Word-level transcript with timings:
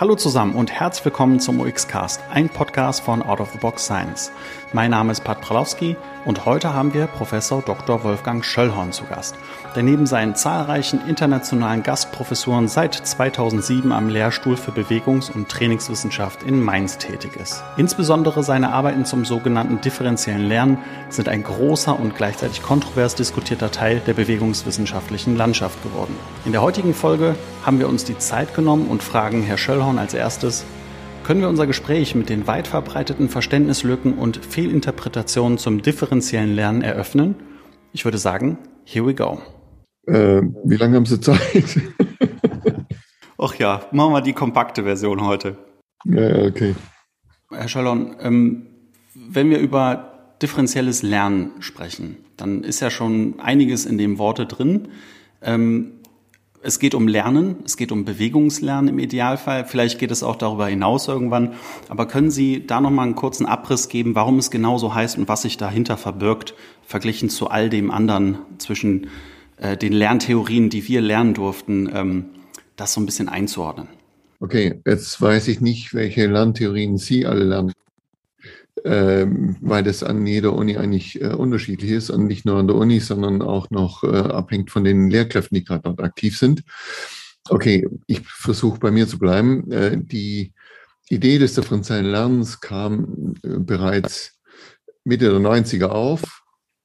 Hallo 0.00 0.14
zusammen 0.14 0.54
und 0.54 0.72
herzlich 0.72 1.04
willkommen 1.04 1.40
zum 1.40 1.60
UX-Cast, 1.60 2.22
ein 2.30 2.48
Podcast 2.48 3.02
von 3.02 3.20
Out 3.20 3.38
of 3.38 3.50
the 3.52 3.58
Box 3.58 3.84
Science. 3.84 4.32
Mein 4.72 4.92
Name 4.92 5.12
ist 5.12 5.22
Pat 5.24 5.42
Pralowski 5.42 5.94
und 6.24 6.44
heute 6.44 6.74
haben 6.74 6.94
wir 6.94 7.06
Professor 7.06 7.62
Dr. 7.62 8.04
Wolfgang 8.04 8.44
Schöllhorn 8.44 8.92
zu 8.92 9.04
Gast, 9.04 9.36
der 9.74 9.82
neben 9.82 10.06
seinen 10.06 10.34
zahlreichen 10.34 11.00
internationalen 11.08 11.82
Gastprofessuren 11.82 12.68
seit 12.68 12.94
2007 12.94 13.92
am 13.92 14.08
Lehrstuhl 14.08 14.56
für 14.56 14.72
Bewegungs- 14.72 15.30
und 15.30 15.48
Trainingswissenschaft 15.48 16.42
in 16.42 16.62
Mainz 16.62 16.98
tätig 16.98 17.36
ist. 17.36 17.62
Insbesondere 17.76 18.42
seine 18.42 18.72
Arbeiten 18.72 19.04
zum 19.04 19.24
sogenannten 19.24 19.80
differenziellen 19.80 20.46
Lernen 20.46 20.78
sind 21.08 21.28
ein 21.28 21.42
großer 21.42 21.98
und 21.98 22.16
gleichzeitig 22.16 22.62
kontrovers 22.62 23.14
diskutierter 23.14 23.70
Teil 23.70 24.00
der 24.06 24.14
bewegungswissenschaftlichen 24.14 25.36
Landschaft 25.36 25.82
geworden. 25.82 26.16
In 26.44 26.52
der 26.52 26.62
heutigen 26.62 26.94
Folge 26.94 27.34
haben 27.64 27.78
wir 27.78 27.88
uns 27.88 28.04
die 28.04 28.18
Zeit 28.18 28.54
genommen 28.54 28.88
und 28.88 29.02
fragen 29.02 29.42
Herr 29.42 29.58
Schöllhorn 29.58 29.98
als 29.98 30.14
erstes, 30.14 30.64
können 31.24 31.40
wir 31.40 31.48
unser 31.48 31.66
Gespräch 31.66 32.14
mit 32.14 32.28
den 32.28 32.46
weit 32.46 32.66
verbreiteten 32.66 33.28
Verständnislücken 33.28 34.14
und 34.14 34.44
Fehlinterpretationen 34.44 35.58
zum 35.58 35.82
differenziellen 35.82 36.54
Lernen 36.54 36.82
eröffnen? 36.82 37.34
Ich 37.92 38.04
würde 38.04 38.18
sagen, 38.18 38.58
here 38.84 39.06
we 39.06 39.14
go. 39.14 39.40
Äh, 40.06 40.42
wie 40.64 40.76
lange 40.76 40.96
haben 40.96 41.06
Sie 41.06 41.20
Zeit? 41.20 41.80
Ach 43.38 43.54
ja, 43.54 43.82
machen 43.92 44.12
wir 44.12 44.20
die 44.20 44.32
kompakte 44.32 44.82
Version 44.82 45.24
heute. 45.24 45.56
Ja, 46.04 46.44
okay. 46.44 46.74
Herr 47.50 47.68
Schallon, 47.68 48.16
ähm, 48.20 48.66
wenn 49.14 49.50
wir 49.50 49.58
über 49.58 50.34
differenzielles 50.42 51.02
Lernen 51.02 51.52
sprechen, 51.60 52.16
dann 52.36 52.64
ist 52.64 52.80
ja 52.80 52.90
schon 52.90 53.40
einiges 53.40 53.86
in 53.86 53.98
dem 53.98 54.18
Worte 54.18 54.46
drin. 54.46 54.88
Ähm, 55.42 55.99
es 56.62 56.78
geht 56.78 56.94
um 56.94 57.08
Lernen, 57.08 57.56
es 57.64 57.76
geht 57.76 57.90
um 57.90 58.04
Bewegungslernen 58.04 58.88
im 58.88 58.98
Idealfall. 58.98 59.64
Vielleicht 59.64 59.98
geht 59.98 60.10
es 60.10 60.22
auch 60.22 60.36
darüber 60.36 60.66
hinaus 60.66 61.08
irgendwann. 61.08 61.54
Aber 61.88 62.06
können 62.06 62.30
Sie 62.30 62.66
da 62.66 62.80
nochmal 62.80 63.06
einen 63.06 63.14
kurzen 63.14 63.46
Abriss 63.46 63.88
geben, 63.88 64.14
warum 64.14 64.38
es 64.38 64.50
genau 64.50 64.76
so 64.76 64.94
heißt 64.94 65.16
und 65.16 65.28
was 65.28 65.42
sich 65.42 65.56
dahinter 65.56 65.96
verbirgt, 65.96 66.54
verglichen 66.82 67.30
zu 67.30 67.48
all 67.48 67.70
dem 67.70 67.90
anderen 67.90 68.38
zwischen 68.58 69.08
äh, 69.56 69.76
den 69.76 69.92
Lerntheorien, 69.92 70.68
die 70.68 70.86
wir 70.86 71.00
lernen 71.00 71.32
durften, 71.32 71.90
ähm, 71.94 72.24
das 72.76 72.92
so 72.92 73.00
ein 73.00 73.06
bisschen 73.06 73.28
einzuordnen? 73.28 73.88
Okay, 74.40 74.80
jetzt 74.86 75.20
weiß 75.20 75.48
ich 75.48 75.60
nicht, 75.60 75.94
welche 75.94 76.26
Lerntheorien 76.26 76.98
Sie 76.98 77.26
alle 77.26 77.44
lernen 77.44 77.72
ähm, 78.84 79.56
weil 79.60 79.82
das 79.82 80.02
an 80.02 80.26
jeder 80.26 80.52
Uni 80.54 80.76
eigentlich 80.76 81.20
äh, 81.20 81.28
unterschiedlich 81.28 81.90
ist 81.90 82.10
und 82.10 82.26
nicht 82.26 82.44
nur 82.44 82.58
an 82.58 82.66
der 82.66 82.76
Uni, 82.76 83.00
sondern 83.00 83.42
auch 83.42 83.70
noch 83.70 84.04
äh, 84.04 84.08
abhängt 84.08 84.70
von 84.70 84.84
den 84.84 85.10
Lehrkräften, 85.10 85.56
die 85.56 85.64
gerade 85.64 85.82
dort 85.82 86.00
aktiv 86.00 86.38
sind. 86.38 86.62
Okay, 87.48 87.88
ich 88.06 88.20
versuche 88.20 88.78
bei 88.78 88.90
mir 88.90 89.08
zu 89.08 89.18
bleiben. 89.18 89.70
Äh, 89.70 89.98
die 89.98 90.52
Idee 91.08 91.38
des 91.38 91.54
differenziellen 91.54 92.06
Lernens 92.06 92.60
kam 92.60 93.34
äh, 93.42 93.58
bereits 93.58 94.38
Mitte 95.04 95.30
der 95.30 95.40
90er 95.40 95.86
auf, 95.86 96.42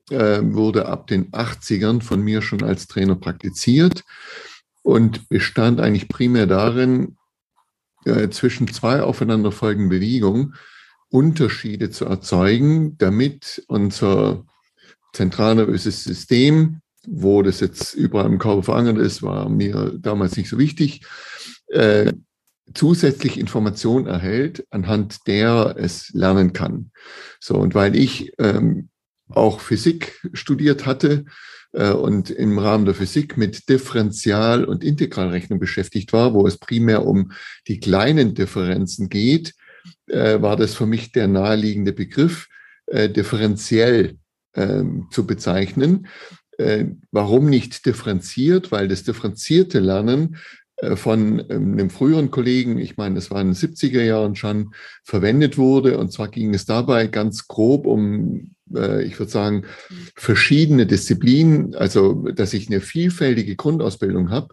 äh, 0.09 0.41
wurde 0.41 0.87
ab 0.87 1.07
den 1.07 1.31
80ern 1.31 2.01
von 2.01 2.21
mir 2.21 2.41
schon 2.41 2.63
als 2.63 2.87
Trainer 2.87 3.15
praktiziert 3.15 4.03
und 4.83 5.29
bestand 5.29 5.79
eigentlich 5.79 6.07
primär 6.07 6.47
darin, 6.47 7.17
äh, 8.05 8.29
zwischen 8.29 8.67
zwei 8.67 9.01
aufeinanderfolgenden 9.01 9.89
Bewegungen 9.89 10.55
Unterschiede 11.15 11.91
zu 11.91 12.03
erzeugen, 12.03 12.97
damit 12.97 13.63
unser 13.67 14.45
zentralnervöses 15.13 16.03
System, 16.03 16.81
wo 17.07 17.41
das 17.41 17.61
jetzt 17.61 17.93
überall 17.93 18.25
im 18.25 18.37
Körper 18.37 18.63
verankert 18.63 18.97
ist, 18.97 19.23
war 19.23 19.47
mir 19.47 19.93
damals 19.97 20.35
nicht 20.35 20.49
so 20.49 20.57
wichtig, 20.57 21.05
äh, 21.67 22.11
zusätzlich 22.73 23.39
Information 23.39 24.07
erhält, 24.07 24.65
anhand 24.71 25.25
der 25.25 25.75
es 25.77 26.09
lernen 26.11 26.51
kann. 26.51 26.91
So, 27.39 27.55
und 27.55 27.75
weil 27.75 27.95
ich 27.95 28.33
ähm, 28.37 28.89
auch 29.29 29.61
Physik 29.61 30.19
studiert 30.33 30.85
hatte 30.85 31.23
äh, 31.71 31.91
und 31.91 32.29
im 32.29 32.59
Rahmen 32.59 32.83
der 32.83 32.93
Physik 32.93 33.37
mit 33.37 33.69
Differential- 33.69 34.65
und 34.65 34.83
Integralrechnung 34.83 35.59
beschäftigt 35.59 36.11
war, 36.11 36.33
wo 36.33 36.45
es 36.45 36.57
primär 36.57 37.05
um 37.05 37.31
die 37.69 37.79
kleinen 37.79 38.35
Differenzen 38.35 39.07
geht, 39.07 39.53
äh, 40.07 40.41
war 40.41 40.55
das 40.55 40.75
für 40.75 40.85
mich 40.85 41.11
der 41.11 41.27
naheliegende 41.27 41.93
Begriff, 41.93 42.47
äh, 42.87 43.09
differenziell 43.09 44.17
äh, 44.53 44.83
zu 45.11 45.25
bezeichnen. 45.25 46.07
Äh, 46.57 46.85
warum 47.11 47.49
nicht 47.49 47.85
differenziert? 47.85 48.71
Weil 48.71 48.87
das 48.87 49.03
differenzierte 49.03 49.79
Lernen 49.79 50.37
äh, 50.77 50.95
von 50.95 51.43
ähm, 51.49 51.73
einem 51.73 51.89
früheren 51.89 52.31
Kollegen, 52.31 52.77
ich 52.77 52.97
meine, 52.97 53.17
es 53.17 53.31
war 53.31 53.41
in 53.41 53.47
den 53.47 53.55
70er 53.55 54.03
Jahren 54.03 54.35
schon, 54.35 54.73
verwendet 55.03 55.57
wurde. 55.57 55.97
Und 55.97 56.13
zwar 56.13 56.29
ging 56.29 56.53
es 56.53 56.65
dabei 56.65 57.07
ganz 57.07 57.47
grob 57.47 57.85
um, 57.85 58.51
äh, 58.73 59.03
ich 59.03 59.19
würde 59.19 59.31
sagen, 59.31 59.63
verschiedene 60.15 60.85
Disziplinen, 60.85 61.75
also 61.75 62.13
dass 62.29 62.53
ich 62.53 62.67
eine 62.67 62.81
vielfältige 62.81 63.55
Grundausbildung 63.55 64.29
habe, 64.29 64.49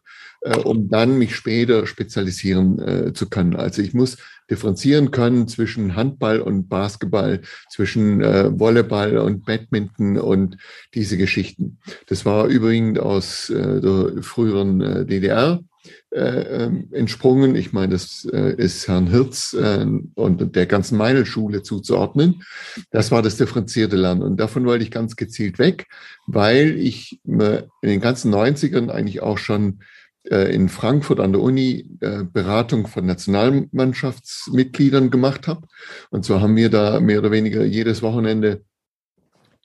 um 0.65 0.89
dann 0.89 1.19
mich 1.19 1.37
später 1.37 1.87
spezialisieren 1.87 3.15
zu 3.15 3.31
können. 3.31 3.55
Also 3.55 3.81
ich 3.81 3.95
muss 3.95 4.17
differenzieren 4.51 5.11
können 5.11 5.49
zwischen 5.49 5.97
Handball 5.97 6.41
und 6.41 6.69
Basketball, 6.69 7.41
zwischen 7.71 8.21
äh, 8.21 8.51
Volleyball 8.59 9.19
und 9.19 9.45
Badminton 9.45 10.19
und 10.19 10.57
diese 10.95 11.17
Geschichten. 11.17 11.79
Das 12.07 12.25
war 12.25 12.47
übrigens 12.47 12.99
aus 12.99 13.51
äh, 13.51 13.81
der 13.81 14.23
früheren 14.23 14.81
äh, 14.81 15.07
DDR 15.07 15.61
äh, 16.11 16.65
ähm, 16.65 16.89
entsprungen. 16.93 17.57
Ich 17.57 17.73
meine, 17.73 17.93
das 17.93 18.29
äh, 18.33 18.55
ist 18.57 18.87
Herrn 18.87 19.09
Hirz 19.09 19.55
äh, 19.55 19.87
und 20.15 20.55
der 20.55 20.67
ganzen 20.67 20.99
Meinl-Schule 20.99 21.63
zuzuordnen. 21.63 22.43
Das 22.91 23.11
war 23.11 23.23
das 23.23 23.37
differenzierte 23.37 23.97
Lernen. 23.97 24.23
Und 24.23 24.39
davon 24.39 24.65
wollte 24.65 24.85
ich 24.85 24.91
ganz 24.91 25.17
gezielt 25.17 25.59
weg, 25.59 25.87
weil 26.27 26.79
ich 26.79 27.21
äh, 27.27 27.63
in 27.81 27.89
den 27.89 28.01
ganzen 28.01 28.33
90ern 28.33 28.91
eigentlich 28.91 29.23
auch 29.23 29.39
schon 29.39 29.81
äh, 29.81 29.85
in 30.25 30.69
Frankfurt 30.69 31.21
an 31.21 31.33
der 31.33 31.43
Uni 31.43 31.99
äh, 32.01 32.25
Beratung 32.25 32.87
von 32.87 33.07
Nationalmannschaftsmitgliedern 33.07 35.11
gemacht 35.11 35.49
habe. 35.49 35.67
Und 36.11 36.25
zwar 36.25 36.41
haben 36.41 36.55
wir 36.55 36.71
da 36.71 37.01
mehr 37.01 37.19
oder 37.19 37.33
weniger 37.33 37.65
jedes 37.65 38.03
Wochenende 38.03 38.63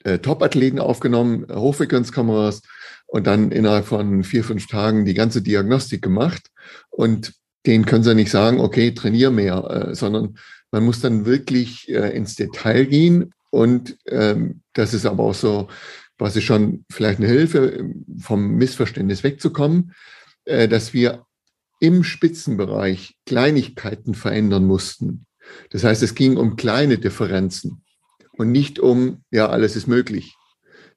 äh, 0.04 0.18
Top-Athleten 0.18 0.80
aufgenommen, 0.80 1.46
Hochfrequenzkameras 1.48 2.62
und 3.06 3.26
dann 3.26 3.52
innerhalb 3.52 3.86
von 3.86 4.24
vier, 4.24 4.42
fünf 4.42 4.66
Tagen 4.66 5.04
die 5.04 5.14
ganze 5.14 5.42
Diagnostik 5.42 6.02
gemacht. 6.02 6.50
Und 6.90 7.34
denen 7.64 7.86
können 7.86 8.04
sie 8.04 8.14
nicht 8.14 8.30
sagen, 8.30 8.60
okay, 8.60 8.92
trainier 8.92 9.30
mehr, 9.30 9.90
sondern 9.92 10.36
man 10.70 10.84
muss 10.84 11.00
dann 11.00 11.26
wirklich 11.26 11.88
ins 11.88 12.34
Detail 12.34 12.84
gehen. 12.84 13.32
Und 13.50 13.96
ähm, 14.06 14.60
das 14.74 14.94
ist 14.94 15.06
aber 15.06 15.24
auch 15.24 15.34
so, 15.34 15.68
was 16.18 16.36
ist 16.36 16.44
schon 16.44 16.84
vielleicht 16.90 17.18
eine 17.18 17.28
Hilfe, 17.28 17.90
vom 18.20 18.56
Missverständnis 18.56 19.24
wegzukommen. 19.24 19.92
Äh, 20.48 20.66
dass 20.66 20.94
wir 20.94 21.26
im 21.78 22.02
Spitzenbereich 22.02 23.16
Kleinigkeiten 23.26 24.14
verändern 24.14 24.64
mussten. 24.64 25.26
Das 25.68 25.84
heißt, 25.84 26.02
es 26.02 26.14
ging 26.14 26.38
um 26.38 26.56
kleine 26.56 26.96
Differenzen 26.96 27.82
und 28.32 28.50
nicht 28.50 28.78
um, 28.78 29.24
ja, 29.30 29.50
alles 29.50 29.76
ist 29.76 29.86
möglich. 29.86 30.34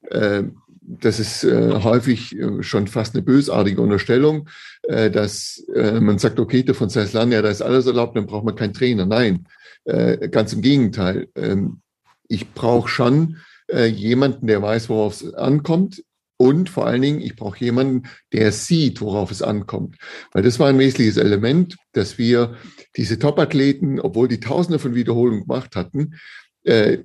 Äh, 0.08 0.44
das 0.80 1.20
ist 1.20 1.44
äh, 1.44 1.74
häufig 1.82 2.34
schon 2.60 2.88
fast 2.88 3.14
eine 3.14 3.22
bösartige 3.22 3.80
Unterstellung, 3.80 4.48
dass 4.88 5.64
man 5.68 6.18
sagt, 6.18 6.40
okay, 6.40 6.64
von 6.74 6.88
Lernen, 6.88 7.30
ja, 7.30 7.40
da 7.40 7.50
ist 7.50 7.62
alles 7.62 7.86
erlaubt, 7.86 8.16
dann 8.16 8.26
braucht 8.26 8.44
man 8.44 8.56
keinen 8.56 8.74
Trainer. 8.74 9.06
Nein, 9.06 9.46
ganz 9.84 10.52
im 10.52 10.60
Gegenteil. 10.60 11.28
Ähm, 11.36 11.82
ich 12.26 12.52
brauche 12.52 12.88
schon 12.88 13.36
jemanden, 13.72 14.48
der 14.48 14.60
weiß, 14.60 14.88
worauf 14.88 15.22
es 15.22 15.34
ankommt. 15.34 16.02
Und 16.42 16.68
vor 16.68 16.88
allen 16.88 17.02
Dingen, 17.02 17.20
ich 17.20 17.36
brauche 17.36 17.64
jemanden, 17.64 18.08
der 18.32 18.50
sieht, 18.50 19.00
worauf 19.00 19.30
es 19.30 19.42
ankommt. 19.42 19.96
Weil 20.32 20.42
das 20.42 20.58
war 20.58 20.68
ein 20.68 20.78
wesentliches 20.80 21.16
Element, 21.16 21.76
dass 21.92 22.18
wir 22.18 22.56
diese 22.96 23.20
Top-Athleten, 23.20 24.00
obwohl 24.00 24.26
die 24.26 24.40
Tausende 24.40 24.80
von 24.80 24.96
Wiederholungen 24.96 25.42
gemacht 25.42 25.76
hatten, 25.76 26.16
äh, 26.64 26.98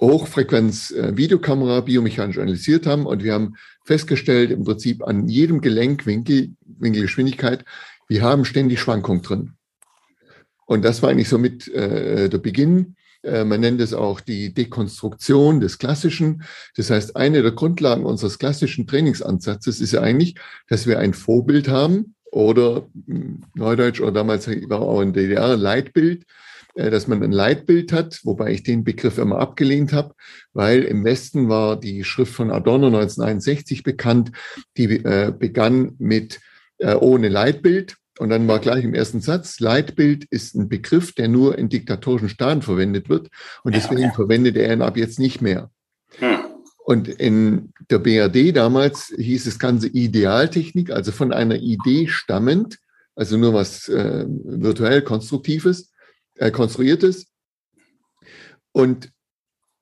Hochfrequenz 0.00 0.90
äh, 0.92 1.12
biomechanisch 1.12 2.38
analysiert 2.38 2.86
haben 2.86 3.04
und 3.04 3.22
wir 3.22 3.34
haben 3.34 3.56
festgestellt, 3.84 4.50
im 4.50 4.64
Prinzip 4.64 5.06
an 5.06 5.28
jedem 5.28 5.60
Gelenkwinkel, 5.60 6.54
Winkelgeschwindigkeit, 6.64 7.66
wir 8.08 8.22
haben 8.22 8.46
ständig 8.46 8.80
Schwankungen 8.80 9.20
drin. 9.20 9.52
Und 10.64 10.82
das 10.82 11.02
war 11.02 11.10
eigentlich 11.10 11.28
so 11.28 11.36
mit 11.36 11.68
äh, 11.68 12.30
der 12.30 12.38
Beginn 12.38 12.96
man 13.44 13.60
nennt 13.60 13.80
es 13.80 13.94
auch 13.94 14.20
die 14.20 14.54
Dekonstruktion 14.54 15.60
des 15.60 15.78
Klassischen. 15.78 16.42
Das 16.76 16.90
heißt, 16.90 17.16
eine 17.16 17.42
der 17.42 17.52
Grundlagen 17.52 18.04
unseres 18.04 18.38
klassischen 18.38 18.86
Trainingsansatzes 18.86 19.80
ist 19.80 19.92
ja 19.92 20.00
eigentlich, 20.00 20.36
dass 20.68 20.86
wir 20.86 20.98
ein 20.98 21.14
Vorbild 21.14 21.68
haben 21.68 22.14
oder 22.30 22.88
hm, 23.06 23.42
Neudeutsch 23.54 24.00
oder 24.00 24.12
damals 24.12 24.48
war 24.48 24.80
auch 24.80 25.00
in 25.00 25.12
DDR 25.12 25.56
Leitbild, 25.56 26.24
äh, 26.74 26.90
dass 26.90 27.08
man 27.08 27.22
ein 27.22 27.32
Leitbild 27.32 27.92
hat, 27.92 28.20
wobei 28.24 28.52
ich 28.52 28.62
den 28.62 28.84
Begriff 28.84 29.18
immer 29.18 29.38
abgelehnt 29.38 29.92
habe, 29.92 30.14
weil 30.52 30.82
im 30.82 31.04
Westen 31.04 31.48
war 31.48 31.78
die 31.78 32.04
Schrift 32.04 32.34
von 32.34 32.50
Adorno 32.50 32.86
1961 32.86 33.82
bekannt, 33.82 34.32
die 34.76 35.04
äh, 35.04 35.32
begann 35.36 35.94
mit 35.98 36.40
ohne 36.80 37.28
Leitbild 37.28 37.96
Und 38.18 38.30
dann 38.30 38.48
war 38.48 38.58
gleich 38.58 38.84
im 38.84 38.94
ersten 38.94 39.20
Satz, 39.20 39.60
Leitbild 39.60 40.24
ist 40.24 40.54
ein 40.54 40.68
Begriff, 40.68 41.12
der 41.12 41.28
nur 41.28 41.56
in 41.56 41.68
diktatorischen 41.68 42.28
Staaten 42.28 42.62
verwendet 42.62 43.08
wird. 43.08 43.28
Und 43.62 43.74
deswegen 43.74 44.00
ja, 44.00 44.08
okay. 44.08 44.16
verwendet 44.16 44.56
er 44.56 44.72
ihn 44.72 44.82
ab 44.82 44.96
jetzt 44.96 45.18
nicht 45.18 45.40
mehr. 45.40 45.70
Hm. 46.18 46.38
Und 46.78 47.06
in 47.06 47.72
der 47.90 47.98
BRD 47.98 48.56
damals 48.56 49.14
hieß 49.16 49.44
das 49.44 49.58
Ganze 49.58 49.88
Idealtechnik, 49.88 50.90
also 50.90 51.12
von 51.12 51.32
einer 51.32 51.56
Idee 51.56 52.08
stammend, 52.08 52.78
also 53.14 53.36
nur 53.36 53.52
was 53.52 53.88
äh, 53.88 54.24
virtuell 54.26 55.02
Konstruktives, 55.02 55.92
äh, 56.36 56.50
Konstruiertes. 56.50 57.26
Und 58.72 59.10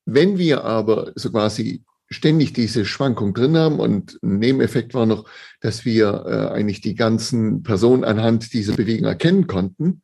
wenn 0.04 0.36
wir 0.36 0.64
aber 0.64 1.12
so 1.14 1.30
quasi 1.30 1.84
ständig 2.08 2.52
diese 2.52 2.84
Schwankung 2.84 3.34
drin 3.34 3.56
haben 3.56 3.80
und 3.80 4.18
ein 4.22 4.38
Nebeneffekt 4.38 4.94
war 4.94 5.06
noch, 5.06 5.28
dass 5.60 5.84
wir 5.84 6.24
äh, 6.26 6.54
eigentlich 6.54 6.80
die 6.80 6.94
ganzen 6.94 7.62
Personen 7.62 8.04
anhand 8.04 8.52
dieser 8.52 8.74
Bewegung 8.74 9.06
erkennen 9.06 9.46
konnten, 9.46 10.02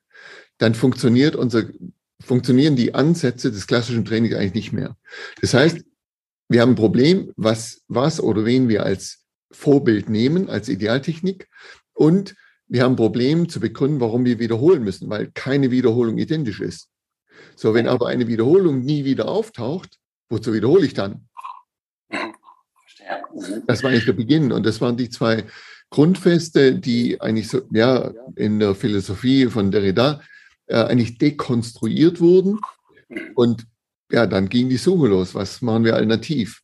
dann 0.59 0.75
funktioniert 0.75 1.37
unser, 1.37 1.65
funktionieren 2.21 2.77
die 2.77 2.95
Ansätze 2.95 3.51
des 3.51 3.67
klassischen 3.67 4.05
Trainings 4.05 4.35
eigentlich 4.35 4.55
nicht 4.55 4.73
mehr. 4.73 4.97
Das 5.41 5.55
heißt, 5.55 5.85
wir 6.49 6.61
haben 6.61 6.73
ein 6.73 6.77
Problem, 6.77 7.33
was, 7.37 7.83
was 7.89 8.21
oder 8.21 8.45
wen 8.45 8.69
wir 8.69 8.85
als 8.85 9.25
Vorbild 9.53 10.09
nehmen, 10.09 10.49
als 10.49 10.69
Idealtechnik. 10.69 11.49
Und 11.93 12.35
wir 12.67 12.83
haben 12.83 12.93
ein 12.93 12.97
Problem 12.97 13.49
zu 13.49 13.61
begründen, 13.61 14.01
warum 14.01 14.25
wir 14.25 14.39
wiederholen 14.39 14.83
müssen, 14.83 15.09
weil 15.09 15.31
keine 15.33 15.71
Wiederholung 15.71 16.19
identisch 16.19 16.61
ist. 16.61 16.89
So, 17.55 17.75
wenn 17.75 17.87
aber 17.87 18.09
eine 18.09 18.29
Wiederholung 18.29 18.81
nie 18.81 19.05
wieder 19.05 19.29
auftaucht, 19.29 19.99
wozu 20.29 20.53
wiederhole 20.53 20.87
ich 20.87 20.95
dann? 20.95 21.29
Mhm. 23.35 23.63
Das 23.67 23.83
war 23.83 23.91
eigentlich 23.91 24.07
der 24.07 24.13
Beginn. 24.13 24.53
Und 24.53 24.65
das 24.67 24.81
waren 24.81 24.97
die 24.97 25.11
zwei 25.11 25.45
Grundfeste, 25.91 26.75
die 26.75 27.21
eigentlich 27.21 27.49
so, 27.49 27.63
ja, 27.71 28.13
in 28.37 28.59
der 28.59 28.75
Philosophie 28.75 29.47
von 29.47 29.71
Derrida 29.71 30.21
äh, 30.67 30.77
eigentlich 30.77 31.19
dekonstruiert 31.19 32.21
wurden. 32.21 32.61
Und 33.35 33.67
ja, 34.11 34.27
dann 34.27 34.49
ging 34.49 34.69
die 34.69 34.77
Suche 34.77 35.09
los. 35.09 35.35
Was 35.35 35.63
machen 35.63 35.85
wir 35.85 35.95
alternativ? 35.95 36.63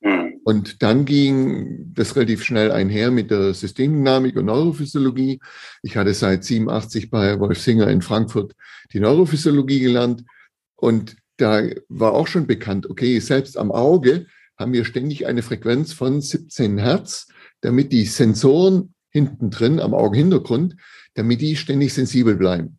Mhm. 0.00 0.40
Und 0.44 0.82
dann 0.82 1.04
ging 1.04 1.92
das 1.94 2.16
relativ 2.16 2.44
schnell 2.44 2.70
einher 2.72 3.10
mit 3.10 3.30
der 3.30 3.54
Systemdynamik 3.54 4.36
und 4.36 4.46
Neurophysiologie. 4.46 5.40
Ich 5.82 5.96
hatte 5.96 6.14
seit 6.14 6.44
87 6.44 7.10
bei 7.10 7.38
Wolf 7.40 7.60
Singer 7.60 7.88
in 7.88 8.02
Frankfurt 8.02 8.54
die 8.92 9.00
Neurophysiologie 9.00 9.80
gelernt. 9.80 10.24
Und 10.76 11.16
da 11.36 11.62
war 11.88 12.12
auch 12.12 12.26
schon 12.26 12.46
bekannt, 12.46 12.88
okay, 12.88 13.18
selbst 13.18 13.56
am 13.56 13.72
Auge 13.72 14.26
haben 14.56 14.72
wir 14.72 14.84
ständig 14.84 15.26
eine 15.26 15.42
Frequenz 15.42 15.92
von 15.92 16.20
17 16.20 16.78
Hertz, 16.78 17.28
damit 17.60 17.92
die 17.92 18.04
Sensoren 18.04 18.94
hinten 19.10 19.50
drin 19.50 19.80
am 19.80 19.94
Augenhintergrund, 19.94 20.76
damit 21.14 21.40
die 21.40 21.56
ständig 21.56 21.94
sensibel 21.94 22.36
bleiben. 22.36 22.78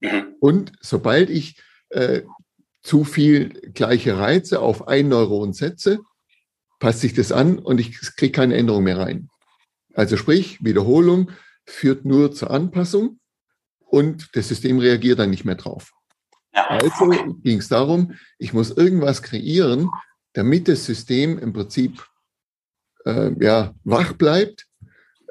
Mhm. 0.00 0.34
Und 0.40 0.72
sobald 0.80 1.30
ich 1.30 1.60
äh, 1.90 2.22
zu 2.82 3.04
viel 3.04 3.50
gleiche 3.72 4.18
Reize 4.18 4.60
auf 4.60 4.88
ein 4.88 5.08
Neuron 5.08 5.52
setze, 5.52 6.00
passt 6.78 7.00
sich 7.00 7.14
das 7.14 7.30
an 7.30 7.58
und 7.58 7.78
ich 7.78 8.00
kriege 8.16 8.32
keine 8.32 8.56
Änderung 8.56 8.84
mehr 8.84 8.98
rein. 8.98 9.28
Also 9.94 10.16
sprich, 10.16 10.64
Wiederholung 10.64 11.30
führt 11.66 12.04
nur 12.04 12.32
zur 12.32 12.50
Anpassung 12.50 13.20
und 13.80 14.30
das 14.34 14.48
System 14.48 14.78
reagiert 14.78 15.18
dann 15.18 15.30
nicht 15.30 15.44
mehr 15.44 15.56
drauf. 15.56 15.92
Also 16.52 17.10
ging 17.42 17.58
es 17.58 17.68
darum, 17.68 18.14
ich 18.38 18.52
muss 18.52 18.70
irgendwas 18.70 19.22
kreieren, 19.22 19.88
damit 20.32 20.68
das 20.68 20.84
System 20.84 21.38
im 21.38 21.52
Prinzip 21.52 22.04
äh, 23.04 23.32
ja, 23.42 23.74
wach 23.84 24.12
bleibt 24.12 24.66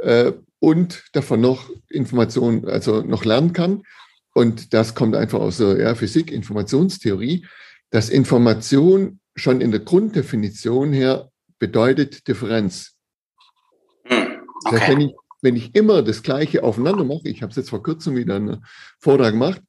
äh, 0.01 0.33
und 0.59 1.03
davon 1.13 1.41
noch 1.41 1.69
Informationen, 1.89 2.67
also 2.67 3.01
noch 3.01 3.25
lernen 3.25 3.53
kann. 3.53 3.83
Und 4.33 4.73
das 4.73 4.95
kommt 4.95 5.15
einfach 5.15 5.39
aus 5.39 5.57
der 5.57 5.79
ja, 5.79 5.95
Physik, 5.95 6.31
Informationstheorie, 6.31 7.45
dass 7.89 8.09
Information 8.09 9.19
schon 9.35 9.61
in 9.61 9.71
der 9.71 9.79
Grunddefinition 9.79 10.93
her 10.93 11.29
bedeutet 11.57 12.27
Differenz. 12.27 12.95
Hm, 14.05 14.17
okay. 14.17 14.39
Das 14.63 14.81
heißt, 14.81 14.91
wenn, 14.91 15.01
ich, 15.01 15.15
wenn 15.41 15.55
ich 15.55 15.75
immer 15.75 16.01
das 16.01 16.21
Gleiche 16.23 16.63
aufeinander 16.63 17.03
mache, 17.03 17.27
ich 17.27 17.41
habe 17.41 17.51
es 17.51 17.55
jetzt 17.55 17.69
vor 17.69 17.83
kurzem 17.83 18.15
wieder 18.15 18.35
einen 18.35 18.65
Vortrag 18.99 19.31
gemacht, 19.31 19.61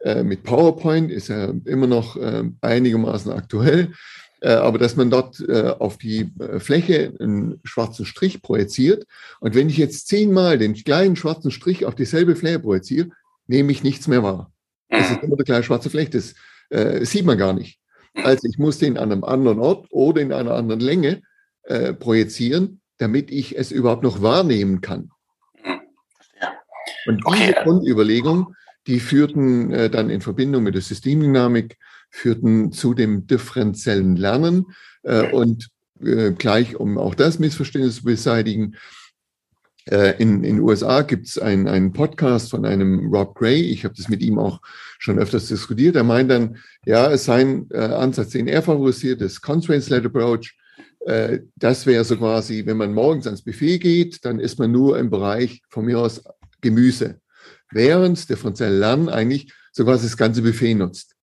äh, 0.00 0.22
mit 0.22 0.42
PowerPoint 0.42 1.10
ist 1.10 1.28
ja 1.28 1.52
immer 1.64 1.86
noch 1.86 2.16
äh, 2.16 2.44
einigermaßen 2.60 3.32
aktuell. 3.32 3.92
Äh, 4.40 4.50
aber 4.50 4.78
dass 4.78 4.96
man 4.96 5.10
dort 5.10 5.40
äh, 5.40 5.74
auf 5.78 5.96
die 5.96 6.30
äh, 6.38 6.60
Fläche 6.60 7.14
einen 7.18 7.60
schwarzen 7.64 8.04
Strich 8.04 8.42
projiziert. 8.42 9.06
Und 9.40 9.54
wenn 9.54 9.68
ich 9.68 9.78
jetzt 9.78 10.08
zehnmal 10.08 10.58
den 10.58 10.74
kleinen 10.74 11.16
schwarzen 11.16 11.50
Strich 11.50 11.86
auf 11.86 11.94
dieselbe 11.94 12.36
Fläche 12.36 12.60
projiziere, 12.60 13.08
nehme 13.46 13.72
ich 13.72 13.82
nichts 13.82 14.08
mehr 14.08 14.22
wahr. 14.22 14.52
Das 14.88 15.10
ist 15.10 15.22
immer 15.22 15.36
der 15.36 15.44
kleine 15.44 15.64
schwarze 15.64 15.90
Fläche, 15.90 16.10
das 16.10 16.34
äh, 16.70 17.04
sieht 17.04 17.24
man 17.24 17.38
gar 17.38 17.52
nicht. 17.52 17.80
Also 18.14 18.48
ich 18.48 18.58
muss 18.58 18.78
den 18.78 18.96
an 18.98 19.12
einem 19.12 19.24
anderen 19.24 19.58
Ort 19.58 19.86
oder 19.90 20.20
in 20.20 20.32
einer 20.32 20.52
anderen 20.52 20.80
Länge 20.80 21.22
äh, 21.64 21.92
projizieren, 21.92 22.80
damit 22.98 23.30
ich 23.30 23.58
es 23.58 23.72
überhaupt 23.72 24.02
noch 24.02 24.22
wahrnehmen 24.22 24.80
kann. 24.80 25.10
Und 27.06 27.22
diese. 27.32 27.52
Grundüberlegung, 27.52 28.54
die 28.86 29.00
führten 29.00 29.72
äh, 29.72 29.90
dann 29.90 30.10
in 30.10 30.20
Verbindung 30.20 30.62
mit 30.62 30.74
der 30.74 30.82
Systemdynamik 30.82 31.76
führten 32.16 32.72
zu 32.72 32.94
dem 32.94 33.26
differenziellen 33.26 34.16
Lernen. 34.16 34.66
Äh, 35.02 35.30
und 35.32 35.68
äh, 36.00 36.32
gleich, 36.32 36.76
um 36.76 36.98
auch 36.98 37.14
das 37.14 37.38
Missverständnis 37.38 37.96
zu 37.96 38.04
beseitigen, 38.04 38.76
äh, 39.88 40.20
in 40.20 40.42
den 40.42 40.60
USA 40.60 41.02
gibt 41.02 41.28
es 41.28 41.38
einen, 41.38 41.68
einen 41.68 41.92
Podcast 41.92 42.50
von 42.50 42.64
einem 42.64 43.12
Rob 43.14 43.36
Gray. 43.36 43.60
Ich 43.60 43.84
habe 43.84 43.94
das 43.94 44.08
mit 44.08 44.20
ihm 44.20 44.38
auch 44.38 44.60
schon 44.98 45.18
öfters 45.18 45.46
diskutiert. 45.46 45.94
Er 45.94 46.04
meint 46.04 46.30
dann, 46.30 46.56
ja, 46.84 47.10
es 47.10 47.26
sei 47.26 47.42
ein 47.42 47.68
äh, 47.70 47.78
Ansatz, 47.78 48.30
den 48.30 48.48
er 48.48 48.62
favorisiert, 48.62 49.20
das 49.20 49.40
Constraints-led 49.40 50.06
Approach. 50.06 50.56
Äh, 51.00 51.40
das 51.54 51.86
wäre 51.86 52.04
so 52.04 52.16
quasi, 52.16 52.64
wenn 52.66 52.78
man 52.78 52.94
morgens 52.94 53.26
ans 53.26 53.42
Buffet 53.42 53.78
geht, 53.78 54.24
dann 54.24 54.40
ist 54.40 54.58
man 54.58 54.72
nur 54.72 54.98
im 54.98 55.10
Bereich 55.10 55.62
von 55.68 55.84
mir 55.84 56.00
aus 56.00 56.24
Gemüse. 56.62 57.20
Während 57.70 58.28
differenzielle 58.28 58.78
Lernen 58.78 59.08
eigentlich 59.08 59.52
so 59.72 59.84
quasi 59.84 60.06
das 60.06 60.16
ganze 60.16 60.42
Buffet 60.42 60.74
nutzt. 60.74 61.15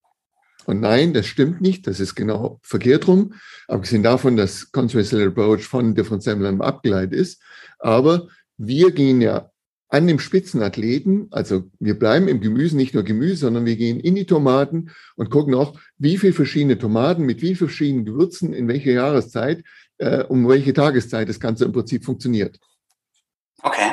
Und 0.66 0.80
nein, 0.80 1.14
das 1.14 1.26
stimmt 1.26 1.62
nicht. 1.62 1.88
Das 1.88 2.00
ist 2.00 2.16
genau 2.16 2.60
verkehrt 2.64 3.08
rum. 3.08 3.34
Abgesehen 3.68 4.04
davon, 4.04 4.38
dass 4.38 4.72
Conservational 4.72 5.28
Approach 5.28 5.64
von 5.64 5.96
Differential 5.96 6.62
abgeleitet 6.62 7.14
ist. 7.14 7.42
Aber 7.80 8.28
wir 8.58 8.92
gehen 8.92 9.22
ja 9.22 9.50
an 9.90 10.08
dem 10.08 10.18
Spitzenathleten, 10.18 11.28
also 11.30 11.70
wir 11.80 12.00
bleiben 12.00 12.28
im 12.28 12.42
Gemüse, 12.42 12.76
nicht 12.76 12.96
nur 12.96 13.04
Gemüse, 13.04 13.36
sondern 13.36 13.66
wir 13.66 13.76
gehen 13.76 14.00
in 14.00 14.16
die 14.16 14.26
Tomaten 14.26 14.90
und 15.16 15.30
gucken 15.30 15.54
auch, 15.54 15.80
wie 16.00 16.18
viele 16.18 16.34
verschiedene 16.34 16.80
Tomaten 16.80 17.24
mit 17.24 17.44
wie 17.44 17.54
verschiedenen 17.54 18.04
Gewürzen 18.04 18.54
in 18.54 18.68
welcher 18.68 18.92
Jahreszeit, 18.92 19.64
äh, 20.00 20.24
um 20.24 20.48
welche 20.48 20.74
Tageszeit 20.74 21.30
das 21.30 21.40
Ganze 21.40 21.66
im 21.66 21.74
Prinzip 21.74 22.06
funktioniert. 22.06 22.60
Okay. 23.62 23.92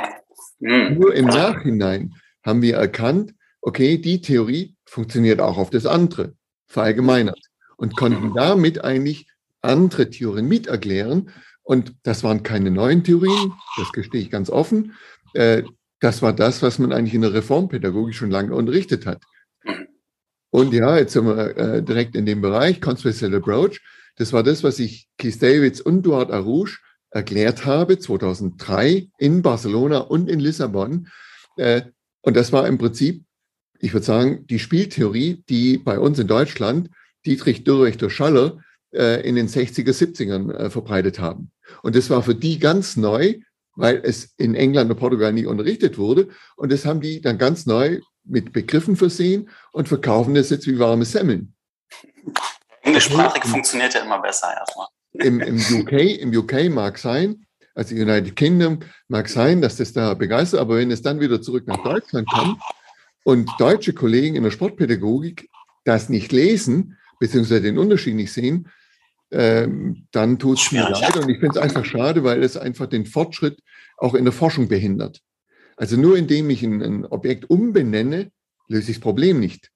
Mhm. 0.60 0.98
Nur 0.98 1.14
im 1.14 1.26
Nachhinein 1.26 2.14
haben 2.42 2.62
wir 2.62 2.76
erkannt, 2.76 3.34
okay, 3.60 3.98
die 3.98 4.22
Theorie 4.22 4.76
funktioniert 4.86 5.40
auch 5.40 5.58
auf 5.58 5.68
das 5.68 5.84
andere 5.84 6.34
verallgemeinert 6.70 7.40
und 7.76 7.96
konnten 7.96 8.32
damit 8.34 8.82
eigentlich 8.84 9.26
andere 9.60 10.08
Theorien 10.08 10.48
miterklären. 10.48 11.30
Und 11.62 11.94
das 12.04 12.24
waren 12.24 12.42
keine 12.42 12.70
neuen 12.70 13.04
Theorien, 13.04 13.52
das 13.76 13.92
gestehe 13.92 14.22
ich 14.22 14.30
ganz 14.30 14.48
offen. 14.48 14.94
Äh, 15.34 15.64
das 16.00 16.22
war 16.22 16.32
das, 16.32 16.62
was 16.62 16.78
man 16.78 16.92
eigentlich 16.92 17.14
in 17.14 17.20
der 17.20 17.34
Reformpädagogik 17.34 18.14
schon 18.14 18.30
lange 18.30 18.54
unterrichtet 18.54 19.04
hat. 19.04 19.22
Und 20.50 20.72
ja, 20.72 20.96
jetzt 20.96 21.12
sind 21.12 21.26
wir 21.26 21.56
äh, 21.56 21.82
direkt 21.82 22.16
in 22.16 22.26
dem 22.26 22.40
Bereich, 22.40 22.80
Conspecial 22.80 23.34
Approach. 23.34 23.80
Das 24.16 24.32
war 24.32 24.42
das, 24.42 24.64
was 24.64 24.78
ich 24.78 25.08
Keith 25.18 25.40
Davids 25.40 25.80
und 25.80 26.02
Duarte 26.02 26.32
Arouche 26.32 26.78
erklärt 27.10 27.66
habe, 27.66 27.98
2003 27.98 29.08
in 29.18 29.42
Barcelona 29.42 29.98
und 29.98 30.28
in 30.30 30.40
Lissabon. 30.40 31.08
Äh, 31.56 31.82
und 32.22 32.36
das 32.36 32.52
war 32.52 32.66
im 32.66 32.78
Prinzip 32.78 33.24
ich 33.80 33.92
würde 33.92 34.06
sagen, 34.06 34.46
die 34.46 34.58
Spieltheorie, 34.58 35.42
die 35.49 35.78
bei 35.78 35.99
uns 35.99 36.18
in 36.18 36.26
Deutschland 36.26 36.90
Dietrich 37.26 37.64
Dürrechter 37.64 38.10
Schaller 38.10 38.58
äh, 38.92 39.26
in 39.26 39.34
den 39.34 39.49
60er, 39.49 39.92
70ern 39.92 40.52
äh, 40.52 40.70
verbreitet 40.70 41.18
haben. 41.18 41.50
Und 41.82 41.96
das 41.96 42.10
war 42.10 42.22
für 42.22 42.34
die 42.34 42.58
ganz 42.58 42.96
neu, 42.96 43.37
weil 43.76 44.00
es 44.04 44.34
in 44.37 44.54
England 44.54 44.90
und 44.90 44.99
Portugal 44.99 45.32
nie 45.32 45.46
unterrichtet 45.46 45.99
wurde. 45.99 46.28
Und 46.56 46.72
das 46.72 46.84
haben 46.84 47.00
die 47.00 47.20
dann 47.20 47.38
ganz 47.38 47.66
neu 47.66 48.00
mit 48.25 48.52
Begriffen 48.52 48.96
versehen 48.96 49.49
und 49.72 49.88
verkaufen 49.88 50.34
das 50.34 50.50
jetzt 50.50 50.66
wie 50.66 50.78
warme 50.78 51.04
Semmeln. 51.04 51.54
Englischsprachig 52.82 53.44
funktioniert 53.44 53.94
ja 53.94 54.00
immer 54.02 54.20
besser 54.20 54.49
erstmal. 54.58 54.87
Im, 55.12 55.40
Im 55.40 55.56
UK, 55.56 55.92
im 55.92 56.37
UK 56.37 56.70
mag 56.70 56.99
sein, 56.99 57.46
also 57.75 57.94
United 57.94 58.37
Kingdom 58.37 58.80
mag 59.08 59.28
sein, 59.28 59.60
dass 59.60 59.76
das 59.76 59.92
da 59.92 60.14
begeistert, 60.14 60.60
aber 60.60 60.76
wenn 60.76 60.90
es 60.90 61.02
dann 61.02 61.20
wieder 61.20 61.40
zurück 61.42 61.66
nach 61.66 61.82
Deutschland 61.82 62.28
kommt, 62.30 62.60
und 63.30 63.49
deutsche 63.58 63.92
Kollegen 63.92 64.34
in 64.34 64.42
der 64.42 64.50
Sportpädagogik 64.50 65.49
das 65.84 66.08
nicht 66.08 66.32
lesen, 66.32 66.96
beziehungsweise 67.20 67.62
den 67.62 67.78
Unterschied 67.78 68.16
nicht 68.16 68.32
sehen, 68.32 68.68
ähm, 69.30 70.08
dann 70.10 70.40
tut 70.40 70.58
es 70.58 70.72
mir 70.72 70.88
leid. 70.88 71.16
Und 71.16 71.28
ich 71.28 71.38
finde 71.38 71.56
es 71.56 71.62
einfach 71.62 71.84
schade, 71.84 72.25
weil 72.25 72.42
es 72.42 72.56
einfach 72.56 72.88
den 72.88 73.06
Fortschritt 73.06 73.60
auch 73.99 74.14
in 74.14 74.25
der 74.25 74.32
Forschung 74.32 74.66
behindert. 74.66 75.20
Also 75.76 75.96
nur 75.96 76.16
indem 76.16 76.50
ich 76.50 76.64
ein, 76.64 76.82
ein 76.82 77.06
Objekt 77.06 77.49
umbenenne, 77.49 78.32
löse 78.66 78.90
ich 78.90 78.96
das 78.96 79.02
Problem 79.02 79.38
nicht. 79.38 79.70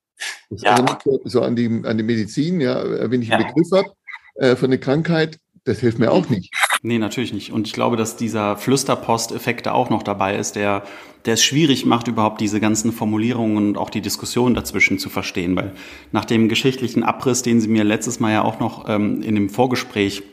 Das 0.51 0.63
ja. 0.63 0.99
so 1.23 1.43
an 1.43 1.55
die, 1.55 1.83
an 1.85 1.97
die 1.97 2.05
Medizin, 2.05 2.61
ja, 2.61 3.09
wenn 3.09 3.23
ich 3.23 3.33
einen 3.33 3.43
ja. 3.43 3.49
Begriff 3.49 3.69
habe 3.73 3.93
äh, 4.35 4.57
für 4.57 4.67
eine 4.67 4.79
Krankheit, 4.79 5.39
das 5.63 5.79
hilft 5.79 6.01
mir 6.01 6.11
auch 6.11 6.29
nicht. 6.29 6.53
Nee, 6.87 6.99
natürlich 6.99 7.33
nicht. 7.33 7.51
Und 7.51 7.67
ich 7.67 7.73
glaube, 7.73 7.97
dass 7.97 8.17
dieser 8.17 8.59
Flüsterpost-Effekt 8.59 9.69
auch 9.69 9.89
noch 9.89 10.03
dabei 10.03 10.37
ist, 10.37 10.55
der, 10.55 10.83
der 11.25 11.33
es 11.33 11.43
schwierig 11.43 11.87
macht, 11.87 12.09
überhaupt 12.09 12.43
diese 12.43 12.61
ganzen 12.61 12.93
Formulierungen 12.93 13.57
und 13.57 13.79
auch 13.79 13.89
die 13.89 14.03
Diskussion 14.03 14.53
dazwischen 14.53 14.99
zu 14.99 15.09
verstehen. 15.09 15.57
Weil 15.57 15.73
nach 16.13 16.27
dem 16.27 16.51
geschichtlichen 16.51 17.03
Abriss, 17.03 17.41
den 17.41 17.63
Sie 17.63 17.69
mir 17.69 17.85
letztes 17.85 18.21
Mal 18.21 18.33
ja 18.33 18.45
auch 18.45 18.61
noch 18.61 18.87
ähm, 18.87 19.23
in 19.23 19.35
dem 19.35 19.49
Vorgespräch 19.49 20.25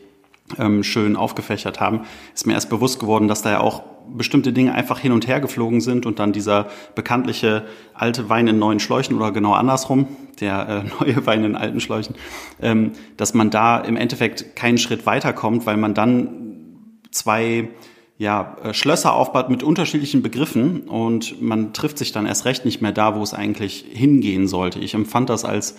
ähm, 0.60 0.84
schön 0.84 1.16
aufgefächert 1.16 1.80
haben, 1.80 2.02
ist 2.36 2.46
mir 2.46 2.52
erst 2.52 2.70
bewusst 2.70 3.00
geworden, 3.00 3.30
dass 3.30 3.42
da 3.42 3.52
ja 3.52 3.60
auch 3.62 3.84
bestimmte 4.10 4.54
Dinge 4.54 4.74
einfach 4.74 5.00
hin 5.00 5.12
und 5.12 5.28
her 5.28 5.40
geflogen 5.40 5.82
sind 5.82 6.06
und 6.06 6.20
dann 6.20 6.34
dieser 6.34 6.68
bekanntliche 6.96 7.66
alte 7.94 8.30
Wein 8.30 8.48
in 8.48 8.60
neuen 8.60 8.80
Schläuchen 8.80 9.16
oder 9.16 9.32
genau 9.32 9.54
andersrum, 9.54 10.08
der 10.40 10.86
äh, 11.00 11.04
neue 11.04 11.26
Wein 11.26 11.44
in 11.44 11.56
alten 11.56 11.80
Schläuchen, 11.80 12.16
ähm, 12.62 12.92
dass 13.18 13.34
man 13.34 13.50
da 13.50 13.80
im 13.80 13.96
Endeffekt 13.96 14.56
keinen 14.56 14.78
Schritt 14.78 15.06
weiterkommt, 15.06 15.66
weil 15.66 15.78
man 15.78 15.94
dann 15.94 17.00
zwei 17.12 17.70
ja, 18.18 18.56
äh, 18.64 18.74
Schlösser 18.74 19.14
aufbaut 19.14 19.50
mit 19.50 19.64
unterschiedlichen 19.64 20.22
Begriffen 20.22 20.82
und 20.82 21.42
man 21.42 21.74
trifft 21.74 21.98
sich 21.98 22.12
dann 22.12 22.26
erst 22.26 22.46
recht 22.46 22.66
nicht 22.66 22.82
mehr 22.82 22.92
da, 22.92 23.16
wo 23.16 23.24
es 23.24 23.34
eigentlich 23.34 23.86
hingehen 23.90 24.48
sollte. 24.48 24.80
Ich 24.80 24.94
empfand 24.94 25.30
das 25.30 25.44
als 25.44 25.78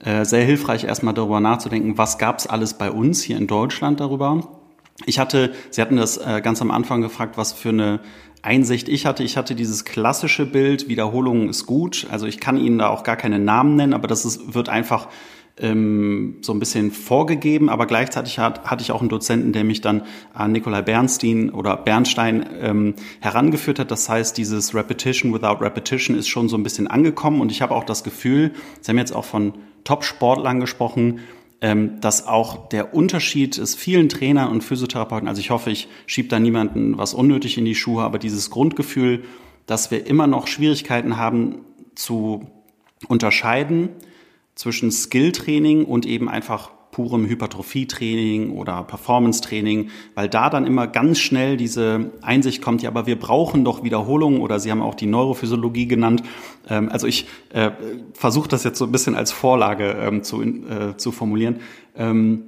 äh, 0.00 0.24
sehr 0.24 0.44
hilfreich, 0.44 0.84
erstmal 0.84 1.14
darüber 1.14 1.40
nachzudenken, 1.40 1.96
was 1.96 2.18
gab 2.18 2.38
es 2.38 2.46
alles 2.46 2.74
bei 2.74 2.90
uns 2.90 3.22
hier 3.22 3.36
in 3.36 3.46
Deutschland 3.46 4.00
darüber. 4.00 4.63
Ich 5.06 5.18
hatte, 5.18 5.52
Sie 5.70 5.80
hatten 5.80 5.96
das 5.96 6.16
äh, 6.16 6.40
ganz 6.42 6.62
am 6.62 6.70
Anfang 6.70 7.00
gefragt, 7.00 7.36
was 7.36 7.52
für 7.52 7.70
eine 7.70 8.00
Einsicht 8.42 8.88
ich 8.88 9.06
hatte. 9.06 9.22
Ich 9.22 9.36
hatte 9.36 9.54
dieses 9.54 9.84
klassische 9.84 10.46
Bild, 10.46 10.88
Wiederholung 10.88 11.48
ist 11.48 11.66
gut. 11.66 12.06
Also 12.10 12.26
ich 12.26 12.40
kann 12.40 12.56
Ihnen 12.56 12.78
da 12.78 12.88
auch 12.88 13.02
gar 13.02 13.16
keine 13.16 13.38
Namen 13.38 13.74
nennen, 13.76 13.94
aber 13.94 14.06
das 14.06 14.24
ist, 14.24 14.54
wird 14.54 14.68
einfach 14.68 15.08
ähm, 15.58 16.38
so 16.42 16.52
ein 16.52 16.58
bisschen 16.58 16.90
vorgegeben, 16.90 17.68
aber 17.68 17.86
gleichzeitig 17.86 18.38
hat, 18.38 18.64
hatte 18.64 18.82
ich 18.82 18.92
auch 18.92 19.00
einen 19.00 19.08
Dozenten, 19.08 19.52
der 19.52 19.64
mich 19.64 19.80
dann 19.80 20.02
an 20.32 20.52
Nikolai 20.52 20.82
Bernstein 20.82 21.50
oder 21.50 21.76
Bernstein 21.76 22.46
ähm, 22.60 22.94
herangeführt 23.20 23.78
hat. 23.78 23.90
Das 23.90 24.08
heißt, 24.08 24.36
dieses 24.36 24.74
Repetition 24.74 25.32
without 25.32 25.62
Repetition 25.64 26.16
ist 26.16 26.28
schon 26.28 26.48
so 26.48 26.56
ein 26.56 26.62
bisschen 26.62 26.86
angekommen 26.86 27.40
und 27.40 27.52
ich 27.52 27.62
habe 27.62 27.74
auch 27.74 27.84
das 27.84 28.04
Gefühl, 28.04 28.52
Sie 28.80 28.90
haben 28.90 28.98
jetzt 28.98 29.14
auch 29.14 29.24
von 29.24 29.54
Top-Sportlern 29.84 30.60
gesprochen, 30.60 31.20
dass 32.00 32.26
auch 32.26 32.68
der 32.68 32.92
Unterschied 32.92 33.56
ist 33.56 33.76
vielen 33.76 34.10
Trainern 34.10 34.50
und 34.50 34.62
Physiotherapeuten, 34.62 35.28
also 35.28 35.40
ich 35.40 35.48
hoffe, 35.50 35.70
ich 35.70 35.88
schiebe 36.04 36.28
da 36.28 36.38
niemanden 36.38 36.98
was 36.98 37.14
unnötig 37.14 37.56
in 37.56 37.64
die 37.64 37.74
Schuhe, 37.74 38.02
aber 38.02 38.18
dieses 38.18 38.50
Grundgefühl, 38.50 39.24
dass 39.64 39.90
wir 39.90 40.06
immer 40.06 40.26
noch 40.26 40.46
Schwierigkeiten 40.46 41.16
haben 41.16 41.60
zu 41.94 42.46
unterscheiden 43.08 43.88
zwischen 44.54 44.90
Skilltraining 44.90 45.84
und 45.86 46.04
eben 46.04 46.28
einfach 46.28 46.70
purem 46.94 47.26
Hypertrophietraining 47.26 48.52
oder 48.52 48.84
Performance-Training, 48.84 49.90
weil 50.14 50.28
da 50.28 50.48
dann 50.48 50.64
immer 50.64 50.86
ganz 50.86 51.18
schnell 51.18 51.56
diese 51.56 52.12
Einsicht 52.22 52.62
kommt, 52.62 52.82
ja, 52.82 52.88
aber 52.88 53.06
wir 53.06 53.18
brauchen 53.18 53.64
doch 53.64 53.82
Wiederholungen 53.82 54.40
oder 54.40 54.60
Sie 54.60 54.70
haben 54.70 54.80
auch 54.80 54.94
die 54.94 55.06
Neurophysiologie 55.06 55.88
genannt. 55.88 56.22
Ähm, 56.68 56.88
also 56.88 57.08
ich 57.08 57.26
äh, 57.52 57.72
versuche 58.12 58.48
das 58.48 58.62
jetzt 58.62 58.78
so 58.78 58.84
ein 58.84 58.92
bisschen 58.92 59.16
als 59.16 59.32
Vorlage 59.32 59.96
ähm, 60.00 60.22
zu, 60.22 60.40
äh, 60.40 60.96
zu 60.96 61.10
formulieren. 61.10 61.56
Ähm, 61.96 62.44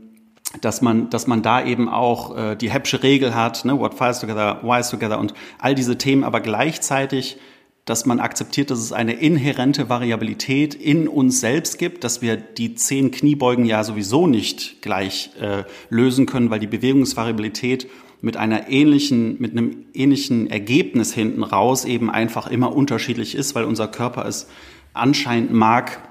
dass 0.60 0.80
man, 0.80 1.10
dass 1.10 1.26
man 1.26 1.42
da 1.42 1.64
eben 1.64 1.88
auch 1.88 2.36
äh, 2.36 2.54
die 2.54 2.70
Heppsche 2.70 3.02
Regel 3.02 3.34
hat, 3.34 3.64
ne, 3.64 3.76
what 3.76 3.94
fires 3.94 4.20
together, 4.20 4.60
wires 4.62 4.90
together 4.90 5.18
und 5.18 5.34
all 5.58 5.74
diese 5.74 5.98
Themen, 5.98 6.22
aber 6.22 6.40
gleichzeitig 6.40 7.38
dass 7.86 8.04
man 8.04 8.18
akzeptiert, 8.18 8.70
dass 8.70 8.80
es 8.80 8.92
eine 8.92 9.14
inhärente 9.14 9.88
Variabilität 9.88 10.74
in 10.74 11.06
uns 11.06 11.40
selbst 11.40 11.78
gibt, 11.78 12.02
dass 12.02 12.20
wir 12.20 12.36
die 12.36 12.74
zehn 12.74 13.12
Kniebeugen 13.12 13.64
ja 13.64 13.84
sowieso 13.84 14.26
nicht 14.26 14.82
gleich 14.82 15.30
äh, 15.40 15.62
lösen 15.88 16.26
können, 16.26 16.50
weil 16.50 16.58
die 16.58 16.66
Bewegungsvariabilität 16.66 17.88
mit 18.20 18.36
einer 18.36 18.68
ähnlichen, 18.68 19.40
mit 19.40 19.52
einem 19.52 19.84
ähnlichen 19.94 20.50
Ergebnis 20.50 21.14
hinten 21.14 21.44
raus 21.44 21.84
eben 21.84 22.10
einfach 22.10 22.48
immer 22.48 22.74
unterschiedlich 22.74 23.36
ist, 23.36 23.54
weil 23.54 23.64
unser 23.64 23.86
Körper 23.86 24.26
es 24.26 24.48
anscheinend 24.92 25.52
mag, 25.52 26.02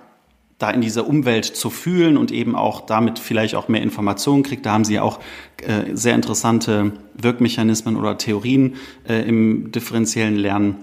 da 0.57 0.69
in 0.69 0.79
dieser 0.79 1.05
Umwelt 1.05 1.43
zu 1.43 1.69
fühlen 1.69 2.15
und 2.15 2.31
eben 2.31 2.55
auch 2.55 2.85
damit 2.85 3.19
vielleicht 3.19 3.55
auch 3.55 3.67
mehr 3.67 3.81
Informationen 3.81 4.43
kriegt. 4.43 4.65
Da 4.65 4.71
haben 4.71 4.85
Sie 4.85 5.01
auch 5.01 5.19
äh, 5.61 5.93
sehr 5.93 6.15
interessante 6.15 6.93
Wirkmechanismen 7.15 7.97
oder 7.97 8.17
Theorien 8.17 8.75
äh, 9.05 9.27
im 9.27 9.73
differenziellen 9.73 10.37
Lernen 10.37 10.77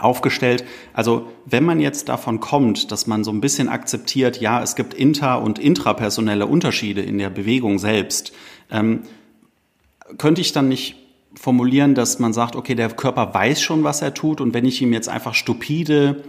aufgestellt. 0.00 0.64
Also 0.92 1.28
wenn 1.44 1.64
man 1.64 1.80
jetzt 1.80 2.08
davon 2.08 2.40
kommt, 2.40 2.92
dass 2.92 3.06
man 3.06 3.24
so 3.24 3.30
ein 3.30 3.40
bisschen 3.40 3.68
akzeptiert, 3.68 4.40
ja, 4.40 4.62
es 4.62 4.76
gibt 4.76 4.94
inter- 4.94 5.42
und 5.42 5.58
intrapersonelle 5.58 6.46
Unterschiede 6.46 7.02
in 7.02 7.18
der 7.18 7.30
Bewegung 7.30 7.78
selbst, 7.78 8.32
ähm, 8.70 9.02
könnte 10.18 10.40
ich 10.40 10.52
dann 10.52 10.68
nicht 10.68 10.96
formulieren, 11.34 11.94
dass 11.94 12.18
man 12.18 12.32
sagt, 12.32 12.56
okay, 12.56 12.74
der 12.74 12.88
Körper 12.90 13.34
weiß 13.34 13.60
schon, 13.60 13.84
was 13.84 14.02
er 14.02 14.14
tut 14.14 14.40
und 14.40 14.54
wenn 14.54 14.64
ich 14.64 14.80
ihm 14.80 14.92
jetzt 14.92 15.08
einfach 15.08 15.34
stupide 15.34 16.24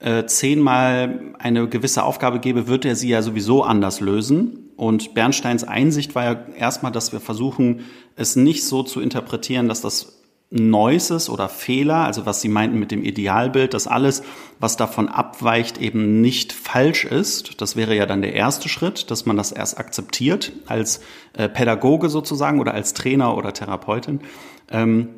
äh, 0.00 0.26
zehnmal 0.26 1.34
eine 1.38 1.68
gewisse 1.68 2.04
Aufgabe 2.04 2.40
gebe, 2.40 2.68
wird 2.68 2.84
er 2.84 2.96
sie 2.96 3.08
ja 3.08 3.22
sowieso 3.22 3.62
anders 3.62 4.00
lösen. 4.00 4.70
Und 4.76 5.14
Bernsteins 5.14 5.64
Einsicht 5.64 6.14
war 6.14 6.24
ja 6.24 6.46
erstmal, 6.56 6.92
dass 6.92 7.12
wir 7.12 7.20
versuchen, 7.20 7.80
es 8.14 8.36
nicht 8.36 8.64
so 8.64 8.84
zu 8.84 9.00
interpretieren, 9.00 9.68
dass 9.68 9.80
das 9.80 10.17
Neues 10.50 11.28
oder 11.28 11.50
Fehler, 11.50 11.98
also 11.98 12.24
was 12.24 12.40
Sie 12.40 12.48
meinten 12.48 12.78
mit 12.78 12.90
dem 12.90 13.04
Idealbild, 13.04 13.74
dass 13.74 13.86
alles, 13.86 14.22
was 14.58 14.78
davon 14.78 15.08
abweicht, 15.08 15.76
eben 15.78 16.22
nicht 16.22 16.54
falsch 16.54 17.04
ist. 17.04 17.60
Das 17.60 17.76
wäre 17.76 17.94
ja 17.94 18.06
dann 18.06 18.22
der 18.22 18.32
erste 18.32 18.70
Schritt, 18.70 19.10
dass 19.10 19.26
man 19.26 19.36
das 19.36 19.52
erst 19.52 19.78
akzeptiert 19.78 20.52
als 20.66 21.00
äh, 21.34 21.50
Pädagoge 21.50 22.08
sozusagen 22.08 22.60
oder 22.60 22.72
als 22.72 22.94
Trainer 22.94 23.36
oder 23.36 23.52
Therapeutin. 23.52 24.20
Ähm, 24.70 25.08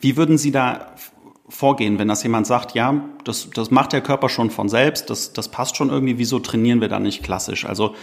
wie 0.00 0.16
würden 0.16 0.38
Sie 0.38 0.50
da 0.50 0.94
vorgehen, 1.50 1.98
wenn 1.98 2.08
das 2.08 2.22
jemand 2.22 2.46
sagt, 2.46 2.74
ja, 2.74 3.04
das, 3.24 3.50
das 3.50 3.70
macht 3.70 3.92
der 3.92 4.00
Körper 4.00 4.28
schon 4.28 4.50
von 4.50 4.68
selbst, 4.68 5.10
das, 5.10 5.32
das 5.34 5.48
passt 5.50 5.76
schon 5.76 5.90
irgendwie, 5.90 6.16
wieso 6.16 6.38
trainieren 6.38 6.80
wir 6.80 6.88
da 6.88 7.00
nicht 7.00 7.22
klassisch? 7.22 7.66
Also 7.66 7.94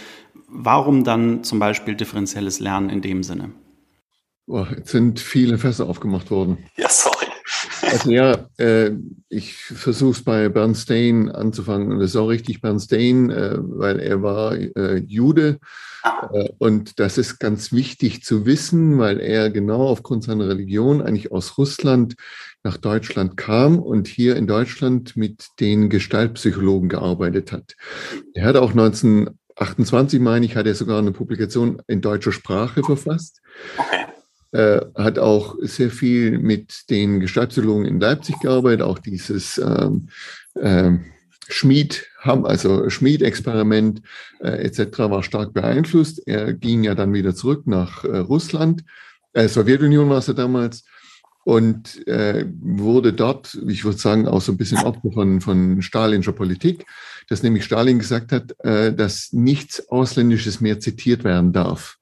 warum 0.48 1.02
dann 1.02 1.42
zum 1.42 1.58
Beispiel 1.58 1.96
differenzielles 1.96 2.60
Lernen 2.60 2.90
in 2.90 3.00
dem 3.00 3.22
Sinne? 3.22 3.50
Oh, 4.50 4.66
jetzt 4.74 4.90
sind 4.90 5.20
viele 5.20 5.58
Fässer 5.58 5.86
aufgemacht 5.86 6.30
worden. 6.30 6.56
Ja, 6.76 6.88
sorry. 6.88 7.26
Also 7.82 8.10
ja, 8.10 8.48
äh, 8.56 8.92
ich 9.28 9.56
versuche 9.56 10.12
es 10.12 10.24
bei 10.24 10.48
Bernstein 10.48 11.28
anzufangen. 11.30 11.92
Und 11.92 12.00
das 12.00 12.10
ist 12.10 12.16
auch 12.16 12.28
richtig 12.28 12.62
Bernstein, 12.62 13.30
äh, 13.30 13.58
weil 13.58 14.00
er 14.00 14.22
war 14.22 14.56
äh, 14.56 14.96
Jude. 15.06 15.58
Ah. 16.02 16.30
Äh, 16.32 16.48
und 16.56 16.98
das 16.98 17.18
ist 17.18 17.38
ganz 17.38 17.72
wichtig 17.72 18.24
zu 18.24 18.46
wissen, 18.46 18.98
weil 18.98 19.20
er 19.20 19.50
genau 19.50 19.86
aufgrund 19.86 20.24
seiner 20.24 20.48
Religion 20.48 21.02
eigentlich 21.02 21.30
aus 21.30 21.58
Russland 21.58 22.16
nach 22.62 22.78
Deutschland 22.78 23.36
kam 23.36 23.78
und 23.78 24.08
hier 24.08 24.36
in 24.36 24.46
Deutschland 24.46 25.14
mit 25.14 25.48
den 25.60 25.90
Gestaltpsychologen 25.90 26.88
gearbeitet 26.88 27.52
hat. 27.52 27.76
Er 28.32 28.46
hat 28.46 28.56
auch 28.56 28.70
1928, 28.70 30.20
meine 30.20 30.46
ich, 30.46 30.56
hat 30.56 30.66
er 30.66 30.74
sogar 30.74 30.98
eine 30.98 31.12
Publikation 31.12 31.82
in 31.86 32.00
deutscher 32.00 32.32
Sprache 32.32 32.82
verfasst. 32.82 33.42
Okay 33.76 34.06
äh, 34.52 34.80
hat 34.94 35.18
auch 35.18 35.56
sehr 35.60 35.90
viel 35.90 36.38
mit 36.38 36.90
den 36.90 37.20
Gestaltpsychologen 37.20 37.86
in 37.86 38.00
Leipzig 38.00 38.38
gearbeitet, 38.40 38.82
auch 38.82 38.98
dieses 38.98 39.58
ähm, 39.58 40.08
ähm, 40.60 41.04
Schmied, 41.48 42.06
also 42.22 42.90
Schmied-Experiment 42.90 44.02
äh, 44.40 44.64
etc. 44.64 44.98
war 44.98 45.22
stark 45.22 45.54
beeinflusst. 45.54 46.26
Er 46.26 46.52
ging 46.52 46.84
ja 46.84 46.94
dann 46.94 47.14
wieder 47.14 47.34
zurück 47.34 47.66
nach 47.66 48.04
äh, 48.04 48.18
Russland, 48.18 48.84
äh, 49.32 49.48
Sowjetunion 49.48 50.08
war 50.08 50.18
es 50.18 50.26
ja 50.26 50.34
damals, 50.34 50.84
und 51.44 52.06
äh, 52.06 52.44
wurde 52.60 53.14
dort, 53.14 53.58
ich 53.68 53.84
würde 53.84 53.96
sagen, 53.96 54.28
auch 54.28 54.42
so 54.42 54.52
ein 54.52 54.58
bisschen 54.58 54.84
Opfer 54.84 55.10
von, 55.12 55.40
von 55.40 55.80
stalinischer 55.80 56.32
Politik, 56.32 56.84
dass 57.28 57.42
nämlich 57.42 57.64
Stalin 57.64 57.98
gesagt 57.98 58.32
hat, 58.32 58.54
äh, 58.64 58.92
dass 58.92 59.32
nichts 59.32 59.88
Ausländisches 59.88 60.60
mehr 60.60 60.78
zitiert 60.78 61.24
werden 61.24 61.54
darf. 61.54 61.97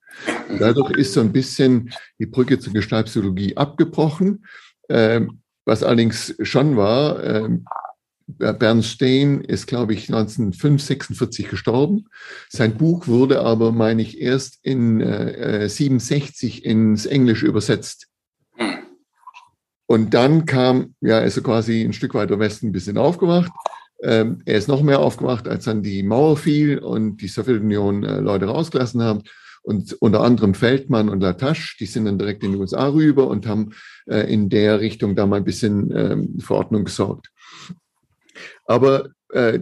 Dadurch 0.58 0.92
ist 0.92 1.12
so 1.12 1.20
ein 1.20 1.32
bisschen 1.32 1.92
die 2.18 2.26
Brücke 2.26 2.58
zur 2.58 2.72
Gestaltpsychologie 2.72 3.56
abgebrochen, 3.56 4.46
ähm, 4.88 5.40
was 5.64 5.82
allerdings 5.82 6.34
schon 6.42 6.76
war. 6.76 7.22
Ähm, 7.24 7.66
Bernstein 8.26 9.40
ist, 9.42 9.66
glaube 9.66 9.94
ich, 9.94 10.08
1946 10.08 11.48
gestorben. 11.48 12.06
Sein 12.48 12.76
Buch 12.76 13.06
wurde 13.06 13.40
aber, 13.40 13.70
meine 13.70 14.02
ich, 14.02 14.20
erst 14.20 14.58
in 14.62 15.00
äh, 15.00 15.68
67 15.68 16.64
ins 16.64 17.06
Englische 17.06 17.46
übersetzt. 17.46 18.08
Und 19.86 20.14
dann 20.14 20.44
kam, 20.44 20.94
ja, 21.00 21.20
er 21.20 21.24
ist 21.26 21.34
so 21.34 21.42
quasi 21.42 21.82
ein 21.82 21.92
Stück 21.92 22.14
weiter 22.14 22.40
Westen 22.40 22.68
ein 22.68 22.72
bisschen 22.72 22.98
aufgewacht. 22.98 23.52
Ähm, 24.02 24.42
er 24.44 24.58
ist 24.58 24.68
noch 24.68 24.82
mehr 24.82 24.98
aufgewacht, 24.98 25.46
als 25.46 25.64
dann 25.64 25.82
die 25.82 26.02
Mauer 26.02 26.36
fiel 26.36 26.78
und 26.78 27.18
die 27.18 27.28
Sowjetunion 27.28 28.02
äh, 28.02 28.18
Leute 28.18 28.46
rausgelassen 28.46 29.02
haben. 29.02 29.22
Und 29.66 29.94
unter 29.94 30.20
anderem 30.20 30.54
Feldmann 30.54 31.08
und 31.08 31.20
Latache, 31.20 31.76
die 31.80 31.86
sind 31.86 32.04
dann 32.04 32.18
direkt 32.18 32.44
in 32.44 32.52
die 32.52 32.58
USA 32.58 32.86
rüber 32.86 33.26
und 33.26 33.48
haben 33.48 33.72
äh, 34.06 34.32
in 34.32 34.48
der 34.48 34.78
Richtung 34.78 35.16
da 35.16 35.26
mal 35.26 35.38
ein 35.38 35.44
bisschen 35.44 35.90
ähm, 35.90 36.38
für 36.38 36.54
Ordnung 36.54 36.84
gesorgt. 36.84 37.32
Aber 38.64 39.08
äh, 39.30 39.58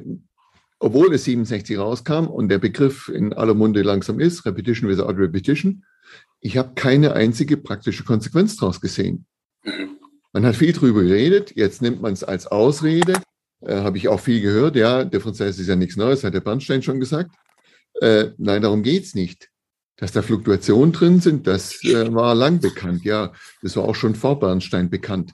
obwohl 0.78 1.14
es 1.14 1.24
67 1.24 1.78
rauskam 1.78 2.26
und 2.26 2.50
der 2.50 2.58
Begriff 2.58 3.08
in 3.08 3.32
aller 3.32 3.54
Munde 3.54 3.80
langsam 3.80 4.20
ist, 4.20 4.44
Repetition 4.44 4.90
without 4.90 5.16
Repetition, 5.18 5.86
ich 6.40 6.58
habe 6.58 6.74
keine 6.74 7.14
einzige 7.14 7.56
praktische 7.56 8.04
Konsequenz 8.04 8.56
daraus 8.56 8.82
gesehen. 8.82 9.24
Man 10.34 10.44
hat 10.44 10.56
viel 10.56 10.74
drüber 10.74 11.02
geredet, 11.02 11.56
jetzt 11.56 11.80
nimmt 11.80 12.02
man 12.02 12.12
es 12.12 12.22
als 12.22 12.46
Ausrede, 12.46 13.14
äh, 13.62 13.76
habe 13.76 13.96
ich 13.96 14.08
auch 14.08 14.20
viel 14.20 14.42
gehört, 14.42 14.76
ja, 14.76 15.02
Differenziell 15.02 15.48
ist 15.48 15.66
ja 15.66 15.76
nichts 15.76 15.96
Neues, 15.96 16.24
hat 16.24 16.34
der 16.34 16.40
Bernstein 16.40 16.82
schon 16.82 17.00
gesagt. 17.00 17.34
Äh, 18.02 18.32
nein, 18.36 18.60
darum 18.60 18.82
geht's 18.82 19.14
nicht. 19.14 19.48
Dass 19.96 20.12
da 20.12 20.22
Fluktuationen 20.22 20.92
drin 20.92 21.20
sind, 21.20 21.46
das 21.46 21.82
äh, 21.84 22.12
war 22.12 22.34
lang 22.34 22.60
bekannt. 22.60 23.04
Ja, 23.04 23.32
das 23.62 23.76
war 23.76 23.84
auch 23.84 23.94
schon 23.94 24.14
vor 24.14 24.40
Bernstein 24.40 24.90
bekannt. 24.90 25.32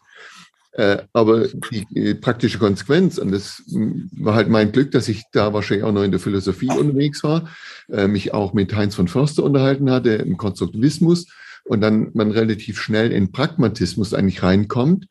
Äh, 0.73 0.99
aber 1.13 1.49
die, 1.49 1.87
die, 1.91 2.15
praktische 2.15 2.59
Konsequenz, 2.59 3.19
und 3.19 3.33
das 3.33 3.63
war 3.67 4.35
halt 4.35 4.49
mein 4.49 4.71
Glück, 4.71 4.93
dass 4.93 5.09
ich 5.09 5.25
da 5.33 5.53
wahrscheinlich 5.53 5.85
auch 5.85 5.93
noch 5.93 6.05
in 6.05 6.13
der 6.13 6.21
Philosophie 6.21 6.71
unterwegs 6.71 7.25
war, 7.25 7.51
äh, 7.89 8.07
mich 8.07 8.33
auch 8.33 8.53
mit 8.53 8.75
Heinz 8.75 8.95
von 8.95 9.09
Förster 9.09 9.43
unterhalten 9.43 9.91
hatte 9.91 10.11
im 10.11 10.37
Konstruktivismus 10.37 11.27
und 11.65 11.81
dann 11.81 12.11
man 12.15 12.31
relativ 12.31 12.81
schnell 12.81 13.11
in 13.11 13.33
Pragmatismus 13.33 14.15
eigentlich 14.15 14.43
reinkommt. 14.45 15.07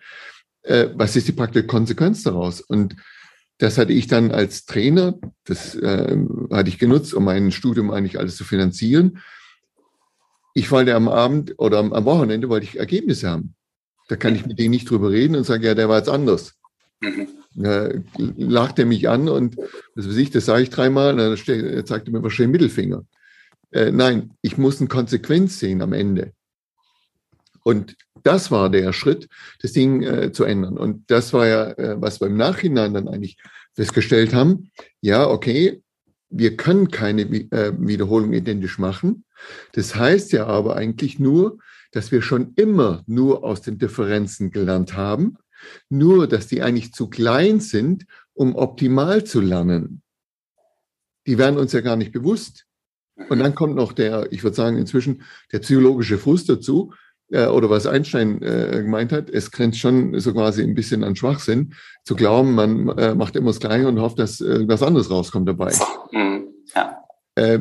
Äh, 0.63 0.89
was 0.93 1.15
ist 1.15 1.27
die 1.27 1.33
praktische 1.33 1.67
Konsequenz 1.67 2.23
daraus? 2.23 2.61
Und 2.61 2.95
das 3.57 3.77
hatte 3.77 3.91
ich 3.91 4.07
dann 4.07 4.31
als 4.31 4.65
Trainer, 4.65 5.19
das 5.43 5.75
äh, 5.75 6.17
hatte 6.51 6.69
ich 6.69 6.79
genutzt, 6.79 7.13
um 7.13 7.25
mein 7.25 7.51
Studium 7.51 7.91
eigentlich 7.91 8.17
alles 8.17 8.37
zu 8.37 8.45
finanzieren. 8.45 9.19
Ich 10.59 10.71
wollte 10.71 10.93
am 10.93 11.07
Abend 11.07 11.53
oder 11.57 11.77
am, 11.77 11.93
am 11.93 12.03
Wochenende 12.03 12.49
wollte 12.49 12.65
ich 12.65 12.77
Ergebnisse 12.77 13.29
haben. 13.29 13.55
Da 14.09 14.17
kann 14.17 14.35
ich 14.35 14.45
mit 14.45 14.59
denen 14.59 14.71
nicht 14.71 14.89
drüber 14.89 15.09
reden 15.09 15.37
und 15.37 15.45
sagen, 15.45 15.63
ja, 15.63 15.73
der 15.73 15.87
war 15.87 15.99
jetzt 15.99 16.09
anders. 16.09 16.55
Mhm. 16.99 17.29
Lacht 18.35 18.77
er 18.77 18.85
mich 18.85 19.07
an 19.07 19.29
und 19.29 19.55
was 19.95 20.09
weiß 20.09 20.17
ich, 20.17 20.31
das 20.31 20.45
sage 20.45 20.63
ich 20.63 20.69
dreimal, 20.69 21.15
dann 21.15 21.37
zeigt 21.85 22.07
er 22.07 22.11
mir 22.11 22.21
wahrscheinlich 22.21 22.51
Mittelfinger. 22.51 23.05
Äh, 23.71 23.91
nein, 23.91 24.31
ich 24.41 24.57
muss 24.57 24.81
eine 24.81 24.89
Konsequenz 24.89 25.59
sehen 25.59 25.81
am 25.81 25.93
Ende. 25.93 26.33
Und 27.63 27.95
das 28.23 28.51
war 28.51 28.69
der 28.69 28.91
Schritt, 28.91 29.29
das 29.61 29.71
Ding 29.71 30.03
äh, 30.03 30.33
zu 30.33 30.43
ändern. 30.43 30.77
Und 30.77 31.09
das 31.09 31.31
war 31.31 31.47
ja, 31.47 31.71
äh, 31.71 32.01
was 32.01 32.19
wir 32.19 32.27
im 32.27 32.35
Nachhinein 32.35 32.93
dann 32.93 33.07
eigentlich 33.07 33.37
festgestellt 33.75 34.33
haben. 34.33 34.71
Ja, 34.99 35.25
okay, 35.25 35.81
wir 36.29 36.57
können 36.57 36.91
keine 36.91 37.23
äh, 37.23 37.73
Wiederholung 37.77 38.33
identisch 38.33 38.77
machen. 38.77 39.25
Das 39.73 39.95
heißt 39.95 40.31
ja 40.31 40.45
aber 40.47 40.75
eigentlich 40.75 41.19
nur, 41.19 41.57
dass 41.91 42.11
wir 42.11 42.21
schon 42.21 42.53
immer 42.55 43.03
nur 43.07 43.43
aus 43.43 43.61
den 43.61 43.77
Differenzen 43.77 44.51
gelernt 44.51 44.95
haben, 44.95 45.37
nur 45.89 46.27
dass 46.27 46.47
die 46.47 46.61
eigentlich 46.61 46.93
zu 46.93 47.09
klein 47.09 47.59
sind, 47.59 48.05
um 48.33 48.55
optimal 48.55 49.23
zu 49.23 49.41
lernen. 49.41 50.01
Die 51.25 51.37
werden 51.37 51.59
uns 51.59 51.73
ja 51.73 51.81
gar 51.81 51.95
nicht 51.95 52.11
bewusst. 52.11 52.65
Und 53.27 53.39
dann 53.39 53.53
kommt 53.53 53.75
noch 53.75 53.91
der, 53.91 54.31
ich 54.31 54.43
würde 54.43 54.55
sagen, 54.55 54.77
inzwischen 54.77 55.23
der 55.51 55.59
psychologische 55.59 56.17
Frust 56.17 56.47
dazu, 56.47 56.93
äh, 57.31 57.47
oder 57.47 57.69
was 57.69 57.87
Einstein 57.87 58.41
äh, 58.41 58.81
gemeint 58.83 59.11
hat, 59.11 59.29
es 59.29 59.51
grenzt 59.51 59.79
schon 59.79 60.19
so 60.19 60.33
quasi 60.33 60.63
ein 60.63 60.75
bisschen 60.75 61.03
an 61.03 61.15
Schwachsinn, 61.15 61.73
zu 62.03 62.15
glauben, 62.15 62.55
man 62.55 62.89
äh, 62.97 63.15
macht 63.15 63.35
immer 63.35 63.51
das 63.51 63.59
Gleiche 63.59 63.87
und 63.87 63.99
hofft, 63.99 64.19
dass 64.19 64.41
was 64.41 64.83
anderes 64.83 65.09
rauskommt 65.09 65.47
dabei. 65.47 65.73
Mhm. 66.11 66.47
Ja. 66.75 67.03
Äh, 67.35 67.59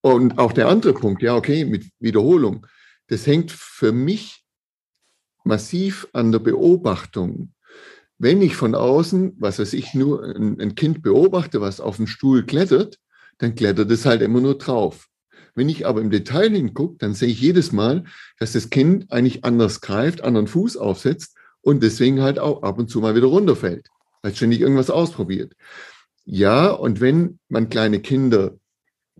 und 0.00 0.38
auch 0.38 0.52
der 0.52 0.68
andere 0.68 0.94
Punkt, 0.94 1.22
ja, 1.22 1.36
okay, 1.36 1.64
mit 1.64 1.84
Wiederholung 2.00 2.66
das 3.12 3.26
hängt 3.26 3.52
für 3.52 3.92
mich 3.92 4.42
massiv 5.44 6.08
an 6.14 6.32
der 6.32 6.38
Beobachtung. 6.38 7.52
Wenn 8.16 8.40
ich 8.40 8.56
von 8.56 8.74
außen, 8.74 9.36
was 9.38 9.58
weiß 9.58 9.74
ich, 9.74 9.92
nur 9.92 10.24
ein, 10.24 10.58
ein 10.58 10.74
Kind 10.74 11.02
beobachte, 11.02 11.60
was 11.60 11.80
auf 11.80 11.96
dem 11.96 12.06
Stuhl 12.06 12.46
klettert, 12.46 12.98
dann 13.36 13.54
klettert 13.54 13.90
es 13.90 14.06
halt 14.06 14.22
immer 14.22 14.40
nur 14.40 14.56
drauf. 14.56 15.08
Wenn 15.54 15.68
ich 15.68 15.86
aber 15.86 16.00
im 16.00 16.10
Detail 16.10 16.50
hingucke, 16.50 16.96
dann 16.98 17.14
sehe 17.14 17.28
ich 17.28 17.40
jedes 17.40 17.72
Mal, 17.72 18.04
dass 18.38 18.52
das 18.52 18.70
Kind 18.70 19.12
eigentlich 19.12 19.44
anders 19.44 19.80
greift, 19.80 20.22
anderen 20.22 20.46
Fuß 20.46 20.76
aufsetzt 20.76 21.36
und 21.60 21.82
deswegen 21.82 22.22
halt 22.22 22.38
auch 22.38 22.62
ab 22.62 22.78
und 22.78 22.88
zu 22.88 23.00
mal 23.00 23.14
wieder 23.14 23.26
runterfällt, 23.26 23.88
weil 24.22 24.34
ständig 24.34 24.60
irgendwas 24.60 24.90
ausprobiert. 24.90 25.54
Ja, 26.24 26.70
und 26.70 27.00
wenn 27.00 27.38
man 27.48 27.68
kleine 27.68 28.00
Kinder 28.00 28.56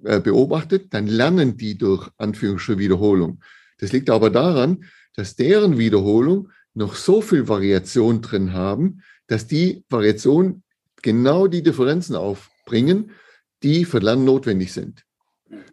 äh, 0.04 0.20
beobachtet, 0.20 0.94
dann 0.94 1.06
lernen 1.06 1.56
die 1.56 1.76
durch 1.76 2.08
Anführungsstriche 2.16 2.78
Wiederholung. 2.78 3.40
Das 3.78 3.92
liegt 3.92 4.10
aber 4.10 4.30
daran, 4.30 4.84
dass 5.14 5.36
deren 5.36 5.78
Wiederholung 5.78 6.50
noch 6.74 6.94
so 6.94 7.20
viel 7.20 7.48
Variation 7.48 8.22
drin 8.22 8.52
haben, 8.52 9.02
dass 9.26 9.46
die 9.46 9.84
Variationen 9.90 10.62
genau 11.02 11.46
die 11.46 11.62
Differenzen 11.62 12.16
aufbringen, 12.16 13.10
die 13.62 13.84
für 13.84 13.98
Lernen 13.98 14.24
notwendig 14.24 14.72
sind. 14.72 15.04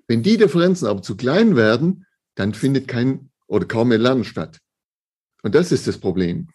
Wenn 0.09 0.23
die 0.23 0.37
Differenzen 0.37 0.87
aber 0.87 1.03
zu 1.03 1.15
klein 1.15 1.55
werden, 1.55 2.07
dann 2.33 2.55
findet 2.55 2.87
kein 2.87 3.29
oder 3.47 3.67
kaum 3.67 3.89
mehr 3.89 3.99
Lernen 3.99 4.23
statt. 4.23 4.57
Und 5.43 5.53
das 5.53 5.71
ist 5.71 5.85
das 5.85 5.99
Problem. 5.99 6.49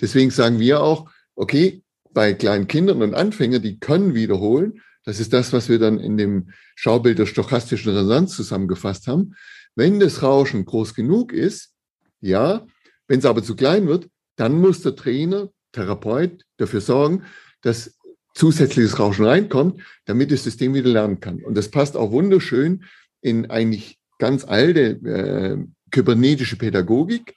Deswegen 0.00 0.32
sagen 0.32 0.58
wir 0.58 0.80
auch, 0.80 1.08
okay, 1.36 1.84
bei 2.12 2.34
kleinen 2.34 2.66
Kindern 2.66 3.02
und 3.02 3.14
Anfängern, 3.14 3.62
die 3.62 3.78
können 3.78 4.14
wiederholen. 4.14 4.82
Das 5.04 5.20
ist 5.20 5.32
das, 5.32 5.52
was 5.52 5.68
wir 5.68 5.78
dann 5.78 6.00
in 6.00 6.16
dem 6.16 6.50
Schaubild 6.74 7.20
der 7.20 7.26
stochastischen 7.26 7.92
Resonanz 7.92 8.34
zusammengefasst 8.34 9.06
haben. 9.06 9.36
Wenn 9.76 10.00
das 10.00 10.24
Rauschen 10.24 10.64
groß 10.64 10.94
genug 10.94 11.32
ist, 11.32 11.74
ja, 12.20 12.66
wenn 13.06 13.20
es 13.20 13.24
aber 13.24 13.44
zu 13.44 13.54
klein 13.54 13.86
wird, 13.86 14.08
dann 14.34 14.60
muss 14.60 14.82
der 14.82 14.96
Trainer, 14.96 15.50
Therapeut 15.70 16.44
dafür 16.56 16.80
sorgen, 16.80 17.22
dass 17.60 17.95
zusätzliches 18.36 18.98
Rauschen 18.98 19.24
reinkommt, 19.24 19.80
damit 20.04 20.30
das 20.30 20.44
System 20.44 20.74
wieder 20.74 20.90
lernen 20.90 21.20
kann. 21.20 21.42
Und 21.42 21.56
das 21.56 21.70
passt 21.70 21.96
auch 21.96 22.12
wunderschön 22.12 22.84
in 23.22 23.50
eigentlich 23.50 23.98
ganz 24.18 24.44
alte 24.44 24.80
äh, 24.80 25.56
kybernetische 25.90 26.56
Pädagogik, 26.56 27.34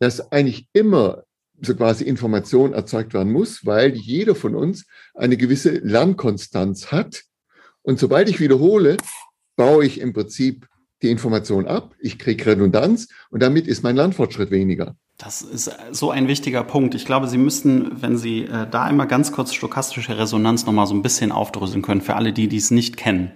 dass 0.00 0.32
eigentlich 0.32 0.66
immer 0.72 1.24
so 1.60 1.74
quasi 1.74 2.04
Information 2.04 2.72
erzeugt 2.72 3.14
werden 3.14 3.32
muss, 3.32 3.64
weil 3.66 3.94
jeder 3.94 4.34
von 4.34 4.54
uns 4.54 4.86
eine 5.14 5.36
gewisse 5.36 5.70
Lernkonstanz 5.78 6.90
hat. 6.90 7.22
Und 7.82 7.98
sobald 7.98 8.28
ich 8.28 8.40
wiederhole, 8.40 8.96
baue 9.56 9.84
ich 9.84 10.00
im 10.00 10.12
Prinzip 10.14 10.66
die 11.02 11.10
Information 11.10 11.66
ab, 11.66 11.94
ich 11.98 12.18
kriege 12.18 12.46
Redundanz 12.46 13.08
und 13.30 13.42
damit 13.42 13.66
ist 13.66 13.82
mein 13.82 13.96
Lernfortschritt 13.96 14.50
weniger. 14.50 14.96
Das 15.24 15.40
ist 15.40 15.70
so 15.90 16.10
ein 16.10 16.28
wichtiger 16.28 16.62
Punkt. 16.62 16.94
Ich 16.94 17.06
glaube, 17.06 17.28
Sie 17.28 17.38
müssten, 17.38 18.02
wenn 18.02 18.18
Sie 18.18 18.42
äh, 18.42 18.66
da 18.70 18.84
einmal 18.84 19.06
ganz 19.06 19.32
kurz 19.32 19.54
stochastische 19.54 20.18
Resonanz 20.18 20.66
nochmal 20.66 20.86
so 20.86 20.92
ein 20.92 21.00
bisschen 21.00 21.32
aufdröseln 21.32 21.80
können, 21.80 22.02
für 22.02 22.14
alle, 22.14 22.34
die 22.34 22.46
dies 22.46 22.70
nicht 22.70 22.98
kennen. 22.98 23.32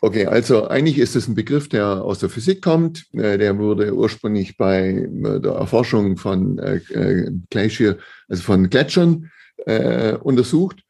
Okay, 0.00 0.26
also 0.26 0.68
eigentlich 0.68 0.98
ist 0.98 1.16
es 1.16 1.26
ein 1.26 1.34
Begriff, 1.34 1.68
der 1.68 2.04
aus 2.04 2.20
der 2.20 2.28
Physik 2.28 2.62
kommt. 2.62 3.06
Äh, 3.12 3.38
der 3.38 3.58
wurde 3.58 3.92
ursprünglich 3.92 4.56
bei 4.56 4.90
äh, 4.90 5.40
der 5.40 5.52
Erforschung 5.52 6.16
von 6.16 6.60
Glacier, 7.50 7.98
also 8.28 8.42
von 8.42 8.70
Gletschern 8.70 9.30
untersucht. 10.20 10.82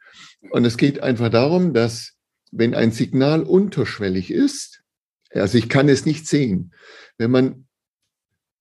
Und 0.50 0.64
es 0.64 0.76
geht 0.76 1.00
einfach 1.02 1.28
darum, 1.28 1.74
dass 1.74 2.14
wenn 2.50 2.74
ein 2.74 2.90
Signal 2.92 3.42
unterschwellig 3.42 4.32
ist, 4.32 4.80
also 5.32 5.58
ich 5.58 5.68
kann 5.68 5.88
es 5.88 6.06
nicht 6.06 6.26
sehen. 6.26 6.72
Wenn 7.18 7.30
man 7.30 7.63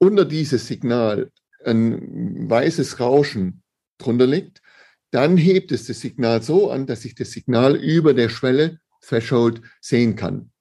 unter 0.04 0.26
dieses 0.26 0.68
Signal 0.68 1.32
ein 1.66 2.50
weißes 2.50 3.00
Rauschen 3.00 3.64
drunter 3.98 4.28
legt, 4.28 4.62
dann 5.12 5.38
hebt 5.38 5.72
es 5.72 5.88
das 5.88 6.02
Signal 6.02 6.42
so 6.42 6.70
an, 6.70 6.86
dass 6.86 7.06
ich 7.06 7.16
das 7.16 7.32
Signal 7.32 7.76
über 7.76 8.14
der 8.14 8.30
Schwelle 8.30 8.80
Threshold 9.02 9.62
sehen 9.80 10.16
kann. 10.16 10.52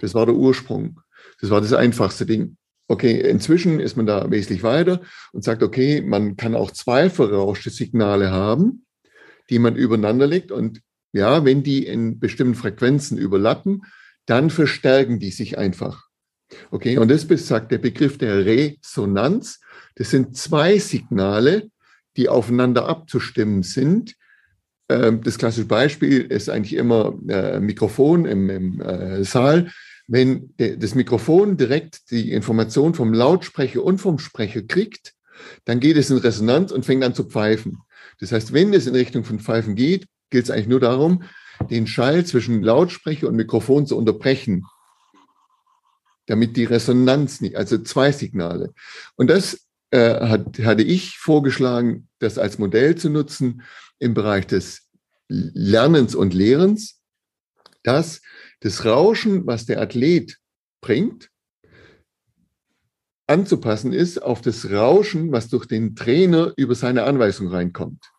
Das 0.00 0.14
war 0.14 0.26
der 0.26 0.34
Ursprung. 0.34 1.00
Das 1.40 1.50
war 1.50 1.60
das 1.60 1.72
einfachste 1.72 2.26
Ding. 2.26 2.56
Okay, 2.86 3.18
inzwischen 3.18 3.80
ist 3.80 3.96
man 3.96 4.06
da 4.06 4.30
wesentlich 4.30 4.62
weiter 4.62 5.00
und 5.32 5.42
sagt, 5.42 5.62
okay, 5.62 6.02
man 6.02 6.36
kann 6.36 6.54
auch 6.54 6.70
zwei 6.70 7.08
verrauschte 7.08 7.70
Signale 7.70 8.30
haben, 8.30 8.84
die 9.48 9.58
man 9.58 9.74
übereinander 9.74 10.26
legt. 10.26 10.52
Und 10.52 10.82
ja, 11.12 11.44
wenn 11.44 11.62
die 11.62 11.86
in 11.86 12.18
bestimmten 12.18 12.54
Frequenzen 12.54 13.16
überlappen, 13.16 13.82
dann 14.26 14.50
verstärken 14.50 15.18
die 15.18 15.30
sich 15.30 15.56
einfach. 15.56 16.08
Okay, 16.70 16.98
und 16.98 17.10
das 17.10 17.26
sagt 17.46 17.72
der 17.72 17.78
Begriff 17.78 18.18
der 18.18 18.44
Resonanz. 18.44 19.60
Das 19.96 20.10
sind 20.10 20.36
zwei 20.36 20.78
Signale, 20.78 21.70
die 22.16 22.28
aufeinander 22.28 22.86
abzustimmen 22.86 23.62
sind. 23.62 24.14
Ähm, 24.88 25.22
das 25.22 25.38
klassische 25.38 25.66
Beispiel 25.66 26.20
ist 26.20 26.48
eigentlich 26.48 26.74
immer 26.74 27.18
äh, 27.28 27.60
Mikrofon 27.60 28.24
im, 28.26 28.50
im 28.50 28.80
äh, 28.80 29.24
Saal. 29.24 29.70
Wenn 30.06 30.52
das 30.58 30.94
Mikrofon 30.94 31.56
direkt 31.56 32.10
die 32.10 32.32
Information 32.32 32.92
vom 32.92 33.14
Lautsprecher 33.14 33.82
und 33.82 33.98
vom 33.98 34.18
Sprecher 34.18 34.60
kriegt, 34.60 35.14
dann 35.64 35.80
geht 35.80 35.96
es 35.96 36.10
in 36.10 36.18
Resonanz 36.18 36.72
und 36.72 36.84
fängt 36.84 37.02
an 37.04 37.14
zu 37.14 37.24
pfeifen. 37.24 37.78
Das 38.20 38.30
heißt, 38.30 38.52
wenn 38.52 38.74
es 38.74 38.86
in 38.86 38.94
Richtung 38.94 39.24
von 39.24 39.40
Pfeifen 39.40 39.74
geht, 39.74 40.06
gilt 40.28 40.44
es 40.44 40.50
eigentlich 40.50 40.68
nur 40.68 40.80
darum, 40.80 41.22
den 41.70 41.86
Schall 41.86 42.26
zwischen 42.26 42.62
Lautsprecher 42.62 43.28
und 43.28 43.36
Mikrofon 43.36 43.86
zu 43.86 43.96
unterbrechen. 43.96 44.64
Damit 46.26 46.56
die 46.56 46.64
Resonanz 46.64 47.40
nicht, 47.40 47.56
also 47.56 47.78
zwei 47.78 48.12
Signale. 48.12 48.72
Und 49.16 49.28
das 49.28 49.66
äh, 49.90 50.28
hat, 50.28 50.58
hatte 50.60 50.82
ich 50.82 51.18
vorgeschlagen, 51.18 52.08
das 52.18 52.38
als 52.38 52.58
Modell 52.58 52.96
zu 52.96 53.10
nutzen 53.10 53.62
im 53.98 54.14
Bereich 54.14 54.46
des 54.46 54.88
Lernens 55.28 56.14
und 56.14 56.34
Lehrens, 56.34 57.00
dass 57.82 58.22
das 58.60 58.84
Rauschen, 58.84 59.46
was 59.46 59.66
der 59.66 59.80
Athlet 59.80 60.38
bringt, 60.80 61.30
anzupassen 63.26 63.92
ist 63.92 64.22
auf 64.22 64.40
das 64.40 64.70
Rauschen, 64.70 65.32
was 65.32 65.48
durch 65.48 65.66
den 65.66 65.96
Trainer 65.96 66.52
über 66.56 66.74
seine 66.74 67.04
Anweisung 67.04 67.48
reinkommt. 67.48 68.10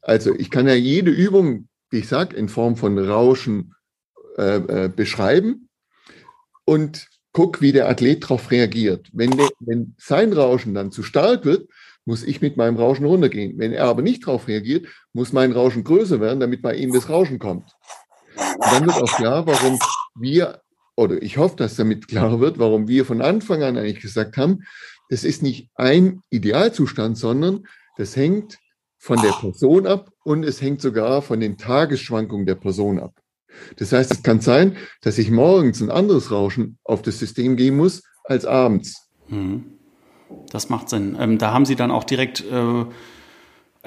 Also 0.00 0.34
ich 0.34 0.50
kann 0.50 0.66
ja 0.66 0.74
jede 0.74 1.10
Übung, 1.10 1.68
wie 1.90 1.98
ich 1.98 2.08
sage, 2.08 2.36
in 2.36 2.48
Form 2.48 2.76
von 2.76 2.98
Rauschen 2.98 3.74
äh, 4.36 4.84
äh, 4.84 4.88
beschreiben 4.88 5.65
und 6.66 7.08
guck, 7.32 7.62
wie 7.62 7.72
der 7.72 7.88
Athlet 7.88 8.24
darauf 8.24 8.50
reagiert. 8.50 9.08
Wenn, 9.12 9.30
der, 9.36 9.48
wenn 9.60 9.94
sein 9.98 10.32
Rauschen 10.32 10.74
dann 10.74 10.90
zu 10.90 11.02
stark 11.02 11.44
wird, 11.46 11.68
muss 12.04 12.22
ich 12.22 12.40
mit 12.40 12.56
meinem 12.56 12.76
Rauschen 12.76 13.06
runtergehen. 13.06 13.58
Wenn 13.58 13.72
er 13.72 13.84
aber 13.84 14.02
nicht 14.02 14.26
darauf 14.26 14.48
reagiert, 14.48 14.86
muss 15.12 15.32
mein 15.32 15.52
Rauschen 15.52 15.84
größer 15.84 16.20
werden, 16.20 16.40
damit 16.40 16.62
bei 16.62 16.74
ihm 16.74 16.92
das 16.92 17.08
Rauschen 17.08 17.38
kommt. 17.38 17.72
Und 18.36 18.72
dann 18.72 18.86
wird 18.86 18.96
auch 18.96 19.16
klar, 19.16 19.46
warum 19.46 19.78
wir, 20.18 20.60
oder 20.94 21.20
ich 21.22 21.36
hoffe, 21.36 21.56
dass 21.56 21.76
damit 21.76 22.08
klar 22.08 22.40
wird, 22.40 22.58
warum 22.58 22.88
wir 22.88 23.04
von 23.04 23.22
Anfang 23.22 23.62
an 23.62 23.76
eigentlich 23.76 24.00
gesagt 24.00 24.36
haben, 24.36 24.64
das 25.08 25.24
ist 25.24 25.42
nicht 25.42 25.68
ein 25.74 26.22
Idealzustand, 26.30 27.18
sondern 27.18 27.66
das 27.96 28.16
hängt 28.16 28.58
von 28.98 29.20
der 29.20 29.32
Person 29.32 29.86
ab 29.86 30.10
und 30.24 30.42
es 30.42 30.60
hängt 30.60 30.80
sogar 30.80 31.22
von 31.22 31.40
den 31.40 31.58
Tagesschwankungen 31.58 32.46
der 32.46 32.56
Person 32.56 32.98
ab. 32.98 33.14
Das 33.76 33.92
heißt, 33.92 34.12
es 34.12 34.22
kann 34.22 34.40
sein, 34.40 34.76
dass 35.02 35.18
ich 35.18 35.30
morgens 35.30 35.80
ein 35.80 35.90
anderes 35.90 36.30
Rauschen 36.30 36.78
auf 36.84 37.02
das 37.02 37.18
System 37.18 37.56
geben 37.56 37.76
muss 37.76 38.02
als 38.24 38.44
abends. 38.44 39.08
Mhm. 39.28 39.64
Das 40.50 40.68
macht 40.68 40.88
Sinn. 40.88 41.16
Ähm, 41.18 41.38
da 41.38 41.52
haben 41.52 41.64
Sie 41.64 41.76
dann 41.76 41.90
auch 41.90 42.04
direkt, 42.04 42.44
äh, 42.50 42.84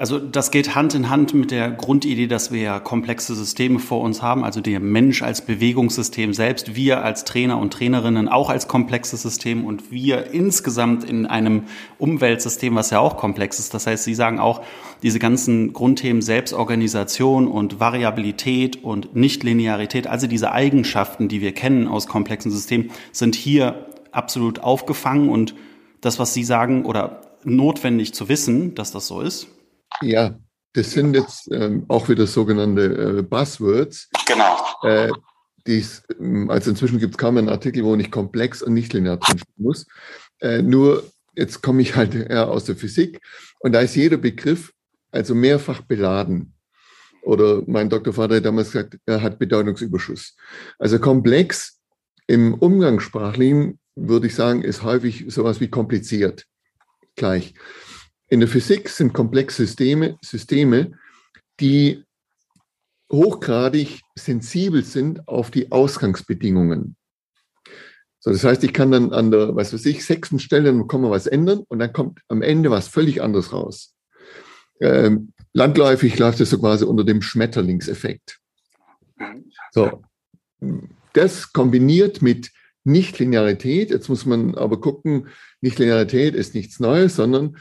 also 0.00 0.18
das 0.18 0.50
geht 0.50 0.74
Hand 0.74 0.94
in 0.94 1.10
Hand 1.10 1.34
mit 1.34 1.50
der 1.50 1.70
Grundidee, 1.70 2.26
dass 2.26 2.50
wir 2.50 2.62
ja 2.62 2.80
komplexe 2.80 3.34
Systeme 3.34 3.78
vor 3.78 4.00
uns 4.00 4.22
haben, 4.22 4.44
also 4.44 4.62
der 4.62 4.80
Mensch 4.80 5.20
als 5.20 5.42
Bewegungssystem 5.42 6.32
selbst, 6.32 6.74
wir 6.74 7.04
als 7.04 7.26
Trainer 7.26 7.58
und 7.58 7.74
Trainerinnen 7.74 8.26
auch 8.26 8.48
als 8.48 8.66
komplexes 8.66 9.20
System 9.20 9.62
und 9.62 9.90
wir 9.90 10.30
insgesamt 10.32 11.04
in 11.04 11.26
einem 11.26 11.64
Umweltsystem, 11.98 12.74
was 12.76 12.88
ja 12.88 12.98
auch 12.98 13.18
komplex 13.18 13.58
ist. 13.58 13.74
Das 13.74 13.86
heißt, 13.86 14.04
Sie 14.04 14.14
sagen 14.14 14.40
auch, 14.40 14.62
diese 15.02 15.18
ganzen 15.18 15.74
Grundthemen 15.74 16.22
Selbstorganisation 16.22 17.46
und 17.46 17.78
Variabilität 17.78 18.82
und 18.82 19.14
Nichtlinearität, 19.14 20.06
also 20.06 20.26
diese 20.26 20.52
Eigenschaften, 20.52 21.28
die 21.28 21.42
wir 21.42 21.52
kennen 21.52 21.86
aus 21.86 22.06
komplexen 22.06 22.50
Systemen, 22.50 22.90
sind 23.12 23.34
hier 23.34 23.84
absolut 24.12 24.60
aufgefangen 24.60 25.28
und 25.28 25.54
das, 26.00 26.18
was 26.18 26.32
Sie 26.32 26.44
sagen, 26.44 26.86
oder 26.86 27.20
notwendig 27.44 28.14
zu 28.14 28.30
wissen, 28.30 28.74
dass 28.74 28.92
das 28.92 29.06
so 29.06 29.20
ist? 29.20 29.59
Ja, 30.02 30.38
das 30.72 30.92
sind 30.92 31.14
jetzt 31.14 31.50
ähm, 31.52 31.84
auch 31.88 32.08
wieder 32.08 32.26
sogenannte 32.26 33.18
äh, 33.18 33.22
Buzzwords. 33.22 34.08
Genau. 34.26 34.58
Äh, 34.82 35.10
dies, 35.66 36.02
ähm, 36.18 36.50
also 36.50 36.70
inzwischen 36.70 36.98
gibt 36.98 37.14
es 37.14 37.18
kaum 37.18 37.36
einen 37.36 37.48
Artikel, 37.48 37.84
wo 37.84 37.96
nicht 37.96 38.12
komplex 38.12 38.62
und 38.62 38.74
nicht 38.74 38.92
linear 38.92 39.16
drin 39.16 39.40
muss. 39.56 39.86
Äh, 40.40 40.62
nur 40.62 41.04
jetzt 41.34 41.62
komme 41.62 41.82
ich 41.82 41.96
halt 41.96 42.14
eher 42.14 42.48
aus 42.48 42.64
der 42.64 42.76
Physik 42.76 43.20
und 43.60 43.72
da 43.72 43.80
ist 43.80 43.96
jeder 43.96 44.16
Begriff 44.16 44.72
also 45.10 45.34
mehrfach 45.34 45.82
beladen. 45.82 46.54
Oder 47.22 47.62
mein 47.66 47.90
Doktorvater 47.90 48.36
hat 48.36 48.44
damals 48.44 48.72
gesagt, 48.72 48.98
er 49.04 49.22
hat 49.22 49.38
Bedeutungsüberschuss. 49.38 50.36
Also 50.78 50.98
komplex 50.98 51.80
im 52.26 52.54
Umgangssprachlichen 52.54 53.78
würde 53.96 54.28
ich 54.28 54.34
sagen, 54.34 54.62
ist 54.62 54.82
häufig 54.82 55.26
sowas 55.28 55.60
wie 55.60 55.68
kompliziert. 55.68 56.46
Gleich. 57.16 57.54
In 58.30 58.40
der 58.40 58.48
Physik 58.48 58.88
sind 58.88 59.12
komplexe 59.12 59.66
Systeme, 59.66 60.16
Systeme, 60.22 60.92
die 61.58 62.04
hochgradig 63.12 64.00
sensibel 64.14 64.84
sind 64.84 65.26
auf 65.26 65.50
die 65.50 65.72
Ausgangsbedingungen. 65.72 66.96
So, 68.20 68.30
das 68.30 68.44
heißt, 68.44 68.62
ich 68.62 68.72
kann 68.72 68.92
dann 68.92 69.12
an 69.12 69.32
der, 69.32 69.56
was 69.56 69.72
weiß 69.72 69.84
ich, 69.86 70.04
sechsten 70.04 70.38
Stelle 70.38 70.72
noch 70.72 70.86
was 71.10 71.26
ändern 71.26 71.64
und 71.68 71.80
dann 71.80 71.92
kommt 71.92 72.20
am 72.28 72.40
Ende 72.40 72.70
was 72.70 72.86
völlig 72.86 73.20
anderes 73.20 73.52
raus. 73.52 73.96
Ähm, 74.80 75.32
landläufig 75.52 76.18
läuft 76.18 76.40
es 76.40 76.50
so 76.50 76.60
quasi 76.60 76.84
unter 76.84 77.04
dem 77.04 77.22
Schmetterlingseffekt. 77.22 78.38
So, 79.72 80.02
das 81.14 81.52
kombiniert 81.52 82.22
mit 82.22 82.50
Nichtlinearität. 82.84 83.90
Jetzt 83.90 84.08
muss 84.08 84.24
man 84.24 84.54
aber 84.54 84.80
gucken, 84.80 85.28
Nichtlinearität 85.62 86.34
ist 86.34 86.54
nichts 86.54 86.80
Neues, 86.80 87.16
sondern 87.16 87.56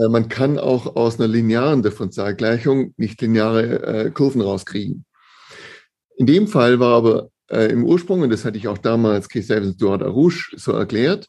äh, 0.00 0.08
man 0.08 0.28
kann 0.28 0.58
auch 0.58 0.96
aus 0.96 1.18
einer 1.18 1.28
linearen 1.28 1.82
Differentialgleichung 1.82 2.94
nichtlineare 2.96 3.82
äh, 3.82 4.10
Kurven 4.10 4.40
rauskriegen. 4.40 5.04
In 6.16 6.26
dem 6.26 6.48
Fall 6.48 6.80
war 6.80 6.96
aber 6.96 7.30
äh, 7.50 7.70
im 7.70 7.84
Ursprung, 7.84 8.22
und 8.22 8.30
das 8.30 8.44
hatte 8.44 8.56
ich 8.56 8.68
auch 8.68 8.78
damals 8.78 9.28
Keith 9.28 9.48
Duarte 9.80 10.06
Arouche 10.06 10.56
so 10.56 10.72
erklärt, 10.72 11.28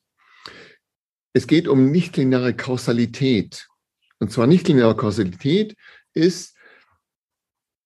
es 1.34 1.48
geht 1.48 1.68
um 1.68 1.92
nichtlineare 1.92 2.54
Kausalität. 2.54 3.68
Und 4.20 4.32
zwar 4.32 4.48
nichtlineare 4.48 4.96
Kausalität 4.96 5.76
ist, 6.14 6.56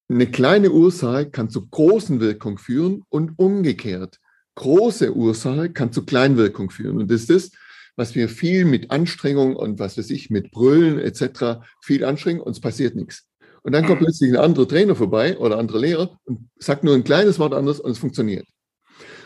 eine 0.10 0.30
kleine 0.30 0.72
Ursache 0.72 1.30
kann 1.30 1.50
zu 1.50 1.68
großen 1.68 2.20
Wirkungen 2.20 2.58
führen 2.58 3.04
und 3.10 3.34
umgekehrt 3.38 4.20
große 4.58 5.16
Ursache 5.16 5.70
kann 5.72 5.94
zu 5.94 6.04
Kleinwirkung 6.04 6.70
führen. 6.72 6.98
Und 6.98 7.12
das 7.12 7.22
ist 7.22 7.30
das, 7.30 7.52
was 7.98 8.16
wir 8.16 8.30
viel 8.30 8.64
mit 8.64 8.92
Anstrengung 8.92 9.56
und 9.58 9.80
was 9.80 9.98
weiß 9.98 10.10
ich, 10.12 10.30
mit 10.30 10.52
Brüllen 10.52 11.00
etc. 11.00 11.66
viel 11.84 12.06
anstrengen, 12.06 12.40
uns 12.40 12.62
passiert 12.62 12.96
nichts. 12.96 13.28
Und 13.64 13.74
dann 13.74 13.86
kommt 13.86 14.00
plötzlich 14.00 14.32
ein 14.32 14.38
anderer 14.38 14.68
Trainer 14.68 14.96
vorbei 14.96 15.38
oder 15.38 15.58
andere 15.58 15.80
Lehrer 15.80 16.18
und 16.24 16.50
sagt 16.58 16.86
nur 16.86 16.96
ein 16.96 17.04
kleines 17.04 17.38
Wort 17.40 17.54
anders 17.54 17.82
und 17.82 17.92
es 17.92 17.98
funktioniert. 17.98 18.48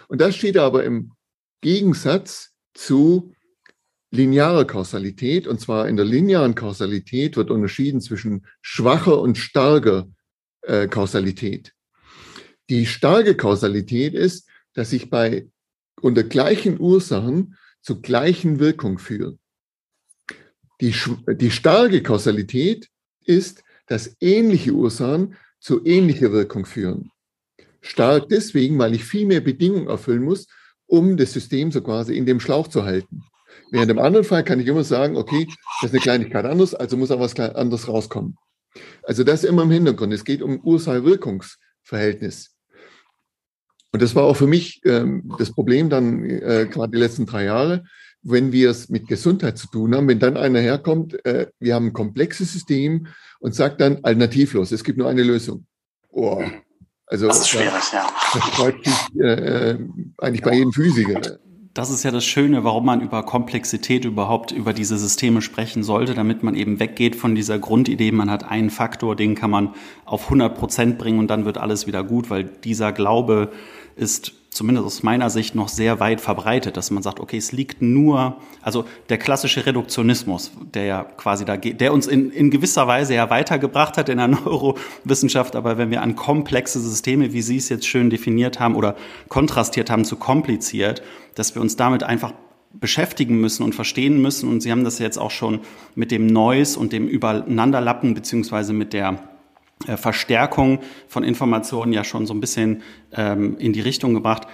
Und 0.07 0.19
das 0.19 0.35
steht 0.35 0.57
aber 0.57 0.83
im 0.83 1.11
Gegensatz 1.61 2.53
zu 2.73 3.33
linearer 4.09 4.65
Kausalität. 4.65 5.47
Und 5.47 5.59
zwar 5.59 5.87
in 5.87 5.95
der 5.95 6.05
linearen 6.05 6.55
Kausalität 6.55 7.37
wird 7.37 7.51
unterschieden 7.51 8.01
zwischen 8.01 8.47
schwacher 8.61 9.19
und 9.19 9.37
starker 9.37 10.07
äh, 10.61 10.87
Kausalität. 10.87 11.73
Die 12.69 12.85
starke 12.85 13.35
Kausalität 13.35 14.13
ist, 14.13 14.49
dass 14.73 14.91
sich 14.91 15.09
bei 15.09 15.49
unter 16.01 16.23
gleichen 16.23 16.79
Ursachen 16.79 17.57
zu 17.81 18.01
gleichen 18.01 18.59
Wirkung 18.59 18.99
führen. 18.99 19.39
Die, 20.79 20.93
die 21.35 21.51
starke 21.51 22.01
Kausalität 22.01 22.87
ist, 23.25 23.63
dass 23.87 24.15
ähnliche 24.19 24.71
Ursachen 24.71 25.35
zu 25.59 25.85
ähnlicher 25.85 26.31
Wirkung 26.31 26.65
führen. 26.65 27.11
Stark 27.81 28.29
deswegen, 28.29 28.77
weil 28.79 28.93
ich 28.93 29.03
viel 29.03 29.25
mehr 29.25 29.41
Bedingungen 29.41 29.87
erfüllen 29.87 30.23
muss, 30.23 30.47
um 30.87 31.17
das 31.17 31.33
System 31.33 31.71
so 31.71 31.81
quasi 31.81 32.15
in 32.15 32.25
dem 32.25 32.39
Schlauch 32.39 32.67
zu 32.67 32.83
halten. 32.83 33.23
Während 33.71 33.91
im 33.91 33.99
anderen 33.99 34.25
Fall 34.25 34.43
kann 34.43 34.59
ich 34.59 34.67
immer 34.67 34.83
sagen, 34.83 35.17
okay, 35.17 35.47
das 35.81 35.89
ist 35.89 35.93
eine 35.93 36.01
Kleinigkeit 36.01 36.45
anders, 36.45 36.73
also 36.73 36.97
muss 36.97 37.11
auch 37.11 37.19
was 37.19 37.37
anderes 37.39 37.87
rauskommen. 37.87 38.37
Also 39.03 39.23
das 39.23 39.43
immer 39.43 39.63
im 39.63 39.71
Hintergrund. 39.71 40.13
Es 40.13 40.25
geht 40.25 40.41
um 40.41 40.59
Ursache-Wirkungsverhältnis. 40.59 42.55
Und 43.91 44.01
das 44.01 44.15
war 44.15 44.23
auch 44.23 44.37
für 44.37 44.47
mich 44.47 44.81
ähm, 44.85 45.33
das 45.37 45.51
Problem 45.51 45.89
dann 45.89 46.23
äh, 46.23 46.67
gerade 46.71 46.91
die 46.91 46.97
letzten 46.97 47.25
drei 47.25 47.45
Jahre, 47.45 47.83
wenn 48.23 48.51
wir 48.51 48.69
es 48.69 48.89
mit 48.89 49.07
Gesundheit 49.07 49.57
zu 49.57 49.67
tun 49.67 49.95
haben, 49.95 50.07
wenn 50.07 50.19
dann 50.19 50.37
einer 50.37 50.59
herkommt, 50.59 51.23
äh, 51.25 51.47
wir 51.59 51.75
haben 51.75 51.87
ein 51.87 51.93
komplexes 51.93 52.53
System 52.53 53.07
und 53.39 53.53
sagt 53.55 53.81
dann 53.81 54.03
alternativlos, 54.03 54.71
es 54.71 54.83
gibt 54.83 54.97
nur 54.97 55.09
eine 55.09 55.23
Lösung. 55.23 55.65
Oh, 56.09 56.43
also 57.07 57.27
das 57.27 57.41
ist 57.41 57.49
schwierig, 57.49 57.91
ja. 57.91 58.07
Das 58.33 58.43
freut 58.51 58.75
sich 58.85 59.21
äh, 59.21 59.77
eigentlich 60.17 60.41
bei 60.41 60.53
jedem 60.53 60.71
Physiker 60.71 61.39
das 61.73 61.89
ist 61.89 62.03
ja 62.03 62.11
das 62.11 62.25
Schöne, 62.25 62.63
warum 62.63 62.85
man 62.85 63.01
über 63.01 63.23
Komplexität 63.23 64.03
überhaupt 64.03 64.51
über 64.51 64.73
diese 64.73 64.97
Systeme 64.97 65.41
sprechen 65.41 65.83
sollte, 65.83 66.13
damit 66.13 66.43
man 66.43 66.55
eben 66.55 66.79
weggeht 66.79 67.15
von 67.15 67.33
dieser 67.33 67.59
Grundidee, 67.59 68.11
man 68.11 68.29
hat 68.29 68.43
einen 68.43 68.69
Faktor, 68.69 69.15
den 69.15 69.35
kann 69.35 69.51
man 69.51 69.73
auf 70.05 70.25
100 70.25 70.57
Prozent 70.57 70.97
bringen 70.97 71.19
und 71.19 71.29
dann 71.29 71.45
wird 71.45 71.57
alles 71.57 71.87
wieder 71.87 72.03
gut, 72.03 72.29
weil 72.29 72.43
dieser 72.43 72.91
Glaube 72.91 73.51
ist 73.95 74.33
zumindest 74.51 74.85
aus 74.85 75.03
meiner 75.03 75.29
Sicht 75.29 75.55
noch 75.55 75.69
sehr 75.69 76.01
weit 76.01 76.19
verbreitet, 76.19 76.75
dass 76.75 76.91
man 76.91 77.01
sagt, 77.01 77.21
okay, 77.21 77.37
es 77.37 77.53
liegt 77.53 77.81
nur, 77.81 78.37
also 78.61 78.83
der 79.07 79.17
klassische 79.17 79.65
Reduktionismus, 79.65 80.51
der 80.73 80.83
ja 80.83 81.03
quasi 81.03 81.45
da 81.45 81.55
geht, 81.55 81.79
der 81.79 81.93
uns 81.93 82.05
in, 82.05 82.31
in 82.31 82.51
gewisser 82.51 82.85
Weise 82.85 83.15
ja 83.15 83.29
weitergebracht 83.29 83.97
hat 83.97 84.09
in 84.09 84.17
der 84.17 84.27
Neurowissenschaft, 84.27 85.55
aber 85.55 85.77
wenn 85.77 85.89
wir 85.89 86.01
an 86.01 86.17
komplexe 86.17 86.81
Systeme, 86.81 87.31
wie 87.31 87.41
Sie 87.41 87.57
es 87.57 87.69
jetzt 87.69 87.87
schön 87.87 88.09
definiert 88.09 88.59
haben 88.59 88.75
oder 88.75 88.95
kontrastiert 89.29 89.89
haben, 89.89 90.03
zu 90.03 90.17
kompliziert, 90.17 91.01
dass 91.35 91.55
wir 91.55 91.61
uns 91.61 91.77
damit 91.77 92.03
einfach 92.03 92.33
beschäftigen 92.73 93.39
müssen 93.39 93.63
und 93.63 93.75
verstehen 93.75 94.21
müssen. 94.21 94.49
Und 94.49 94.61
Sie 94.61 94.71
haben 94.71 94.83
das 94.83 94.99
jetzt 94.99 95.17
auch 95.17 95.31
schon 95.31 95.59
mit 95.95 96.11
dem 96.11 96.27
Noise 96.27 96.79
und 96.79 96.93
dem 96.93 97.07
Übereinanderlappen 97.07 98.13
beziehungsweise 98.13 98.73
mit 98.73 98.93
der 98.93 99.30
Verstärkung 99.97 100.79
von 101.07 101.23
Informationen 101.23 101.93
ja 101.93 102.03
schon 102.03 102.25
so 102.25 102.33
ein 102.33 102.39
bisschen 102.39 102.81
ähm, 103.13 103.57
in 103.57 103.73
die 103.73 103.81
Richtung 103.81 104.13
gebracht. 104.13 104.47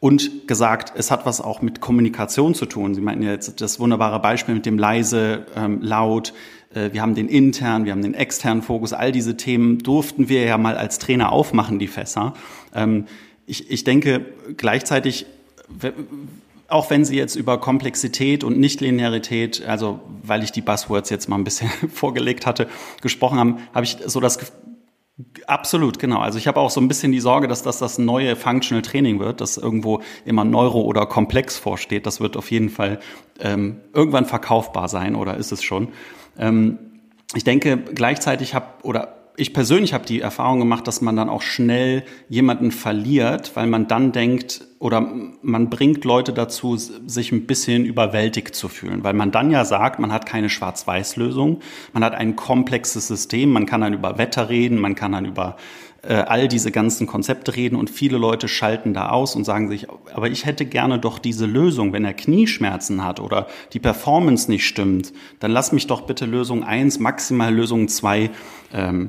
und 0.00 0.46
gesagt, 0.46 0.92
es 0.98 1.10
hat 1.10 1.24
was 1.24 1.40
auch 1.40 1.62
mit 1.62 1.80
Kommunikation 1.80 2.54
zu 2.54 2.66
tun. 2.66 2.94
Sie 2.94 3.00
meinten 3.00 3.22
ja 3.22 3.30
jetzt 3.30 3.62
das 3.62 3.80
wunderbare 3.80 4.20
Beispiel 4.20 4.54
mit 4.54 4.66
dem 4.66 4.78
leise, 4.78 5.46
ähm, 5.56 5.80
laut. 5.80 6.34
Äh, 6.74 6.92
wir 6.92 7.00
haben 7.00 7.14
den 7.14 7.28
internen, 7.28 7.86
wir 7.86 7.92
haben 7.92 8.02
den 8.02 8.12
externen 8.12 8.62
Fokus. 8.62 8.92
All 8.92 9.12
diese 9.12 9.36
Themen 9.36 9.78
durften 9.78 10.28
wir 10.28 10.44
ja 10.44 10.58
mal 10.58 10.76
als 10.76 10.98
Trainer 10.98 11.32
aufmachen, 11.32 11.78
die 11.78 11.86
Fässer. 11.86 12.34
Ähm, 12.74 13.06
ich, 13.46 13.70
ich 13.70 13.84
denke 13.84 14.24
gleichzeitig, 14.56 15.26
auch 16.68 16.90
wenn 16.90 17.04
Sie 17.04 17.16
jetzt 17.16 17.36
über 17.36 17.60
Komplexität 17.60 18.42
und 18.42 18.58
Nichtlinearität, 18.58 19.64
also 19.66 20.00
weil 20.22 20.42
ich 20.42 20.52
die 20.52 20.62
Buzzwords 20.62 21.10
jetzt 21.10 21.28
mal 21.28 21.36
ein 21.36 21.44
bisschen 21.44 21.68
vorgelegt 21.92 22.46
hatte, 22.46 22.68
gesprochen 23.00 23.38
haben, 23.38 23.58
habe 23.72 23.84
ich 23.84 23.98
so 24.06 24.20
das 24.20 24.38
Absolut, 25.46 26.00
genau. 26.00 26.18
Also 26.18 26.38
ich 26.38 26.48
habe 26.48 26.58
auch 26.58 26.70
so 26.70 26.80
ein 26.80 26.88
bisschen 26.88 27.12
die 27.12 27.20
Sorge, 27.20 27.46
dass 27.46 27.62
das 27.62 27.78
das 27.78 27.98
neue 27.98 28.34
Functional 28.34 28.82
Training 28.82 29.20
wird, 29.20 29.40
das 29.40 29.56
irgendwo 29.56 30.02
immer 30.24 30.44
neuro 30.44 30.80
oder 30.82 31.06
komplex 31.06 31.56
vorsteht. 31.56 32.04
Das 32.06 32.20
wird 32.20 32.36
auf 32.36 32.50
jeden 32.50 32.68
Fall 32.68 32.98
ähm, 33.38 33.80
irgendwann 33.92 34.24
verkaufbar 34.24 34.88
sein 34.88 35.14
oder 35.14 35.36
ist 35.36 35.52
es 35.52 35.62
schon. 35.62 35.88
Ähm, 36.36 36.78
ich 37.34 37.44
denke 37.44 37.76
gleichzeitig 37.76 38.54
habe 38.54 38.66
oder 38.82 39.30
ich 39.36 39.52
persönlich 39.52 39.94
habe 39.94 40.04
die 40.04 40.20
Erfahrung 40.20 40.58
gemacht, 40.58 40.86
dass 40.88 41.00
man 41.00 41.16
dann 41.16 41.28
auch 41.28 41.42
schnell 41.42 42.04
jemanden 42.28 42.72
verliert, 42.72 43.52
weil 43.54 43.66
man 43.68 43.86
dann 43.86 44.10
denkt 44.12 44.62
oder 44.84 45.00
man 45.40 45.70
bringt 45.70 46.04
Leute 46.04 46.34
dazu, 46.34 46.76
sich 46.76 47.32
ein 47.32 47.46
bisschen 47.46 47.86
überwältigt 47.86 48.54
zu 48.54 48.68
fühlen, 48.68 49.02
weil 49.02 49.14
man 49.14 49.30
dann 49.30 49.50
ja 49.50 49.64
sagt, 49.64 49.98
man 49.98 50.12
hat 50.12 50.26
keine 50.26 50.50
Schwarz-Weiß-Lösung, 50.50 51.60
man 51.94 52.04
hat 52.04 52.12
ein 52.12 52.36
komplexes 52.36 53.08
System, 53.08 53.50
man 53.50 53.64
kann 53.64 53.80
dann 53.80 53.94
über 53.94 54.18
Wetter 54.18 54.50
reden, 54.50 54.78
man 54.78 54.94
kann 54.94 55.12
dann 55.12 55.24
über 55.24 55.56
äh, 56.02 56.16
all 56.16 56.48
diese 56.48 56.70
ganzen 56.70 57.06
Konzepte 57.06 57.56
reden 57.56 57.76
und 57.76 57.88
viele 57.88 58.18
Leute 58.18 58.46
schalten 58.46 58.92
da 58.92 59.08
aus 59.08 59.34
und 59.34 59.44
sagen 59.44 59.70
sich, 59.70 59.86
aber 60.12 60.28
ich 60.28 60.44
hätte 60.44 60.66
gerne 60.66 60.98
doch 60.98 61.18
diese 61.18 61.46
Lösung, 61.46 61.94
wenn 61.94 62.04
er 62.04 62.12
Knieschmerzen 62.12 63.02
hat 63.02 63.20
oder 63.20 63.46
die 63.72 63.80
Performance 63.80 64.50
nicht 64.50 64.66
stimmt, 64.66 65.14
dann 65.40 65.50
lass 65.50 65.72
mich 65.72 65.86
doch 65.86 66.02
bitte 66.02 66.26
Lösung 66.26 66.62
eins, 66.62 66.98
maximal 66.98 67.54
Lösung 67.54 67.88
zwei 67.88 68.28
ähm, 68.74 69.08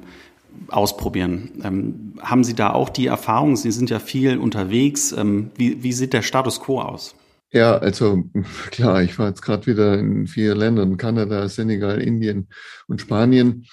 ausprobieren. 0.69 1.51
Ähm, 1.63 2.13
haben 2.21 2.43
Sie 2.43 2.53
da 2.53 2.71
auch 2.71 2.89
die 2.89 3.07
Erfahrung? 3.07 3.55
Sie 3.55 3.71
sind 3.71 3.89
ja 3.89 3.99
viel 3.99 4.37
unterwegs. 4.37 5.11
Ähm, 5.11 5.51
wie, 5.55 5.83
wie 5.83 5.93
sieht 5.93 6.13
der 6.13 6.21
Status 6.21 6.59
quo 6.59 6.81
aus? 6.81 7.15
Ja, 7.51 7.77
also 7.77 8.23
klar, 8.71 9.01
ich 9.03 9.17
war 9.17 9.29
jetzt 9.29 9.41
gerade 9.41 9.67
wieder 9.67 9.97
in 9.97 10.27
vier 10.27 10.55
Ländern, 10.55 10.97
Kanada, 10.97 11.47
Senegal, 11.47 12.01
Indien 12.01 12.49
und 12.87 13.01
Spanien. 13.01 13.65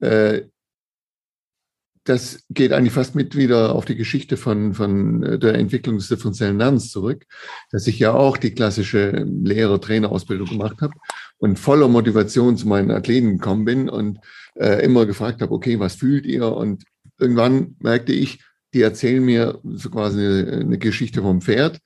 Äh, 0.00 0.42
das 2.04 2.44
geht 2.50 2.72
eigentlich 2.72 2.92
fast 2.92 3.14
mit 3.14 3.36
wieder 3.36 3.74
auf 3.74 3.84
die 3.84 3.94
Geschichte 3.94 4.36
von, 4.36 4.74
von 4.74 5.22
äh, 5.22 5.38
der 5.38 5.54
Entwicklung 5.54 5.98
des 5.98 6.08
differenziellen 6.08 6.58
Lernens 6.58 6.90
zurück, 6.90 7.26
dass 7.70 7.86
ich 7.86 7.98
ja 7.98 8.12
auch 8.12 8.36
die 8.36 8.52
klassische 8.52 9.24
Lehrer-Trainer-Ausbildung 9.24 10.48
gemacht 10.48 10.80
habe 10.80 10.94
und 11.38 11.58
voller 11.58 11.88
Motivation 11.88 12.56
zu 12.56 12.66
meinen 12.66 12.90
Athleten 12.90 13.38
gekommen 13.38 13.64
bin 13.64 13.88
und 13.88 14.18
äh, 14.54 14.84
immer 14.84 15.06
gefragt 15.06 15.42
habe, 15.42 15.52
okay, 15.52 15.78
was 15.78 15.94
fühlt 15.94 16.26
ihr? 16.26 16.46
Und 16.52 16.84
irgendwann 17.18 17.76
merkte 17.80 18.12
ich, 18.12 18.44
die 18.74 18.82
erzählen 18.82 19.22
mir 19.22 19.60
so 19.62 19.90
quasi 19.90 20.20
eine, 20.20 20.52
eine 20.60 20.78
Geschichte 20.78 21.22
vom 21.22 21.40
Pferd, 21.40 21.78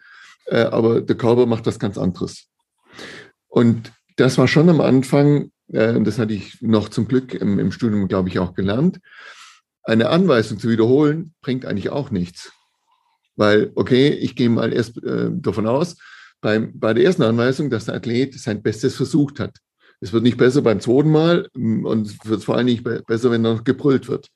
äh, 0.47 0.63
aber 0.63 1.01
der 1.01 1.17
Körper 1.17 1.47
macht 1.47 1.67
was 1.67 1.79
ganz 1.79 1.99
anderes. 1.99 2.47
Und 3.49 3.93
das 4.17 4.39
war 4.39 4.49
schon 4.49 4.69
am 4.69 4.81
Anfang, 4.81 5.51
äh, 5.69 6.01
das 6.01 6.19
hatte 6.19 6.35
ich 6.35 6.61
noch 6.63 6.89
zum 6.89 7.09
Glück 7.09 7.35
im, 7.35 7.59
im 7.59 7.73
Studium, 7.73 8.09
glaube 8.09 8.29
ich, 8.29 8.39
auch 8.39 8.55
gelernt, 8.55 9.01
eine 9.83 10.09
Anweisung 10.09 10.59
zu 10.59 10.69
wiederholen, 10.69 11.35
bringt 11.43 11.65
eigentlich 11.65 11.91
auch 11.91 12.11
nichts. 12.11 12.53
Weil, 13.37 13.71
okay, 13.75 14.09
ich 14.09 14.35
gehe 14.35 14.49
mal 14.49 14.73
erst 14.73 15.03
äh, 15.03 15.31
davon 15.31 15.67
aus, 15.67 15.97
beim, 16.41 16.79
bei 16.79 16.95
der 16.95 17.05
ersten 17.05 17.23
Anweisung, 17.23 17.71
dass 17.71 17.87
der 17.87 17.95
Athlet 17.95 18.39
sein 18.39 18.63
Bestes 18.63 18.97
versucht 18.97 19.41
hat. 19.41 19.59
Es 20.01 20.13
wird 20.13 20.23
nicht 20.23 20.37
besser 20.37 20.63
beim 20.63 20.81
zweiten 20.81 21.11
Mal 21.11 21.49
mm, 21.55 21.85
und 21.85 22.07
es 22.07 22.19
wird 22.25 22.45
vor 22.45 22.57
allem 22.57 22.67
nicht 22.67 22.85
besser, 22.85 23.31
wenn 23.31 23.43
noch 23.43 23.65
gebrüllt 23.65 24.09
wird. 24.09 24.29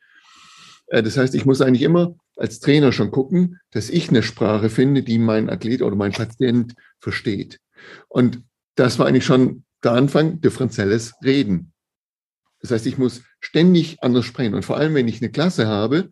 Äh, 0.87 1.03
das 1.03 1.17
heißt, 1.17 1.35
ich 1.35 1.47
muss 1.47 1.61
eigentlich 1.61 1.83
immer 1.83 2.15
als 2.37 2.61
Trainer 2.61 2.93
schon 2.93 3.11
gucken, 3.11 3.61
dass 3.71 3.91
ich 3.91 4.09
eine 4.09 4.23
Sprache 4.23 4.71
finde, 4.71 5.03
die 5.03 5.19
mein 5.19 5.51
Athlet 5.51 5.83
oder 5.83 5.97
mein 5.97 6.13
Patient 6.13 6.75
versteht. 6.99 7.59
Und 8.09 8.43
das 8.75 8.99
war 8.99 9.07
eigentlich 9.07 9.25
schon 9.25 9.65
der 9.83 9.93
Anfang, 9.93 10.41
differenzielles 10.41 11.15
Reden. 11.25 11.73
Das 12.61 12.71
heißt, 12.71 12.87
ich 12.87 12.99
muss 12.99 13.23
ständig 13.41 14.03
anders 14.03 14.27
sprechen. 14.27 14.55
Und 14.55 14.65
vor 14.65 14.77
allem, 14.77 14.95
wenn 14.95 15.09
ich 15.09 15.21
eine 15.21 15.31
Klasse 15.31 15.67
habe 15.67 16.11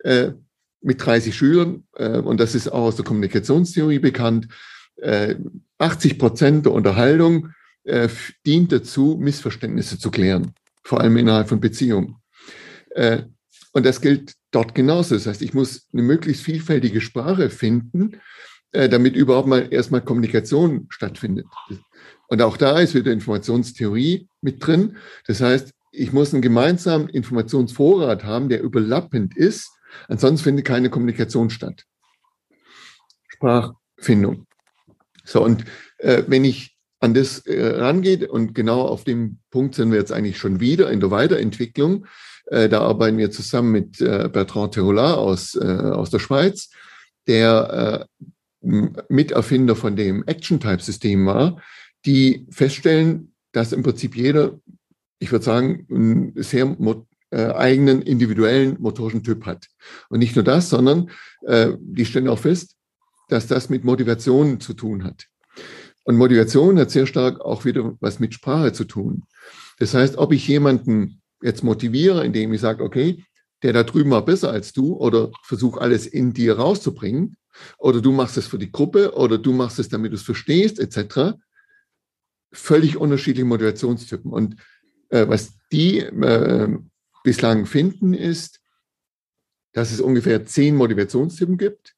äh, 0.00 0.32
mit 0.80 1.04
30 1.04 1.34
Schülern, 1.34 1.84
äh, 1.94 2.18
und 2.18 2.40
das 2.40 2.54
ist 2.54 2.68
auch 2.68 2.84
aus 2.84 2.96
der 2.96 3.04
Kommunikationstheorie 3.04 4.00
bekannt, 4.00 4.48
äh, 4.96 5.36
80 5.78 6.18
Prozent 6.18 6.66
der 6.66 6.72
Unterhaltung 6.72 7.50
äh, 7.84 8.08
dient 8.46 8.72
dazu, 8.72 9.18
Missverständnisse 9.20 9.98
zu 9.98 10.10
klären, 10.10 10.54
vor 10.82 11.00
allem 11.00 11.16
innerhalb 11.16 11.48
von 11.48 11.60
Beziehungen. 11.60 12.16
Äh, 12.90 13.22
und 13.72 13.84
das 13.84 14.00
gilt 14.00 14.34
dort 14.50 14.74
genauso. 14.74 15.14
Das 15.14 15.26
heißt, 15.26 15.42
ich 15.42 15.54
muss 15.54 15.88
eine 15.92 16.02
möglichst 16.02 16.42
vielfältige 16.42 17.00
Sprache 17.00 17.50
finden, 17.50 18.20
äh, 18.72 18.88
damit 18.88 19.16
überhaupt 19.16 19.48
mal 19.48 19.68
erstmal 19.70 20.02
Kommunikation 20.02 20.86
stattfindet. 20.90 21.46
Und 22.28 22.42
auch 22.42 22.56
da 22.56 22.78
ist 22.78 22.94
wieder 22.94 23.12
Informationstheorie 23.12 24.28
mit 24.40 24.64
drin. 24.64 24.96
Das 25.26 25.40
heißt, 25.40 25.72
ich 25.90 26.12
muss 26.12 26.32
einen 26.32 26.42
gemeinsamen 26.42 27.08
Informationsvorrat 27.08 28.24
haben, 28.24 28.48
der 28.48 28.62
überlappend 28.62 29.36
ist. 29.36 29.70
Ansonsten 30.08 30.44
findet 30.44 30.64
keine 30.64 30.90
Kommunikation 30.90 31.50
statt. 31.50 31.84
Sprachfindung. 33.28 34.46
So, 35.24 35.44
und 35.44 35.64
äh, 35.98 36.24
wenn 36.26 36.44
ich 36.44 36.73
an 37.04 37.12
das 37.12 37.40
äh, 37.40 37.66
rangeht, 37.66 38.26
und 38.30 38.54
genau 38.54 38.80
auf 38.80 39.04
dem 39.04 39.36
Punkt 39.50 39.74
sind 39.74 39.90
wir 39.90 39.98
jetzt 39.98 40.10
eigentlich 40.10 40.38
schon 40.38 40.58
wieder 40.58 40.90
in 40.90 41.00
der 41.00 41.10
Weiterentwicklung, 41.10 42.06
äh, 42.46 42.66
da 42.66 42.80
arbeiten 42.80 43.18
wir 43.18 43.30
zusammen 43.30 43.72
mit 43.72 44.00
äh, 44.00 44.30
Bertrand 44.32 44.72
Terola 44.72 45.12
aus, 45.14 45.54
aus 45.56 46.08
der 46.08 46.18
Schweiz, 46.18 46.70
der 47.26 48.06
Miterfinder 48.60 49.76
von 49.76 49.96
dem 49.96 50.24
Action-Type-System 50.24 51.26
war, 51.26 51.60
die 52.06 52.46
feststellen, 52.50 53.34
dass 53.52 53.72
im 53.72 53.82
Prinzip 53.82 54.16
jeder 54.16 54.58
ich 55.20 55.30
würde 55.32 55.44
sagen, 55.44 55.86
einen 55.90 56.42
sehr 56.42 56.76
eigenen 57.30 58.02
individuellen 58.02 58.76
motorischen 58.78 59.22
Typ 59.22 59.46
hat. 59.46 59.68
Und 60.10 60.18
nicht 60.18 60.36
nur 60.36 60.44
das, 60.44 60.68
sondern 60.68 61.10
die 61.78 62.04
stellen 62.04 62.28
auch 62.28 62.38
fest, 62.38 62.76
dass 63.28 63.46
das 63.46 63.70
mit 63.70 63.84
Motivation 63.84 64.60
zu 64.60 64.74
tun 64.74 65.02
hat. 65.04 65.28
Und 66.04 66.16
Motivation 66.16 66.78
hat 66.78 66.90
sehr 66.90 67.06
stark 67.06 67.40
auch 67.40 67.64
wieder 67.64 67.96
was 68.00 68.20
mit 68.20 68.34
Sprache 68.34 68.72
zu 68.72 68.84
tun. 68.84 69.24
Das 69.78 69.94
heißt, 69.94 70.18
ob 70.18 70.32
ich 70.32 70.46
jemanden 70.46 71.22
jetzt 71.42 71.64
motiviere, 71.64 72.24
indem 72.24 72.52
ich 72.52 72.60
sage, 72.60 72.84
okay, 72.84 73.24
der 73.62 73.72
da 73.72 73.82
drüben 73.82 74.10
war 74.10 74.24
besser 74.24 74.50
als 74.50 74.72
du 74.72 74.94
oder 74.94 75.30
versuch 75.42 75.78
alles 75.78 76.06
in 76.06 76.34
dir 76.34 76.58
rauszubringen 76.58 77.36
oder 77.78 78.00
du 78.00 78.12
machst 78.12 78.36
es 78.36 78.46
für 78.46 78.58
die 78.58 78.70
Gruppe 78.70 79.14
oder 79.14 79.38
du 79.38 79.52
machst 79.52 79.78
es, 79.78 79.88
damit 79.88 80.12
du 80.12 80.16
es 80.16 80.22
verstehst, 80.22 80.78
etc. 80.78 81.36
Völlig 82.52 82.98
unterschiedliche 82.98 83.46
Motivationstypen. 83.46 84.30
Und 84.30 84.56
äh, 85.08 85.26
was 85.26 85.54
die 85.72 86.00
äh, 86.00 86.68
bislang 87.22 87.64
finden, 87.64 88.12
ist, 88.12 88.60
dass 89.72 89.92
es 89.92 90.00
ungefähr 90.00 90.44
zehn 90.44 90.76
Motivationstypen 90.76 91.56
gibt. 91.56 91.94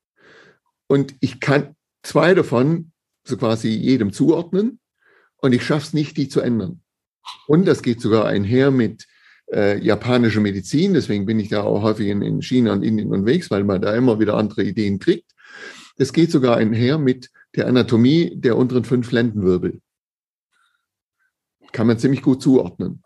Und 0.87 1.15
ich 1.21 1.41
kann 1.41 1.75
zwei 2.03 2.35
davon 2.35 2.93
so 3.27 3.37
quasi 3.37 3.69
jedem 3.69 4.13
zuordnen 4.13 4.81
und 5.37 5.53
ich 5.53 5.65
schaffe 5.65 5.87
es 5.87 5.93
nicht, 5.93 6.17
die 6.17 6.29
zu 6.29 6.41
ändern. 6.41 6.81
Und 7.47 7.67
das 7.67 7.83
geht 7.83 8.01
sogar 8.01 8.27
einher 8.27 8.71
mit 8.71 9.07
äh, 9.53 9.79
japanischer 9.79 10.41
Medizin. 10.41 10.95
Deswegen 10.95 11.27
bin 11.27 11.41
ich 11.41 11.49
da 11.49 11.63
auch 11.63 11.83
häufig 11.83 12.09
in, 12.09 12.23
in 12.23 12.43
China 12.43 12.73
und 12.73 12.83
Indien 12.83 13.13
unterwegs, 13.13 13.51
weil 13.51 13.65
man 13.65 13.81
da 13.81 13.95
immer 13.95 14.19
wieder 14.21 14.35
andere 14.35 14.63
Ideen 14.63 14.99
kriegt. 14.99 15.31
Das 15.97 16.13
geht 16.13 16.31
sogar 16.31 16.57
einher 16.57 16.99
mit 16.99 17.31
der 17.55 17.67
Anatomie 17.67 18.37
der 18.37 18.57
unteren 18.57 18.85
fünf 18.85 19.11
Lendenwirbel. 19.11 19.81
Kann 21.73 21.87
man 21.87 21.99
ziemlich 21.99 22.23
gut 22.23 22.43
zuordnen. 22.43 23.03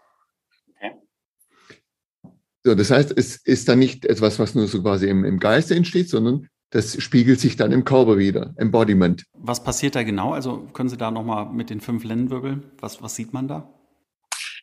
So, 2.63 2.75
das 2.75 2.91
heißt, 2.91 3.15
es 3.17 3.37
ist 3.37 3.69
dann 3.69 3.79
nicht 3.79 4.05
etwas, 4.05 4.39
was 4.39 4.55
nur 4.55 4.69
so 4.69 4.83
quasi 4.83 5.09
im, 5.09 5.25
im 5.25 5.39
Geiste 5.39 5.75
entsteht, 5.75 6.11
sondern 6.11 6.49
das 6.71 7.03
spiegelt 7.03 7.41
sich 7.41 7.57
dann 7.57 7.73
im 7.73 7.85
Körper 7.85 8.19
wieder, 8.19 8.55
Embodiment. 8.57 9.25
Was 9.35 9.63
passiert 9.63 9.95
da 9.95 10.03
genau? 10.03 10.33
Also 10.33 10.69
können 10.73 10.89
Sie 10.89 10.97
da 10.97 11.11
nochmal 11.11 11.53
mit 11.53 11.71
den 11.71 11.81
fünf 11.81 12.05
Lendenwirbeln, 12.05 12.65
was, 12.81 13.03
was 13.03 13.17
sieht 13.17 13.33
man 13.33 13.49
da? 13.49 13.69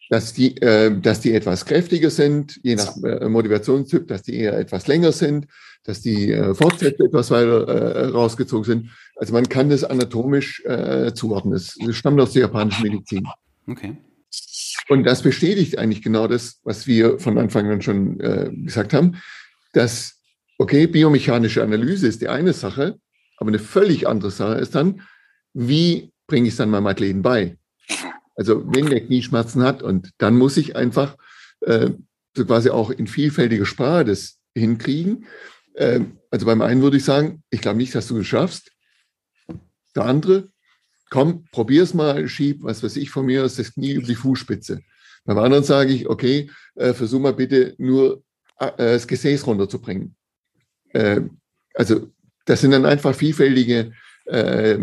Dass 0.10 0.34
die, 0.34 0.56
äh, 0.62 0.98
dass 1.02 1.20
die 1.20 1.34
etwas 1.34 1.66
kräftiger 1.66 2.10
sind, 2.10 2.60
je 2.64 2.76
nach 2.76 2.96
äh, 3.04 3.28
Motivationstyp, 3.28 4.08
dass 4.08 4.24
die 4.24 4.36
eher 4.36 4.58
etwas 4.58 4.88
länger 4.88 5.12
sind, 5.12 5.48
dass 5.84 6.02
die 6.02 6.32
äh, 6.32 6.54
Fortsätze 6.54 7.04
etwas 7.06 7.30
weiter 7.30 7.68
äh, 7.68 8.06
rausgezogen 8.08 8.64
sind. 8.64 8.90
Also 9.18 9.34
man 9.34 9.50
kann 9.50 9.70
das 9.70 9.84
anatomisch 9.84 10.64
äh, 10.66 11.14
zuordnen. 11.14 11.54
Das 11.54 11.76
stammt 11.92 12.22
aus 12.22 12.34
der 12.34 12.44
japanischen 12.44 12.84
Medizin. 12.84 13.28
Okay. 13.68 13.98
Und 14.90 15.04
das 15.04 15.22
bestätigt 15.22 15.78
eigentlich 15.78 16.02
genau 16.02 16.28
das, 16.28 16.60
was 16.64 16.88
wir 16.88 17.20
von 17.20 17.38
Anfang 17.38 17.70
an 17.70 17.82
schon 17.82 18.20
äh, 18.20 18.50
gesagt 18.54 18.94
haben, 18.94 19.18
dass, 19.74 20.17
okay, 20.58 20.88
biomechanische 20.88 21.64
Analyse 21.64 22.08
ist 22.08 22.22
die 22.22 22.30
eine 22.30 22.54
Sache, 22.54 23.00
Aber 23.38 23.50
eine 23.50 23.60
völlig 23.60 24.08
andere 24.08 24.32
Sache 24.32 24.56
ist 24.56 24.76
dann, 24.76 25.02
wie 25.54 26.12
bringe 26.26 26.48
ich 26.48 26.54
es 26.54 26.58
dann 26.58 26.70
meinem 26.70 26.88
Athleten 26.88 27.22
bei? 27.22 27.58
Also 28.36 28.64
wenn 28.74 28.88
der 28.88 29.06
Knieschmerzen 29.06 29.64
hat 29.64 29.82
und 29.82 30.12
dann 30.18 30.38
muss 30.38 30.58
ich 30.58 30.76
einfach 30.76 31.18
äh, 31.62 31.92
so 32.36 32.46
quasi 32.46 32.70
auch 32.70 32.90
in 32.90 33.08
vielfältiger 33.08 33.66
Sprache 33.66 34.06
das 34.06 34.38
hinkriegen. 34.56 35.26
Äh, 35.74 36.02
also 36.30 36.46
beim 36.46 36.62
einen 36.62 36.82
würde 36.82 36.98
ich 36.98 37.06
sagen, 37.06 37.44
ich 37.50 37.62
glaube 37.62 37.78
nicht, 37.78 37.96
dass 37.96 38.08
du 38.08 38.18
es 38.18 38.28
schaffst. 38.28 38.72
Der 39.96 40.06
andere, 40.06 40.50
komm, 41.10 41.46
probier's 41.52 41.94
mal, 41.94 42.28
schieb, 42.28 42.64
was 42.64 42.84
weiß 42.84 42.98
ich 42.98 43.10
von 43.10 43.26
mir 43.26 43.46
aus, 43.46 43.56
das 43.56 43.74
Knie 43.74 43.94
über 43.94 44.08
die 44.08 44.16
Fußspitze. 44.16 44.82
Beim 45.26 45.38
anderen 45.40 45.64
sage 45.64 45.92
ich, 45.92 46.08
okay, 46.08 46.52
äh, 46.76 46.94
versuch 46.94 47.20
mal 47.20 47.34
bitte 47.34 47.76
nur 47.78 48.24
äh, 48.60 48.72
das 48.78 49.08
Gesäß 49.08 49.48
runterzubringen. 49.48 50.17
Äh, 50.94 51.22
also 51.74 52.08
das 52.46 52.62
sind 52.62 52.72
dann 52.72 52.86
einfach 52.86 53.14
vielfältige 53.14 53.92
äh, 54.26 54.80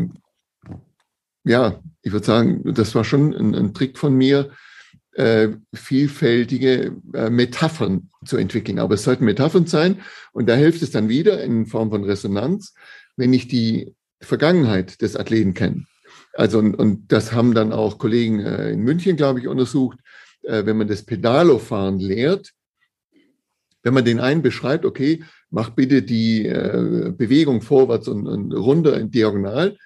ja, 1.44 1.80
ich 2.02 2.12
würde 2.12 2.26
sagen, 2.26 2.62
das 2.74 2.94
war 2.94 3.04
schon 3.04 3.34
ein, 3.34 3.54
ein 3.54 3.74
Trick 3.74 3.98
von 3.98 4.14
mir, 4.14 4.50
äh, 5.12 5.48
vielfältige 5.72 6.96
äh, 7.12 7.30
Metaphern 7.30 8.10
zu 8.24 8.36
entwickeln. 8.36 8.78
Aber 8.78 8.94
es 8.94 9.04
sollten 9.04 9.24
Metaphern 9.24 9.66
sein 9.66 10.00
und 10.32 10.48
da 10.48 10.54
hilft 10.54 10.82
es 10.82 10.90
dann 10.90 11.08
wieder 11.08 11.42
in 11.42 11.66
Form 11.66 11.90
von 11.90 12.04
Resonanz, 12.04 12.74
wenn 13.16 13.32
ich 13.32 13.46
die 13.46 13.94
Vergangenheit 14.20 15.02
des 15.02 15.16
Athleten 15.16 15.54
kenne. 15.54 15.84
Also 16.32 16.58
und, 16.58 16.74
und 16.74 17.12
das 17.12 17.32
haben 17.32 17.54
dann 17.54 17.72
auch 17.72 17.98
Kollegen 17.98 18.40
äh, 18.40 18.70
in 18.70 18.80
München, 18.80 19.16
glaube 19.16 19.38
ich, 19.38 19.46
untersucht. 19.46 19.98
Äh, 20.42 20.66
wenn 20.66 20.78
man 20.78 20.88
das 20.88 21.04
Pedalofahren 21.04 22.00
lehrt, 22.00 22.52
wenn 23.84 23.94
man 23.94 24.04
den 24.04 24.18
einen 24.18 24.42
beschreibt, 24.42 24.84
okay, 24.84 25.22
mach 25.50 25.70
bitte 25.70 26.02
die 26.02 26.46
äh, 26.46 27.12
Bewegung 27.16 27.60
vorwärts 27.60 28.08
und, 28.08 28.26
und 28.26 28.52
runter 28.52 28.98
in 28.98 29.10
diagonal, 29.10 29.76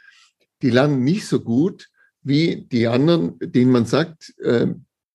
die 0.63 0.71
lernen 0.71 1.05
nicht 1.05 1.27
so 1.27 1.41
gut 1.41 1.89
wie 2.23 2.67
die 2.73 2.87
anderen, 2.87 3.39
denen 3.41 3.71
man 3.71 3.85
sagt, 3.85 4.35
äh, 4.39 4.69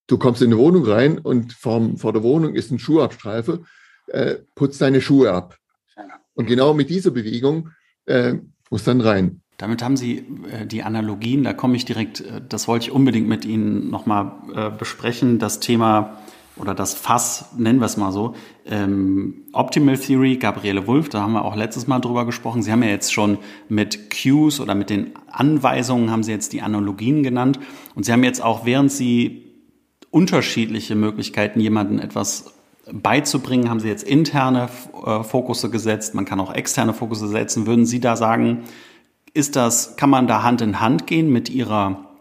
du 0.06 0.18
kommst 0.18 0.42
in 0.42 0.52
eine 0.52 0.58
Wohnung 0.58 0.84
rein 0.84 1.18
und 1.18 1.52
vor, 1.54 1.96
vor 1.96 2.12
der 2.12 2.22
Wohnung 2.22 2.54
ist 2.54 2.70
ein 2.70 2.78
Schuhabstreife, 2.78 3.64
äh, 4.08 4.36
putz 4.54 4.78
deine 4.78 5.00
Schuhe 5.00 5.32
ab. 5.32 5.58
Und 6.34 6.46
genau 6.46 6.74
mit 6.74 6.90
dieser 6.90 7.10
Bewegung 7.10 7.70
äh, 8.06 8.34
muss 8.70 8.84
dann 8.84 9.00
rein. 9.00 9.40
Damit 9.56 9.82
haben 9.82 9.96
Sie 9.96 10.26
äh, 10.50 10.66
die 10.66 10.82
Analogien, 10.82 11.44
da 11.44 11.52
komme 11.52 11.76
ich 11.76 11.84
direkt, 11.84 12.20
äh, 12.20 12.42
das 12.46 12.68
wollte 12.68 12.86
ich 12.86 12.92
unbedingt 12.92 13.28
mit 13.28 13.44
Ihnen 13.44 13.88
nochmal 13.88 14.32
äh, 14.54 14.70
besprechen, 14.70 15.38
das 15.38 15.60
Thema 15.60 16.18
oder 16.56 16.74
das 16.74 16.94
Fass, 16.94 17.46
nennen 17.56 17.80
wir 17.80 17.86
es 17.86 17.96
mal 17.96 18.12
so, 18.12 18.34
ähm, 18.64 19.42
Optimal 19.52 19.98
Theory, 19.98 20.36
Gabriele 20.36 20.86
Wulff, 20.86 21.08
da 21.08 21.22
haben 21.22 21.32
wir 21.32 21.44
auch 21.44 21.56
letztes 21.56 21.86
Mal 21.86 21.98
drüber 21.98 22.24
gesprochen. 22.26 22.62
Sie 22.62 22.70
haben 22.70 22.82
ja 22.82 22.90
jetzt 22.90 23.12
schon 23.12 23.38
mit 23.68 24.10
Cues 24.10 24.60
oder 24.60 24.74
mit 24.74 24.90
den 24.90 25.12
Anweisungen 25.30 26.10
haben 26.10 26.22
Sie 26.22 26.30
jetzt 26.30 26.52
die 26.52 26.62
Analogien 26.62 27.22
genannt. 27.22 27.58
Und 27.94 28.04
Sie 28.04 28.12
haben 28.12 28.22
jetzt 28.22 28.42
auch, 28.42 28.64
während 28.64 28.92
Sie 28.92 29.44
unterschiedliche 30.10 30.94
Möglichkeiten, 30.94 31.58
jemandem 31.58 31.98
etwas 31.98 32.54
beizubringen, 32.92 33.68
haben 33.68 33.80
Sie 33.80 33.88
jetzt 33.88 34.04
interne 34.04 34.68
äh, 35.04 35.24
Fokusse 35.24 35.70
gesetzt. 35.70 36.14
Man 36.14 36.24
kann 36.24 36.38
auch 36.38 36.54
externe 36.54 36.94
Fokusse 36.94 37.26
setzen. 37.26 37.66
Würden 37.66 37.86
Sie 37.86 37.98
da 37.98 38.14
sagen, 38.14 38.62
ist 39.32 39.56
das, 39.56 39.96
kann 39.96 40.10
man 40.10 40.28
da 40.28 40.44
Hand 40.44 40.60
in 40.60 40.80
Hand 40.80 41.08
gehen 41.08 41.32
mit 41.32 41.50
Ihrer 41.50 42.13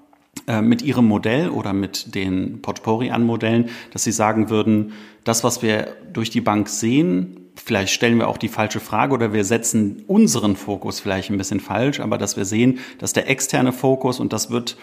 mit 0.61 0.81
Ihrem 0.81 1.05
Modell 1.05 1.49
oder 1.49 1.73
mit 1.73 2.15
den 2.15 2.61
Potpourri 2.61 3.11
an 3.11 3.23
Modellen, 3.23 3.69
dass 3.91 4.03
Sie 4.03 4.11
sagen 4.11 4.49
würden, 4.49 4.93
das, 5.23 5.43
was 5.43 5.61
wir 5.61 5.95
durch 6.11 6.29
die 6.29 6.41
Bank 6.41 6.67
sehen, 6.67 7.43
vielleicht 7.55 7.93
stellen 7.93 8.17
wir 8.17 8.27
auch 8.27 8.37
die 8.37 8.49
falsche 8.49 8.79
Frage 8.79 9.13
oder 9.13 9.33
wir 9.33 9.45
setzen 9.45 10.03
unseren 10.07 10.55
Fokus 10.55 10.99
vielleicht 10.99 11.29
ein 11.29 11.37
bisschen 11.37 11.59
falsch, 11.59 11.99
aber 11.99 12.17
dass 12.17 12.35
wir 12.35 12.45
sehen, 12.45 12.79
dass 12.97 13.13
der 13.13 13.29
externe 13.29 13.71
Fokus 13.71 14.19
und 14.19 14.33
das 14.33 14.49
wird 14.49 14.77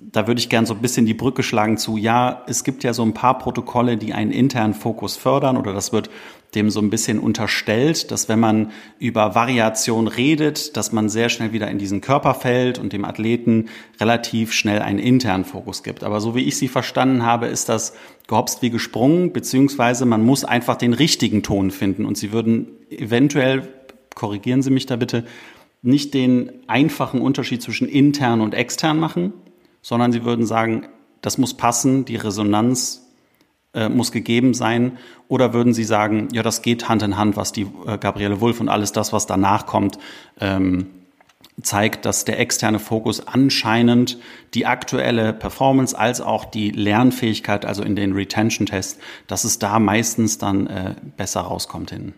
da 0.00 0.26
würde 0.26 0.40
ich 0.40 0.48
gern 0.48 0.66
so 0.66 0.74
ein 0.74 0.80
bisschen 0.80 1.06
die 1.06 1.14
Brücke 1.14 1.42
schlagen 1.42 1.76
zu, 1.76 1.96
ja, 1.96 2.42
es 2.46 2.64
gibt 2.64 2.84
ja 2.84 2.92
so 2.92 3.02
ein 3.02 3.14
paar 3.14 3.38
Protokolle, 3.38 3.96
die 3.96 4.12
einen 4.12 4.30
internen 4.30 4.74
Fokus 4.74 5.16
fördern 5.16 5.56
oder 5.56 5.72
das 5.72 5.92
wird 5.92 6.10
dem 6.54 6.70
so 6.70 6.80
ein 6.80 6.90
bisschen 6.90 7.18
unterstellt, 7.18 8.10
dass 8.10 8.28
wenn 8.28 8.38
man 8.38 8.70
über 8.98 9.34
Variation 9.34 10.06
redet, 10.06 10.76
dass 10.76 10.92
man 10.92 11.08
sehr 11.08 11.28
schnell 11.28 11.52
wieder 11.52 11.68
in 11.68 11.78
diesen 11.78 12.00
Körper 12.00 12.34
fällt 12.34 12.78
und 12.78 12.92
dem 12.92 13.04
Athleten 13.04 13.68
relativ 14.00 14.52
schnell 14.52 14.80
einen 14.80 14.98
internen 14.98 15.44
Fokus 15.44 15.82
gibt. 15.82 16.04
Aber 16.04 16.20
so 16.20 16.34
wie 16.34 16.44
ich 16.44 16.56
sie 16.56 16.68
verstanden 16.68 17.24
habe, 17.24 17.46
ist 17.46 17.68
das 17.68 17.94
gehopst 18.28 18.62
wie 18.62 18.70
gesprungen, 18.70 19.32
beziehungsweise 19.32 20.06
man 20.06 20.24
muss 20.24 20.44
einfach 20.44 20.76
den 20.76 20.92
richtigen 20.92 21.42
Ton 21.42 21.70
finden 21.70 22.06
und 22.06 22.16
sie 22.16 22.32
würden 22.32 22.68
eventuell, 22.90 23.68
korrigieren 24.14 24.62
Sie 24.62 24.70
mich 24.70 24.86
da 24.86 24.96
bitte, 24.96 25.24
nicht 25.82 26.14
den 26.14 26.50
einfachen 26.66 27.20
Unterschied 27.20 27.60
zwischen 27.60 27.88
intern 27.88 28.40
und 28.40 28.54
extern 28.54 28.98
machen, 28.98 29.34
sondern 29.84 30.12
sie 30.12 30.24
würden 30.24 30.46
sagen, 30.46 30.88
das 31.20 31.36
muss 31.36 31.54
passen, 31.54 32.06
die 32.06 32.16
Resonanz 32.16 33.02
äh, 33.74 33.90
muss 33.90 34.12
gegeben 34.12 34.54
sein? 34.54 34.98
Oder 35.28 35.52
würden 35.52 35.74
Sie 35.74 35.84
sagen, 35.84 36.28
ja, 36.32 36.42
das 36.42 36.62
geht 36.62 36.88
Hand 36.88 37.02
in 37.02 37.18
Hand, 37.18 37.36
was 37.36 37.52
die 37.52 37.66
äh, 37.86 37.98
Gabriele 37.98 38.40
Wulff 38.40 38.60
und 38.60 38.70
alles 38.70 38.92
das, 38.92 39.12
was 39.12 39.26
danach 39.26 39.66
kommt, 39.66 39.98
ähm, 40.40 40.86
zeigt, 41.60 42.06
dass 42.06 42.24
der 42.24 42.40
externe 42.40 42.78
Fokus 42.78 43.26
anscheinend 43.28 44.18
die 44.54 44.64
aktuelle 44.64 45.34
Performance 45.34 45.96
als 45.96 46.22
auch 46.22 46.46
die 46.46 46.70
Lernfähigkeit, 46.70 47.66
also 47.66 47.82
in 47.82 47.94
den 47.94 48.12
Retention-Tests, 48.12 48.98
dass 49.26 49.44
es 49.44 49.58
da 49.58 49.78
meistens 49.78 50.38
dann 50.38 50.66
äh, 50.66 50.94
besser 51.16 51.42
rauskommt 51.42 51.90
hin? 51.90 52.14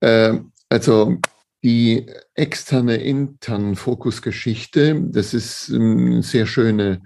Äh, 0.00 0.40
also 0.68 1.18
die 1.62 2.06
externe 2.34 2.96
interne 2.96 3.76
Fokusgeschichte, 3.76 5.02
das 5.08 5.34
ist 5.34 5.72
eine 5.72 6.22
sehr 6.22 6.46
schöne 6.46 7.00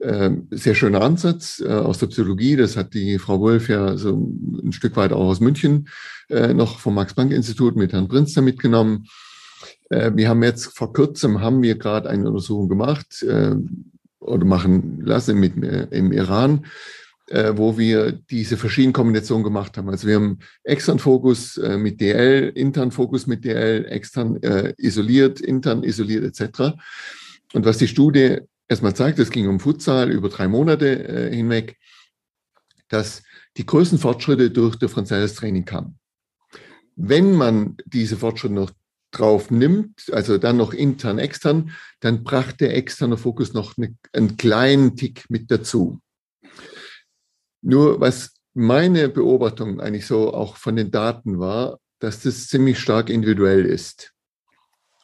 ähm, 0.00 0.48
sehr 0.50 0.74
schöner 0.74 1.00
Ansatz 1.00 1.62
äh, 1.64 1.68
aus 1.68 1.98
der 1.98 2.08
Psychologie. 2.08 2.56
Das 2.56 2.76
hat 2.76 2.94
die 2.94 3.18
Frau 3.18 3.40
Wolf 3.40 3.68
ja 3.68 3.96
so 3.96 4.14
ein 4.62 4.72
Stück 4.72 4.96
weit 4.96 5.12
auch 5.12 5.28
aus 5.28 5.40
München 5.40 5.88
äh, 6.28 6.52
noch 6.52 6.78
vom 6.78 6.94
Max-Planck-Institut 6.94 7.76
mit 7.76 7.92
Herrn 7.92 8.08
Prinz 8.08 8.34
da 8.34 8.40
mitgenommen. 8.40 9.06
Äh, 9.90 10.10
wir 10.14 10.28
haben 10.28 10.42
jetzt 10.42 10.76
vor 10.76 10.92
kurzem 10.92 11.40
haben 11.40 11.62
wir 11.62 11.78
gerade 11.78 12.10
eine 12.10 12.28
Untersuchung 12.28 12.68
gemacht 12.68 13.24
oder 14.18 14.44
machen 14.44 15.00
lassen 15.00 15.38
mit, 15.38 15.56
im 15.56 16.12
Iran, 16.12 16.66
wo 17.30 17.78
wir 17.78 18.12
diese 18.12 18.56
verschiedenen 18.58 18.92
Kombinationen 18.92 19.44
gemacht 19.44 19.78
haben. 19.78 19.88
Also 19.88 20.06
wir 20.06 20.16
haben 20.16 20.40
extern 20.62 20.98
Fokus 20.98 21.56
mit 21.56 22.00
DL, 22.00 22.52
intern 22.54 22.90
Fokus 22.90 23.26
mit 23.26 23.44
DL, 23.44 23.86
extern 23.86 24.38
isoliert, 24.76 25.40
intern 25.40 25.84
isoliert 25.84 26.24
etc. 26.24 26.74
Und 27.54 27.64
was 27.64 27.78
die 27.78 27.88
Studie 27.88 28.40
erstmal 28.68 28.94
zeigt, 28.94 29.18
es 29.18 29.30
ging 29.30 29.48
um 29.48 29.60
Futsal 29.60 30.10
über 30.10 30.28
drei 30.28 30.48
Monate 30.48 31.08
äh, 31.08 31.34
hinweg, 31.34 31.78
dass 32.88 33.22
die 33.56 33.66
größten 33.66 33.98
Fortschritte 33.98 34.50
durch 34.50 34.76
differenzielles 34.76 35.34
Training 35.34 35.64
kamen. 35.64 35.98
Wenn 36.96 37.34
man 37.34 37.76
diese 37.86 38.16
Fortschritte 38.16 38.54
noch 38.54 38.70
drauf 39.10 39.50
nimmt, 39.50 40.12
also 40.12 40.38
dann 40.38 40.56
noch 40.56 40.72
intern, 40.72 41.18
extern, 41.18 41.70
dann 42.00 42.24
brachte 42.24 42.66
der 42.66 42.76
externe 42.76 43.16
Fokus 43.16 43.52
noch 43.52 43.76
eine, 43.76 43.96
einen 44.12 44.36
kleinen 44.36 44.96
Tick 44.96 45.24
mit 45.28 45.50
dazu. 45.50 46.00
Nur 47.64 48.00
was 48.00 48.34
meine 48.52 49.08
Beobachtung 49.08 49.80
eigentlich 49.80 50.06
so 50.06 50.32
auch 50.32 50.56
von 50.56 50.76
den 50.76 50.90
Daten 50.90 51.38
war, 51.40 51.80
dass 51.98 52.20
das 52.20 52.46
ziemlich 52.46 52.78
stark 52.78 53.08
individuell 53.08 53.64
ist. 53.64 54.12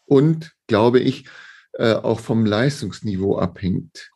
Und 0.04 0.52
glaube 0.66 1.00
ich, 1.00 1.24
äh, 1.72 1.94
auch 1.94 2.20
vom 2.20 2.44
Leistungsniveau 2.44 3.38
abhängt. 3.38 4.10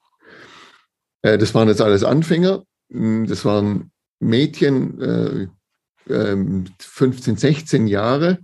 Äh, 1.22 1.38
das 1.38 1.54
waren 1.54 1.68
jetzt 1.68 1.80
alles 1.80 2.04
Anfänger. 2.04 2.64
Hm, 2.90 3.26
das 3.26 3.44
waren 3.44 3.90
Mädchen, 4.20 5.00
äh, 5.00 5.48
15, 6.78 7.35
ähm, 7.35 7.38
16 7.38 7.87
Jahre. 7.87 8.40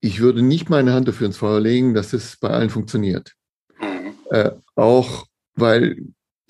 Ich 0.00 0.20
würde 0.20 0.40
nicht 0.40 0.70
meine 0.70 0.94
Hand 0.94 1.08
dafür 1.08 1.26
ins 1.26 1.36
Feuer 1.36 1.60
legen, 1.60 1.92
dass 1.92 2.12
das 2.12 2.38
bei 2.38 2.48
allen 2.48 2.70
funktioniert. 2.70 3.34
Mhm. 3.80 4.14
Äh, 4.30 4.52
auch 4.76 5.26
weil 5.54 5.98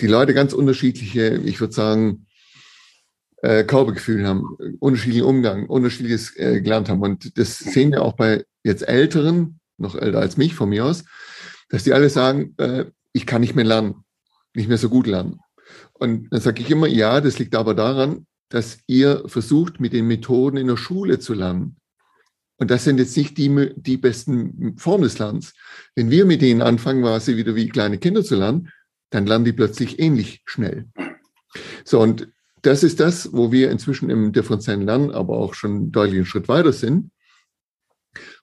die 0.00 0.06
Leute 0.06 0.34
ganz 0.34 0.52
unterschiedliche, 0.52 1.40
ich 1.44 1.60
würde 1.60 1.74
sagen, 1.74 2.26
äh, 3.42 3.64
Körpergefühl 3.64 4.26
haben, 4.26 4.56
unterschiedlichen 4.80 5.26
Umgang, 5.26 5.66
unterschiedliches 5.66 6.36
äh, 6.36 6.60
gelernt 6.60 6.88
haben. 6.88 7.02
Und 7.02 7.38
das 7.38 7.58
sehen 7.58 7.92
wir 7.92 8.02
auch 8.02 8.14
bei 8.14 8.44
jetzt 8.64 8.86
Älteren, 8.86 9.60
noch 9.76 9.94
älter 9.94 10.18
als 10.18 10.36
mich 10.36 10.54
von 10.54 10.68
mir 10.68 10.84
aus, 10.84 11.04
dass 11.68 11.84
die 11.84 11.92
alle 11.92 12.10
sagen, 12.10 12.54
äh, 12.58 12.86
ich 13.12 13.26
kann 13.26 13.40
nicht 13.40 13.54
mehr 13.54 13.64
lernen, 13.64 14.04
nicht 14.54 14.68
mehr 14.68 14.78
so 14.78 14.88
gut 14.88 15.06
lernen. 15.06 15.40
Und 15.92 16.32
dann 16.32 16.40
sage 16.40 16.62
ich 16.62 16.70
immer, 16.70 16.86
ja, 16.86 17.20
das 17.20 17.38
liegt 17.38 17.54
aber 17.54 17.74
daran, 17.74 18.26
dass 18.48 18.78
ihr 18.86 19.24
versucht, 19.26 19.80
mit 19.80 19.92
den 19.92 20.06
Methoden 20.06 20.56
in 20.56 20.66
der 20.66 20.76
Schule 20.76 21.18
zu 21.18 21.34
lernen. 21.34 21.76
Und 22.56 22.70
das 22.70 22.84
sind 22.84 22.98
jetzt 22.98 23.16
nicht 23.16 23.38
die, 23.38 23.72
die 23.76 23.96
besten 23.96 24.76
Formen 24.78 25.04
des 25.04 25.18
Lernens. 25.18 25.54
Wenn 25.94 26.10
wir 26.10 26.24
mit 26.24 26.42
denen 26.42 26.62
anfangen, 26.62 27.02
quasi 27.02 27.36
wieder 27.36 27.54
wie 27.54 27.68
kleine 27.68 27.98
Kinder 27.98 28.24
zu 28.24 28.34
lernen, 28.34 28.70
dann 29.10 29.26
lernen 29.26 29.44
die 29.44 29.52
plötzlich 29.52 30.00
ähnlich 30.00 30.42
schnell. 30.44 30.86
So, 31.84 32.00
und 32.00 32.28
das 32.62 32.82
ist 32.82 33.00
das, 33.00 33.32
wo 33.32 33.52
wir 33.52 33.70
inzwischen 33.70 34.10
im 34.10 34.32
differenziellen 34.32 34.82
Lernen 34.82 35.10
aber 35.10 35.36
auch 35.36 35.54
schon 35.54 35.92
einen 35.94 36.26
Schritt 36.26 36.48
weiter 36.48 36.72
sind. 36.72 37.10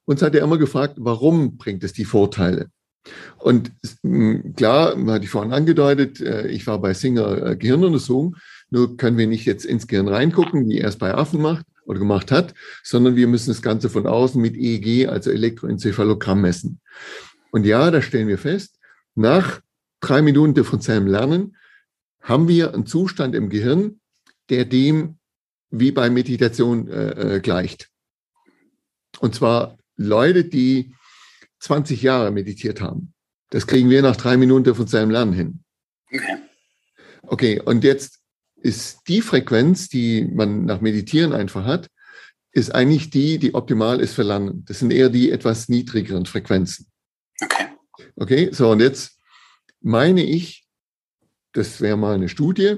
uns 0.05 0.21
hat 0.21 0.35
er 0.35 0.43
immer 0.43 0.57
gefragt, 0.57 0.95
warum 0.97 1.57
bringt 1.57 1.83
es 1.83 1.93
die 1.93 2.05
Vorteile? 2.05 2.69
Und 3.37 3.71
klar, 4.55 4.95
hatte 5.07 5.25
ich 5.25 5.29
vorhin 5.29 5.53
angedeutet, 5.53 6.19
äh, 6.21 6.47
ich 6.47 6.65
war 6.65 6.79
bei 6.79 6.93
Singer 6.93 7.51
äh, 7.51 7.55
Gehirnuntersuchung. 7.55 8.35
Nur 8.71 8.97
können 8.97 9.17
wir 9.17 9.27
nicht 9.27 9.45
jetzt 9.45 9.65
ins 9.65 9.87
Gehirn 9.87 10.07
reingucken, 10.07 10.67
wie 10.67 10.79
er 10.79 10.89
es 10.89 10.97
bei 10.97 11.13
Affen 11.13 11.41
macht 11.41 11.65
oder 11.85 11.99
gemacht 11.99 12.31
hat, 12.31 12.55
sondern 12.83 13.15
wir 13.15 13.27
müssen 13.27 13.51
das 13.51 13.61
Ganze 13.61 13.89
von 13.89 14.07
außen 14.07 14.41
mit 14.41 14.55
EEG, 14.55 15.07
also 15.07 15.29
Elektroenzephalogramm 15.29 16.41
messen. 16.41 16.81
Und 17.51 17.65
ja, 17.65 17.91
da 17.91 18.01
stellen 18.01 18.27
wir 18.27 18.39
fest, 18.39 18.79
nach 19.13 19.61
drei 19.99 20.21
Minuten 20.21 20.55
differenziellem 20.55 21.07
Lernen 21.07 21.55
haben 22.21 22.47
wir 22.47 22.73
einen 22.73 22.87
Zustand 22.87 23.35
im 23.35 23.49
Gehirn, 23.49 23.99
der 24.49 24.65
dem 24.65 25.17
wie 25.69 25.91
bei 25.91 26.09
Meditation 26.09 26.87
äh, 26.87 27.35
äh 27.35 27.39
gleicht. 27.39 27.89
Und 29.19 29.35
zwar 29.35 29.77
Leute, 29.97 30.45
die 30.45 30.93
20 31.59 32.01
Jahre 32.01 32.31
meditiert 32.31 32.81
haben. 32.81 33.13
Das 33.49 33.67
kriegen 33.67 33.89
wir 33.89 34.01
nach 34.01 34.15
drei 34.15 34.37
Minuten 34.37 34.75
von 34.75 34.87
seinem 34.87 35.11
Lernen 35.11 35.33
hin. 35.33 35.63
Okay. 36.11 36.37
Okay, 37.23 37.59
und 37.59 37.83
jetzt 37.83 38.19
ist 38.55 39.07
die 39.07 39.21
Frequenz, 39.21 39.89
die 39.89 40.25
man 40.25 40.65
nach 40.65 40.81
Meditieren 40.81 41.33
einfach 41.33 41.65
hat, 41.65 41.89
ist 42.51 42.73
eigentlich 42.73 43.09
die, 43.09 43.37
die 43.37 43.53
optimal 43.53 43.99
ist 43.99 44.13
für 44.13 44.23
Lernen. 44.23 44.63
Das 44.65 44.79
sind 44.79 44.91
eher 44.91 45.09
die 45.09 45.31
etwas 45.31 45.69
niedrigeren 45.69 46.25
Frequenzen. 46.25 46.87
Okay. 47.41 47.67
Okay, 48.15 48.49
so 48.51 48.71
und 48.71 48.79
jetzt 48.79 49.19
meine 49.81 50.23
ich, 50.23 50.65
das 51.53 51.81
wäre 51.81 51.97
mal 51.97 52.15
eine 52.15 52.29
Studie, 52.29 52.77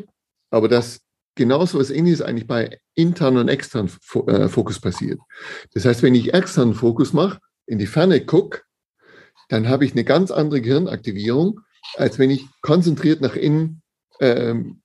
aber 0.49 0.67
dass 0.67 1.01
genauso 1.37 1.79
was 1.79 1.89
ähnliches 1.89 2.21
eigentlich 2.21 2.47
bei 2.47 2.79
internen 2.95 3.37
und 3.37 3.47
externen 3.47 3.89
äh, 4.27 4.49
Fokus 4.49 4.81
passiert. 4.81 5.19
Das 5.73 5.85
heißt, 5.85 6.03
wenn 6.03 6.15
ich 6.15 6.33
externen 6.33 6.73
Fokus 6.73 7.13
mache, 7.13 7.39
in 7.65 7.79
die 7.79 7.87
Ferne 7.87 8.25
gucke, 8.25 8.61
dann 9.49 9.69
habe 9.69 9.85
ich 9.85 9.93
eine 9.93 10.03
ganz 10.03 10.31
andere 10.31 10.61
Gehirnaktivierung, 10.61 11.61
als 11.95 12.19
wenn 12.19 12.29
ich 12.29 12.45
konzentriert 12.61 13.21
nach 13.21 13.35
innen 13.35 13.81
ähm, 14.19 14.81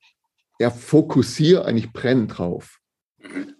ja, 0.59 0.69
fokussiere, 0.69 1.65
eigentlich 1.65 1.91
brenne 1.91 2.27
drauf. 2.27 2.79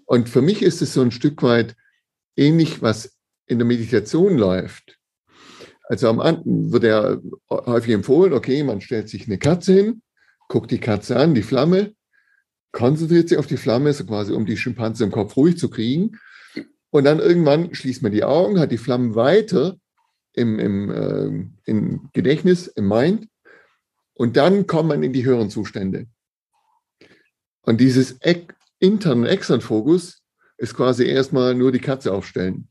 Und 0.05 0.29
für 0.29 0.41
mich 0.41 0.61
ist 0.61 0.81
es 0.81 0.93
so 0.93 1.01
ein 1.01 1.11
Stück 1.11 1.43
weit 1.43 1.75
ähnlich, 2.35 2.81
was 2.81 3.17
in 3.47 3.59
der 3.59 3.67
Meditation 3.67 4.37
läuft. 4.37 4.97
Also 5.83 6.07
am 6.09 6.21
Anfang 6.21 6.71
wird 6.71 6.83
ja 6.83 7.17
häufig 7.49 7.93
empfohlen, 7.93 8.33
okay, 8.33 8.63
man 8.63 8.81
stellt 8.81 9.09
sich 9.09 9.27
eine 9.27 9.37
Katze 9.37 9.73
hin, 9.73 10.01
guckt 10.47 10.71
die 10.71 10.79
Katze 10.79 11.17
an, 11.17 11.35
die 11.35 11.43
Flamme, 11.43 11.93
konzentriert 12.73 13.29
sich 13.29 13.37
auf 13.37 13.47
die 13.47 13.57
Flamme, 13.57 13.93
so 13.93 14.03
quasi 14.05 14.33
um 14.33 14.45
die 14.45 14.57
Schimpanse 14.57 15.05
im 15.05 15.11
Kopf 15.11 15.37
ruhig 15.37 15.57
zu 15.57 15.69
kriegen. 15.69 16.19
Und 16.89 17.05
dann 17.05 17.19
irgendwann 17.19 17.73
schließt 17.73 18.03
man 18.03 18.11
die 18.11 18.23
Augen, 18.25 18.59
hat 18.59 18.71
die 18.71 18.77
Flammen 18.77 19.15
weiter 19.15 19.77
im, 20.33 20.59
im, 20.59 20.91
äh, 20.91 21.69
im 21.69 22.09
Gedächtnis, 22.13 22.67
im 22.67 22.87
Mind. 22.87 23.27
Und 24.15 24.35
dann 24.37 24.67
kommt 24.67 24.89
man 24.89 25.03
in 25.03 25.13
die 25.13 25.23
höheren 25.23 25.49
Zustände. 25.49 26.07
Und 27.61 27.79
dieses 27.79 28.17
internen 28.79 29.25
externen 29.25 29.61
Fokus 29.61 30.21
ist 30.57 30.75
quasi 30.75 31.05
erstmal 31.05 31.55
nur 31.55 31.71
die 31.71 31.79
Katze 31.79 32.11
aufstellen. 32.13 32.67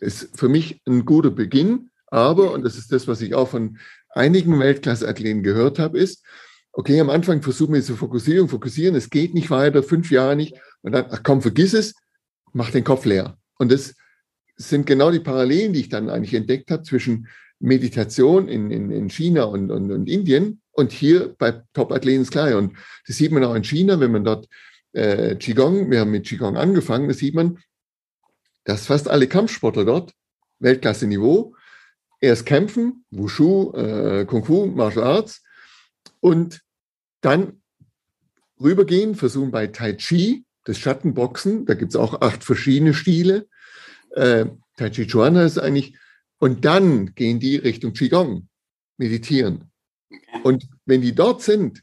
Ist 0.00 0.38
für 0.38 0.48
mich 0.48 0.82
ein 0.86 1.04
guter 1.04 1.30
Beginn, 1.30 1.90
aber, 2.08 2.52
und 2.52 2.62
das 2.62 2.76
ist 2.76 2.92
das, 2.92 3.08
was 3.08 3.20
ich 3.20 3.34
auch 3.34 3.48
von 3.48 3.78
einigen 4.10 4.58
Weltklasse-Athleten 4.58 5.42
gehört 5.42 5.78
habe, 5.78 5.98
ist, 5.98 6.24
okay, 6.76 7.00
am 7.00 7.08
Anfang 7.08 7.40
versuchen 7.40 7.72
wir 7.72 7.82
zu 7.82 7.96
fokussieren, 7.96 8.48
fokussieren, 8.48 8.94
es 8.94 9.08
geht 9.08 9.32
nicht 9.32 9.50
weiter, 9.50 9.82
fünf 9.82 10.10
Jahre 10.10 10.36
nicht, 10.36 10.56
und 10.82 10.92
dann, 10.92 11.06
ach 11.10 11.22
komm, 11.22 11.40
vergiss 11.40 11.72
es, 11.72 11.94
mach 12.52 12.70
den 12.70 12.84
Kopf 12.84 13.06
leer. 13.06 13.38
Und 13.58 13.72
das 13.72 13.94
sind 14.56 14.86
genau 14.86 15.10
die 15.10 15.20
Parallelen, 15.20 15.72
die 15.72 15.80
ich 15.80 15.88
dann 15.88 16.10
eigentlich 16.10 16.34
entdeckt 16.34 16.70
habe 16.70 16.82
zwischen 16.82 17.28
Meditation 17.58 18.48
in, 18.48 18.70
in, 18.70 18.90
in 18.90 19.08
China 19.08 19.44
und, 19.44 19.70
und, 19.70 19.90
und 19.90 20.06
Indien 20.06 20.60
und 20.72 20.92
hier 20.92 21.34
bei 21.38 21.62
Top-Athleten 21.72 22.22
ist 22.22 22.30
klar. 22.30 22.54
Und 22.58 22.76
das 23.06 23.16
sieht 23.16 23.32
man 23.32 23.42
auch 23.44 23.54
in 23.54 23.64
China, 23.64 23.98
wenn 23.98 24.12
man 24.12 24.24
dort 24.24 24.46
äh, 24.92 25.34
Qigong, 25.36 25.90
wir 25.90 26.00
haben 26.00 26.10
mit 26.10 26.26
Qigong 26.26 26.58
angefangen, 26.58 27.08
das 27.08 27.18
sieht 27.18 27.34
man, 27.34 27.58
dass 28.64 28.86
fast 28.86 29.08
alle 29.08 29.28
Kampfsportler 29.28 29.86
dort, 29.86 30.12
Weltklasse-Niveau, 30.58 31.54
erst 32.20 32.44
kämpfen, 32.44 33.06
Wushu, 33.10 33.72
äh, 33.72 34.26
Kung 34.26 34.44
Fu, 34.44 34.66
Martial 34.66 35.04
Arts 35.04 35.42
und 36.20 36.60
dann 37.26 37.60
rübergehen, 38.60 39.14
versuchen 39.14 39.50
bei 39.50 39.66
Tai 39.66 39.94
Chi, 39.94 40.44
das 40.64 40.78
Schattenboxen, 40.78 41.66
da 41.66 41.74
gibt 41.74 41.92
es 41.92 41.96
auch 41.96 42.20
acht 42.22 42.44
verschiedene 42.44 42.94
Stile, 42.94 43.48
äh, 44.10 44.46
Tai 44.76 44.90
Chi 44.90 45.06
Chuan 45.06 45.36
ist 45.36 45.58
eigentlich, 45.58 45.96
und 46.38 46.64
dann 46.64 47.14
gehen 47.14 47.40
die 47.40 47.56
Richtung 47.56 47.92
Qigong, 47.92 48.48
meditieren. 48.96 49.70
Und 50.42 50.68
wenn 50.84 51.00
die 51.00 51.14
dort 51.14 51.42
sind, 51.42 51.82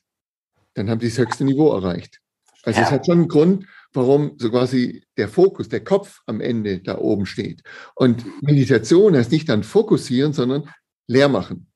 dann 0.76 0.90
haben 0.90 1.00
die 1.00 1.10
das 1.10 1.18
höchste 1.18 1.44
Niveau 1.44 1.72
erreicht. 1.74 2.20
Also 2.64 2.80
ja. 2.80 2.86
es 2.86 2.92
hat 2.92 3.06
schon 3.06 3.20
einen 3.20 3.28
Grund, 3.28 3.66
warum 3.92 4.34
so 4.38 4.50
quasi 4.50 5.04
der 5.18 5.28
Fokus, 5.28 5.70
der 5.70 5.84
Kopf 5.84 6.22
am 6.26 6.40
Ende 6.40 6.80
da 6.80 6.98
oben 6.98 7.26
steht. 7.26 7.62
Und 7.96 8.26
Meditation 8.42 9.16
heißt 9.16 9.32
nicht 9.32 9.50
dann 9.50 9.64
fokussieren, 9.64 10.34
sondern 10.34 10.70
leer 11.08 11.30
machen. 11.30 11.68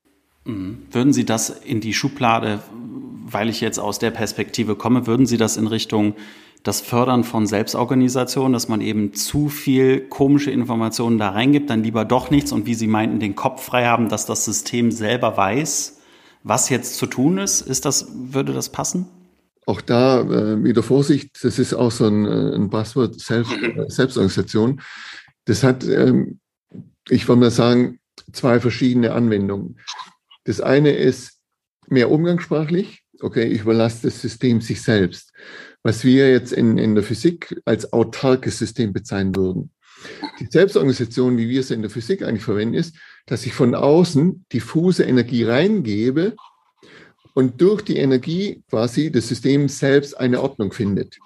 Mhm. 0.44 0.86
Würden 0.90 1.12
Sie 1.12 1.24
das 1.24 1.50
in 1.50 1.80
die 1.80 1.94
Schublade, 1.94 2.62
weil 3.30 3.48
ich 3.48 3.60
jetzt 3.60 3.78
aus 3.78 3.98
der 3.98 4.10
Perspektive 4.10 4.76
komme, 4.76 5.06
würden 5.06 5.26
Sie 5.26 5.36
das 5.36 5.56
in 5.56 5.66
Richtung 5.66 6.14
das 6.62 6.80
Fördern 6.80 7.24
von 7.24 7.46
Selbstorganisation, 7.46 8.52
dass 8.52 8.68
man 8.68 8.80
eben 8.80 9.14
zu 9.14 9.48
viel 9.48 10.00
komische 10.00 10.50
Informationen 10.50 11.18
da 11.18 11.30
reingibt, 11.30 11.70
dann 11.70 11.82
lieber 11.82 12.04
doch 12.04 12.30
nichts 12.30 12.52
und 12.52 12.66
wie 12.66 12.74
Sie 12.74 12.88
meinten, 12.88 13.20
den 13.20 13.36
Kopf 13.36 13.64
frei 13.64 13.86
haben, 13.86 14.08
dass 14.08 14.26
das 14.26 14.44
System 14.44 14.90
selber 14.90 15.36
weiß, 15.36 16.00
was 16.42 16.68
jetzt 16.68 16.96
zu 16.96 17.06
tun 17.06 17.38
ist. 17.38 17.60
Ist 17.60 17.84
das, 17.84 18.08
würde 18.12 18.52
das 18.52 18.70
passen? 18.70 19.06
Auch 19.66 19.80
da 19.80 20.20
äh, 20.20 20.64
wieder 20.64 20.82
Vorsicht, 20.82 21.44
das 21.44 21.58
ist 21.58 21.74
auch 21.74 21.92
so 21.92 22.06
ein, 22.06 22.24
äh, 22.24 22.54
ein 22.54 22.70
Buzzword 22.70 23.20
Selbst, 23.20 23.52
äh, 23.62 23.84
Selbstorganisation. 23.88 24.80
Das 25.44 25.62
hat, 25.62 25.84
ähm, 25.86 26.40
ich 27.08 27.28
würde 27.28 27.40
mal 27.40 27.50
sagen, 27.50 27.98
zwei 28.32 28.60
verschiedene 28.60 29.12
Anwendungen. 29.12 29.78
Das 30.44 30.60
eine 30.60 30.92
ist 30.92 31.38
mehr 31.88 32.10
umgangssprachlich. 32.10 33.04
Okay, 33.20 33.44
ich 33.44 33.62
überlasse 33.62 34.08
das 34.08 34.20
System 34.20 34.60
sich 34.60 34.82
selbst 34.82 35.32
was 35.82 36.04
wir 36.04 36.30
jetzt 36.30 36.52
in, 36.52 36.78
in 36.78 36.94
der 36.94 37.04
Physik 37.04 37.60
als 37.64 37.92
autarkes 37.92 38.58
System 38.58 38.92
bezeichnen 38.92 39.34
würden. 39.36 39.70
Die 40.38 40.46
Selbstorganisation, 40.46 41.36
wie 41.38 41.48
wir 41.48 41.60
es 41.60 41.70
in 41.70 41.82
der 41.82 41.90
Physik 41.90 42.22
eigentlich 42.22 42.44
verwenden, 42.44 42.74
ist, 42.74 42.96
dass 43.26 43.46
ich 43.46 43.52
von 43.52 43.74
außen 43.74 44.44
diffuse 44.52 45.04
Energie 45.04 45.44
reingebe 45.44 46.36
und 47.34 47.60
durch 47.60 47.82
die 47.82 47.96
Energie 47.96 48.62
quasi 48.70 49.10
das 49.10 49.28
System 49.28 49.68
selbst 49.68 50.18
eine 50.18 50.40
Ordnung 50.40 50.72
findet. 50.72 51.18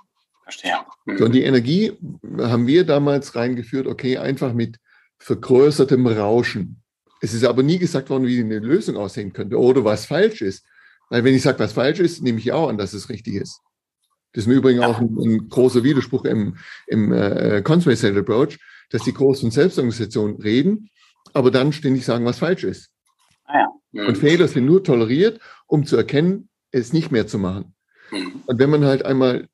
Verstehe. 0.44 0.76
Mhm. 1.04 1.18
So, 1.18 1.24
und 1.26 1.32
die 1.32 1.42
Energie 1.42 1.92
haben 2.38 2.66
wir 2.66 2.84
damals 2.84 3.34
reingeführt, 3.34 3.86
okay, 3.86 4.16
einfach 4.16 4.52
mit 4.52 4.78
vergrößertem 5.18 6.06
Rauschen. 6.06 6.82
Es 7.20 7.34
ist 7.34 7.44
aber 7.44 7.62
nie 7.62 7.78
gesagt 7.78 8.10
worden, 8.10 8.26
wie 8.26 8.40
eine 8.40 8.58
Lösung 8.58 8.96
aussehen 8.96 9.32
könnte 9.32 9.58
oder 9.58 9.84
was 9.84 10.06
falsch 10.06 10.40
ist. 10.40 10.64
Weil 11.12 11.24
wenn 11.24 11.34
ich 11.34 11.42
sage, 11.42 11.58
was 11.58 11.74
falsch 11.74 12.00
ist, 12.00 12.22
nehme 12.22 12.38
ich 12.38 12.52
auch 12.52 12.70
an, 12.70 12.78
dass 12.78 12.94
es 12.94 13.10
richtig 13.10 13.34
ist. 13.34 13.60
Das 14.32 14.44
ist 14.44 14.50
im 14.50 14.56
Übrigen 14.56 14.82
auch 14.82 14.98
ein, 14.98 15.14
ein 15.18 15.48
großer 15.50 15.84
Widerspruch 15.84 16.24
im, 16.24 16.56
im 16.86 17.12
äh, 17.12 17.60
Consumer 17.60 17.94
Approach, 18.18 18.58
dass 18.88 19.02
die 19.02 19.12
großen 19.12 19.50
Selbstorganisationen 19.50 20.40
reden, 20.40 20.88
aber 21.34 21.50
dann 21.50 21.74
ständig 21.74 22.06
sagen, 22.06 22.24
was 22.24 22.38
falsch 22.38 22.64
ist. 22.64 22.88
Ah, 23.44 23.58
ja. 23.58 23.68
mhm. 23.92 24.08
Und 24.08 24.16
Fehler 24.16 24.48
sind 24.48 24.64
nur 24.64 24.82
toleriert, 24.82 25.38
um 25.66 25.84
zu 25.84 25.98
erkennen, 25.98 26.48
es 26.70 26.94
nicht 26.94 27.12
mehr 27.12 27.26
zu 27.26 27.38
machen. 27.38 27.74
Mhm. 28.10 28.44
Und 28.46 28.58
wenn 28.58 28.70
man 28.70 28.86
halt 28.86 29.04
einmal 29.04 29.48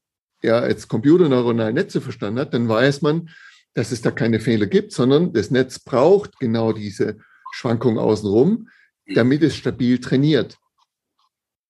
ja 0.44 0.64
jetzt 0.64 0.86
computerneuronale 0.86 1.72
Netze 1.72 2.00
verstanden 2.00 2.38
hat, 2.38 2.54
dann 2.54 2.68
weiß 2.68 3.02
man, 3.02 3.30
dass 3.74 3.90
es 3.90 4.00
da 4.00 4.12
keine 4.12 4.38
Fehler 4.38 4.66
gibt, 4.66 4.92
sondern 4.92 5.32
das 5.32 5.50
Netz 5.50 5.80
braucht 5.80 6.38
genau 6.38 6.72
diese 6.72 7.18
Schwankungen 7.50 7.98
außenrum, 7.98 8.68
mhm. 9.06 9.14
damit 9.14 9.42
es 9.42 9.56
stabil 9.56 9.98
trainiert. 9.98 10.56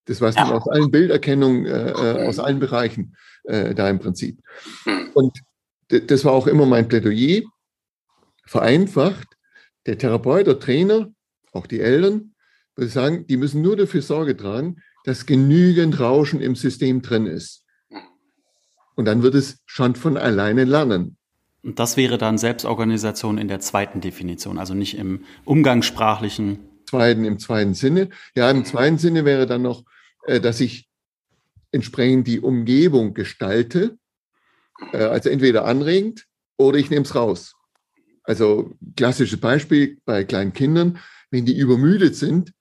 Das 0.09 0.23
weiß 0.23 0.37
man 0.37 0.49
ja. 0.49 0.55
aus 0.55 0.67
allen 0.69 0.91
Bilderkennungen, 0.91 1.67
äh, 1.67 1.91
äh, 1.91 2.27
aus 2.27 2.39
allen 2.39 2.59
Bereichen 2.59 3.15
äh, 3.45 3.75
da 3.75 3.91
im 3.91 3.99
Prinzip. 3.99 4.41
Hm. 4.85 5.11
Und 5.13 5.39
das 5.89 6.25
war 6.25 6.33
auch 6.33 6.47
immer 6.47 6.65
mein 6.65 6.89
Plädoyer. 6.89 7.43
Vereinfacht, 8.47 9.29
der 9.85 9.99
Therapeut, 9.99 10.47
der 10.47 10.59
Trainer, 10.59 11.11
auch 11.53 11.67
die 11.67 11.81
Eltern, 11.81 12.35
würde 12.75 12.91
sagen, 12.91 13.27
die 13.27 13.37
müssen 13.37 13.61
nur 13.61 13.77
dafür 13.77 14.01
Sorge 14.01 14.35
tragen, 14.35 14.77
dass 15.05 15.27
genügend 15.27 16.01
Rauschen 16.01 16.41
im 16.41 16.57
System 16.57 17.03
drin 17.03 17.27
ist. 17.27 17.65
Und 18.97 19.05
dann 19.05 19.23
wird 19.23 19.35
es 19.35 19.59
schon 19.67 19.95
von 19.95 20.17
alleine 20.17 20.65
lernen. 20.65 21.19
Und 21.63 21.79
das 21.79 21.99
wäre 21.99 22.17
dann 22.17 22.39
Selbstorganisation 22.39 23.37
in 23.37 23.49
der 23.49 23.61
zweiten 23.61 24.01
Definition, 24.01 24.59
also 24.59 24.73
nicht 24.73 24.97
im 24.97 25.25
umgangssprachlichen. 25.45 26.61
Zweiten, 26.87 27.27
im 27.27 27.39
zweiten 27.39 27.75
Sinne. 27.75 28.09
Ja, 28.35 28.51
im 28.51 28.65
zweiten 28.65 28.97
Sinne 28.97 29.27
wäre 29.27 29.47
dann 29.47 29.61
noch 29.61 29.83
äh, 29.83 29.98
dass 30.27 30.61
ich 30.61 30.89
entsprechend 31.73 32.27
die 32.27 32.41
Umgebung 32.41 33.15
gestalte, 33.15 33.99
äh, 34.93 34.99
also 34.99 35.29
entweder 35.29 35.65
anregend 35.65 36.27
oder 36.57 36.79
ich 36.79 36.91
nehme 36.91 37.03
es 37.03 37.15
raus. 37.15 37.55
Also 38.25 38.77
klassisches 38.97 39.41
Beispiel 39.41 39.99
bei 40.05 40.25
kleinen 40.25 40.53
Kindern, 40.53 40.99
wenn 41.31 41.47
die 41.47 41.57
übermüdet 41.57 42.17
sind, 42.17 42.53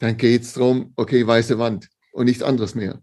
dann 0.00 0.16
geht 0.16 0.42
es 0.42 0.54
darum, 0.54 0.92
okay, 0.96 1.26
weiße 1.26 1.58
Wand 1.58 1.88
und 2.12 2.26
nichts 2.26 2.42
anderes 2.42 2.74
mehr. 2.74 3.02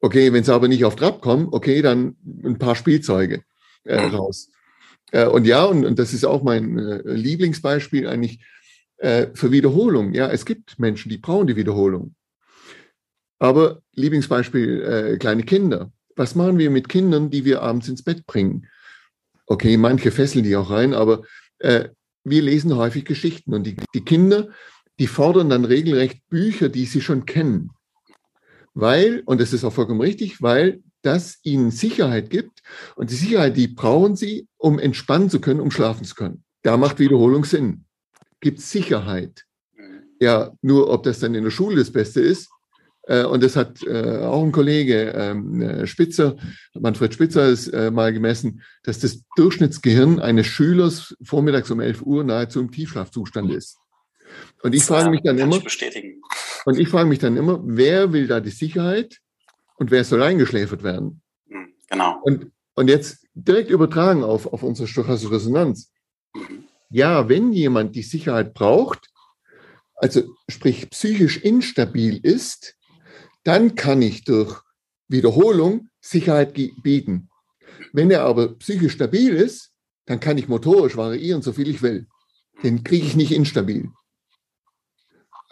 Okay, 0.00 0.32
wenn 0.32 0.44
sie 0.44 0.54
aber 0.54 0.68
nicht 0.68 0.84
auf 0.84 0.96
Trab 0.96 1.20
kommen, 1.20 1.48
okay, 1.50 1.82
dann 1.82 2.16
ein 2.44 2.58
paar 2.58 2.76
Spielzeuge 2.76 3.42
äh, 3.84 3.98
raus. 3.98 4.50
Äh, 5.12 5.26
und 5.26 5.46
ja, 5.46 5.64
und, 5.64 5.84
und, 5.84 5.98
das 5.98 6.12
ist 6.12 6.24
auch 6.24 6.42
mein 6.42 6.78
äh, 6.78 7.02
Lieblingsbeispiel 7.04 8.06
eigentlich 8.06 8.44
äh, 8.98 9.28
für 9.34 9.50
Wiederholung. 9.50 10.12
Ja, 10.12 10.28
es 10.28 10.44
gibt 10.44 10.78
Menschen, 10.78 11.08
die 11.08 11.18
brauchen 11.18 11.46
die 11.46 11.56
Wiederholung. 11.56 12.14
Aber 13.38 13.82
Lieblingsbeispiel, 13.92 14.82
äh, 14.82 15.16
kleine 15.18 15.42
Kinder. 15.42 15.92
Was 16.14 16.34
machen 16.34 16.58
wir 16.58 16.70
mit 16.70 16.88
Kindern, 16.88 17.30
die 17.30 17.44
wir 17.44 17.62
abends 17.62 17.88
ins 17.88 18.02
Bett 18.02 18.26
bringen? 18.26 18.66
Okay, 19.46 19.76
manche 19.76 20.10
fesseln 20.10 20.44
die 20.44 20.56
auch 20.56 20.70
rein, 20.70 20.94
aber 20.94 21.22
äh, 21.58 21.88
wir 22.24 22.42
lesen 22.42 22.74
häufig 22.76 23.04
Geschichten 23.04 23.54
und 23.54 23.64
die, 23.64 23.76
die 23.94 24.04
Kinder, 24.04 24.48
die 24.98 25.06
fordern 25.06 25.50
dann 25.50 25.64
regelrecht 25.64 26.26
Bücher, 26.28 26.68
die 26.68 26.86
sie 26.86 27.00
schon 27.00 27.26
kennen. 27.26 27.70
Weil, 28.74 29.22
und 29.26 29.40
das 29.40 29.52
ist 29.52 29.64
auch 29.64 29.72
vollkommen 29.72 30.00
richtig, 30.00 30.42
weil 30.42 30.82
das 31.02 31.38
ihnen 31.42 31.70
Sicherheit 31.70 32.30
gibt. 32.30 32.62
Und 32.96 33.10
die 33.10 33.14
Sicherheit, 33.14 33.56
die 33.56 33.68
brauchen 33.68 34.16
sie, 34.16 34.48
um 34.58 34.78
entspannen 34.78 35.30
zu 35.30 35.40
können, 35.40 35.60
um 35.60 35.70
schlafen 35.70 36.04
zu 36.04 36.14
können. 36.14 36.42
Da 36.62 36.76
macht 36.76 36.98
Wiederholung 36.98 37.44
Sinn. 37.44 37.84
Gibt 38.40 38.60
Sicherheit. 38.60 39.44
Ja, 40.20 40.52
nur 40.62 40.90
ob 40.90 41.04
das 41.04 41.20
dann 41.20 41.34
in 41.34 41.44
der 41.44 41.50
Schule 41.50 41.76
das 41.76 41.92
Beste 41.92 42.20
ist, 42.20 42.48
und 43.06 43.42
das 43.42 43.56
hat 43.56 43.82
äh, 43.82 44.18
auch 44.18 44.42
ein 44.42 44.52
Kollege 44.52 45.12
ähm, 45.14 45.62
äh, 45.62 45.86
Spitzer, 45.86 46.36
Manfred 46.74 47.14
Spitzer, 47.14 47.48
ist 47.48 47.72
mal 47.72 48.12
gemessen, 48.12 48.62
dass 48.82 48.98
das 48.98 49.22
Durchschnittsgehirn 49.36 50.18
eines 50.20 50.46
Schülers 50.46 51.14
vormittags 51.22 51.70
um 51.70 51.80
11 51.80 52.02
Uhr 52.02 52.24
nahezu 52.24 52.60
im 52.60 52.70
Tiefschlafzustand 52.70 53.50
ist. 53.52 53.78
Und 54.62 54.74
ich 54.74 54.84
frage 54.84 55.10
mich 55.10 55.22
dann 55.22 55.38
immer, 55.38 55.60
und 56.64 56.78
ich 56.78 56.88
frage 56.88 57.08
mich 57.08 57.18
dann 57.18 57.36
immer, 57.36 57.60
wer 57.64 58.12
will 58.12 58.26
da 58.26 58.40
die 58.40 58.50
Sicherheit 58.50 59.20
und 59.76 59.90
wer 59.90 60.04
soll 60.04 60.22
eingeschläfert 60.22 60.82
werden? 60.82 61.22
Hm, 61.48 61.68
genau. 61.88 62.20
Und, 62.22 62.50
und 62.74 62.88
jetzt 62.88 63.26
direkt 63.34 63.70
übertragen 63.70 64.24
auf, 64.24 64.52
auf 64.52 64.62
unsere 64.62 64.88
stochastische 64.88 65.32
Resonanz. 65.32 65.92
Mhm. 66.34 66.64
Ja, 66.90 67.28
wenn 67.28 67.52
jemand 67.52 67.94
die 67.94 68.02
Sicherheit 68.02 68.54
braucht, 68.54 69.10
also 69.94 70.22
sprich 70.48 70.90
psychisch 70.90 71.38
instabil 71.38 72.18
ist, 72.22 72.75
dann 73.46 73.76
kann 73.76 74.02
ich 74.02 74.24
durch 74.24 74.60
Wiederholung 75.06 75.88
Sicherheit 76.00 76.54
bieten. 76.54 77.30
Wenn 77.92 78.10
er 78.10 78.24
aber 78.24 78.58
psychisch 78.58 78.94
stabil 78.94 79.34
ist, 79.34 79.72
dann 80.06 80.18
kann 80.18 80.36
ich 80.36 80.48
motorisch 80.48 80.96
variieren, 80.96 81.42
so 81.42 81.52
viel 81.52 81.68
ich 81.68 81.80
will. 81.80 82.08
Den 82.64 82.82
kriege 82.82 83.06
ich 83.06 83.14
nicht 83.14 83.30
instabil. 83.30 83.90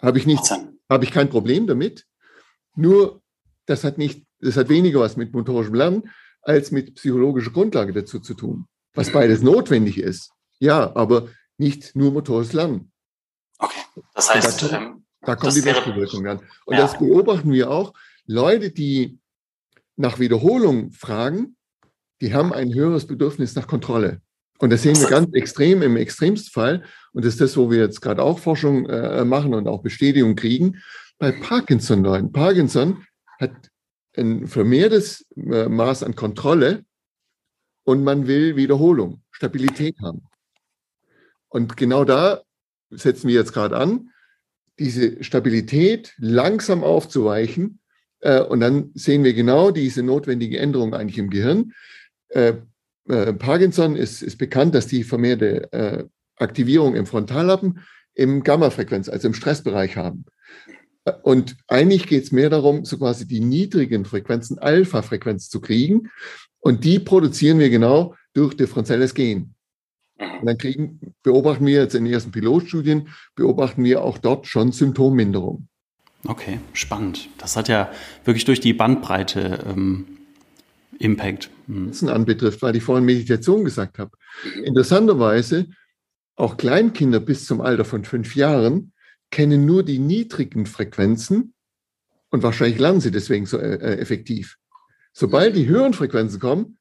Habe 0.01 0.17
ich, 0.17 0.25
nicht, 0.25 0.43
habe 0.89 1.05
ich 1.05 1.11
kein 1.11 1.29
Problem 1.29 1.67
damit. 1.67 2.05
Nur, 2.75 3.21
das 3.65 3.85
hat, 3.85 3.97
nicht, 3.97 4.25
das 4.39 4.57
hat 4.57 4.67
weniger 4.67 4.99
was 4.99 5.15
mit 5.15 5.33
motorischem 5.33 5.75
Lernen 5.75 6.09
als 6.41 6.71
mit 6.71 6.95
psychologischer 6.95 7.51
Grundlage 7.51 7.93
dazu 7.93 8.19
zu 8.19 8.33
tun. 8.33 8.67
Was 8.93 9.11
beides 9.11 9.41
notwendig 9.41 9.97
ist. 9.97 10.31
Ja, 10.59 10.93
aber 10.95 11.29
nicht 11.57 11.95
nur 11.95 12.11
motorisches 12.11 12.53
Lernen. 12.53 12.91
Okay, 13.57 13.79
das 14.13 14.33
heißt, 14.33 14.63
ähm, 14.73 15.04
da 15.25 15.35
kommt 15.35 15.55
die 15.55 15.65
Wechselwirkung 15.65 16.23
dann. 16.23 16.39
Und 16.65 16.75
ja. 16.75 16.81
das 16.81 16.97
beobachten 16.97 17.51
wir 17.51 17.69
auch. 17.69 17.93
Leute, 18.25 18.71
die 18.71 19.19
nach 19.95 20.19
Wiederholung 20.19 20.91
fragen, 20.91 21.55
die 22.21 22.33
haben 22.33 22.53
ein 22.53 22.73
höheres 22.73 23.07
Bedürfnis 23.07 23.55
nach 23.55 23.67
Kontrolle. 23.67 24.21
Und 24.59 24.71
das 24.71 24.83
sehen 24.83 24.97
wir 24.97 25.09
ganz 25.09 25.33
extrem 25.33 25.81
im 25.81 25.97
extremsten 25.97 26.51
Fall. 26.51 26.83
Und 27.11 27.25
das 27.25 27.33
ist 27.33 27.41
das, 27.41 27.57
wo 27.57 27.69
wir 27.69 27.79
jetzt 27.79 28.01
gerade 28.01 28.23
auch 28.23 28.39
Forschung 28.39 28.87
äh, 28.87 29.25
machen 29.25 29.53
und 29.53 29.67
auch 29.67 29.81
Bestätigung 29.81 30.35
kriegen. 30.35 30.81
Bei 31.17 31.31
Parkinson-Leuten. 31.31 32.31
Parkinson 32.31 33.05
hat 33.39 33.51
ein 34.15 34.47
vermehrtes 34.47 35.25
äh, 35.35 35.67
Maß 35.67 36.03
an 36.03 36.15
Kontrolle 36.15 36.85
und 37.83 38.03
man 38.03 38.27
will 38.27 38.55
Wiederholung, 38.55 39.21
Stabilität 39.31 39.97
haben. 40.01 40.23
Und 41.49 41.75
genau 41.77 42.05
da 42.05 42.41
setzen 42.89 43.27
wir 43.27 43.35
jetzt 43.35 43.53
gerade 43.53 43.75
an 43.77 44.09
diese 44.79 45.23
Stabilität 45.23 46.13
langsam 46.17 46.83
aufzuweichen. 46.83 47.79
Äh, 48.21 48.41
und 48.41 48.59
dann 48.59 48.91
sehen 48.93 49.23
wir 49.23 49.33
genau 49.33 49.71
diese 49.71 50.03
notwendige 50.03 50.59
Änderung 50.59 50.93
eigentlich 50.93 51.17
im 51.17 51.29
Gehirn. 51.29 51.73
Äh, 52.29 52.53
äh, 53.07 53.33
Parkinson 53.33 53.95
ist, 53.95 54.21
ist 54.21 54.37
bekannt, 54.37 54.75
dass 54.75 54.87
die 54.87 55.03
vermehrte 55.03 55.71
äh, 55.71 56.03
Aktivierung 56.37 56.95
im 56.95 57.05
Frontallappen 57.05 57.79
im 58.13 58.43
Gamma-Frequenz, 58.43 59.09
also 59.09 59.27
im 59.27 59.33
Stressbereich 59.33 59.97
haben. 59.97 60.25
Äh, 61.05 61.13
und 61.23 61.55
eigentlich 61.67 62.07
geht 62.07 62.23
es 62.23 62.31
mehr 62.31 62.49
darum, 62.49 62.85
so 62.85 62.97
quasi 62.97 63.27
die 63.27 63.39
niedrigen 63.39 64.05
Frequenzen, 64.05 64.59
Alpha-Frequenz 64.59 65.49
zu 65.49 65.61
kriegen. 65.61 66.09
Und 66.59 66.83
die 66.83 66.99
produzieren 66.99 67.59
wir 67.59 67.69
genau 67.69 68.15
durch 68.33 68.55
differenzielles 68.55 69.13
Gen. 69.13 69.54
Mhm. 70.19 70.39
Und 70.39 70.45
dann 70.45 70.57
kriegen, 70.57 70.99
beobachten 71.23 71.65
wir 71.65 71.81
jetzt 71.81 71.95
in 71.95 72.05
den 72.05 72.13
ersten 72.13 72.31
Pilotstudien, 72.31 73.09
beobachten 73.35 73.83
wir 73.83 74.03
auch 74.03 74.17
dort 74.17 74.47
schon 74.47 74.71
Symptomminderung. 74.71 75.67
Okay, 76.27 76.59
spannend. 76.73 77.29
Das 77.37 77.55
hat 77.55 77.67
ja 77.67 77.91
wirklich 78.23 78.45
durch 78.45 78.59
die 78.59 78.73
Bandbreite 78.73 79.63
ähm, 79.67 80.07
Impact. 80.97 81.49
Mhm. 81.67 81.91
anbetrifft, 82.09 82.61
weil 82.61 82.75
ich 82.75 82.83
vorhin 82.83 83.05
Meditation 83.05 83.63
gesagt 83.63 83.99
habe. 83.99 84.11
Mhm. 84.55 84.63
Interessanterweise, 84.65 85.67
auch 86.35 86.57
Kleinkinder 86.57 87.19
bis 87.19 87.45
zum 87.45 87.61
Alter 87.61 87.85
von 87.85 88.03
fünf 88.05 88.35
Jahren 88.35 88.91
kennen 89.31 89.65
nur 89.65 89.83
die 89.83 89.99
niedrigen 89.99 90.65
Frequenzen 90.65 91.53
und 92.29 92.43
wahrscheinlich 92.43 92.79
lernen 92.79 93.01
sie 93.01 93.11
deswegen 93.11 93.45
so 93.45 93.57
äh, 93.57 93.75
äh 93.75 93.97
effektiv. 93.97 94.57
Sobald 95.13 95.55
die 95.55 95.67
höheren 95.67 95.93
Frequenzen 95.93 96.39
kommen, 96.39 96.77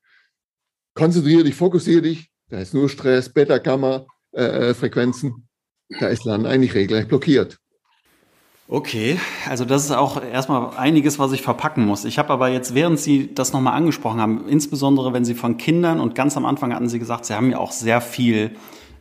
konzentriere 0.94 1.44
dich, 1.44 1.54
fokussiere 1.54 2.02
dich, 2.02 2.30
da 2.50 2.58
ist 2.58 2.74
nur 2.74 2.88
Stress, 2.88 3.28
Beta-Gamma-Frequenzen. 3.28 5.46
Äh, 5.88 6.00
da 6.00 6.08
ist 6.08 6.24
Lernen 6.24 6.46
eigentlich 6.46 6.74
regelrecht 6.74 7.08
blockiert. 7.08 7.58
Okay, 8.66 9.20
also 9.46 9.66
das 9.66 9.84
ist 9.84 9.90
auch 9.90 10.22
erstmal 10.22 10.74
einiges, 10.76 11.18
was 11.18 11.32
ich 11.32 11.42
verpacken 11.42 11.84
muss. 11.84 12.06
Ich 12.06 12.18
habe 12.18 12.32
aber 12.32 12.48
jetzt, 12.48 12.74
während 12.74 12.98
Sie 12.98 13.34
das 13.34 13.52
nochmal 13.52 13.74
angesprochen 13.74 14.20
haben, 14.20 14.48
insbesondere 14.48 15.12
wenn 15.12 15.26
Sie 15.26 15.34
von 15.34 15.58
Kindern 15.58 16.00
und 16.00 16.14
ganz 16.14 16.36
am 16.38 16.46
Anfang 16.46 16.74
hatten 16.74 16.88
Sie 16.88 16.98
gesagt, 16.98 17.26
Sie 17.26 17.34
haben 17.34 17.50
ja 17.50 17.58
auch 17.58 17.72
sehr 17.72 18.00
viel 18.00 18.56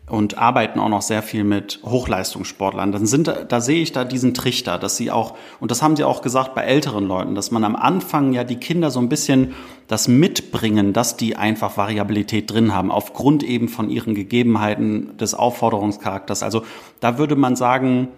und 0.09 0.37
arbeiten 0.37 0.79
auch 0.79 0.89
noch 0.89 1.01
sehr 1.01 1.23
viel 1.23 1.43
mit 1.43 1.79
Hochleistungssportlern. 1.83 2.91
Dann 2.91 3.05
sind 3.05 3.27
da, 3.27 3.43
da 3.45 3.61
sehe 3.61 3.81
ich 3.81 3.93
da 3.93 4.03
diesen 4.03 4.33
Trichter, 4.33 4.77
dass 4.77 4.97
sie 4.97 5.11
auch 5.11 5.35
und 5.59 5.71
das 5.71 5.81
haben 5.81 5.95
sie 5.95 6.03
auch 6.03 6.21
gesagt 6.21 6.55
bei 6.55 6.63
älteren 6.63 7.07
Leuten, 7.07 7.35
dass 7.35 7.51
man 7.51 7.63
am 7.63 7.75
Anfang 7.75 8.33
ja 8.33 8.43
die 8.43 8.57
Kinder 8.57 8.91
so 8.91 8.99
ein 8.99 9.07
bisschen 9.07 9.53
das 9.87 10.07
mitbringen, 10.07 10.91
dass 10.91 11.15
die 11.15 11.37
einfach 11.37 11.77
Variabilität 11.77 12.51
drin 12.51 12.73
haben 12.73 12.91
aufgrund 12.91 13.43
eben 13.43 13.69
von 13.69 13.89
ihren 13.89 14.13
Gegebenheiten 14.13 15.15
des 15.17 15.35
Aufforderungscharakters. 15.35 16.43
Also 16.43 16.63
da 16.99 17.17
würde 17.17 17.35
man 17.37 17.55
sagen, 17.55 18.09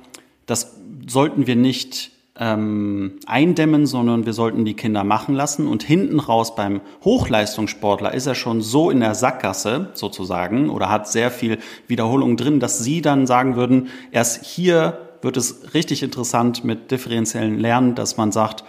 das 0.48 0.76
sollten 1.08 1.46
wir 1.46 1.56
nicht 1.56 2.15
ähm, 2.38 3.20
eindämmen, 3.26 3.86
sondern 3.86 4.26
wir 4.26 4.34
sollten 4.34 4.66
die 4.66 4.74
Kinder 4.74 5.04
machen 5.04 5.36
lassen. 5.36 5.68
Und 5.68 5.84
hinten 5.84 6.20
raus 6.20 6.56
beim 6.56 6.82
Hochleistungssportler 7.04 8.14
ist 8.14 8.26
er 8.26 8.36
schon 8.36 8.62
so 8.62 8.90
in 8.90 9.00
der 9.00 9.16
Sackgasse 9.16 9.92
sozusagen 9.94 10.70
oder 10.70 10.90
hat 10.90 11.08
sehr 11.08 11.32
viel 11.32 11.60
Wiederholung 11.88 12.38
drin, 12.38 12.60
dass 12.60 12.80
Sie 12.80 13.02
dann 13.02 13.28
sagen 13.28 13.56
würden, 13.56 13.88
erst 14.12 14.44
hier 14.44 15.00
wird 15.22 15.38
es 15.38 15.74
richtig 15.74 16.04
interessant 16.04 16.64
mit 16.64 16.92
differenziellen 16.92 17.58
Lernen, 17.58 17.96
dass 17.96 18.18
man 18.18 18.32
sagt, 18.32 18.64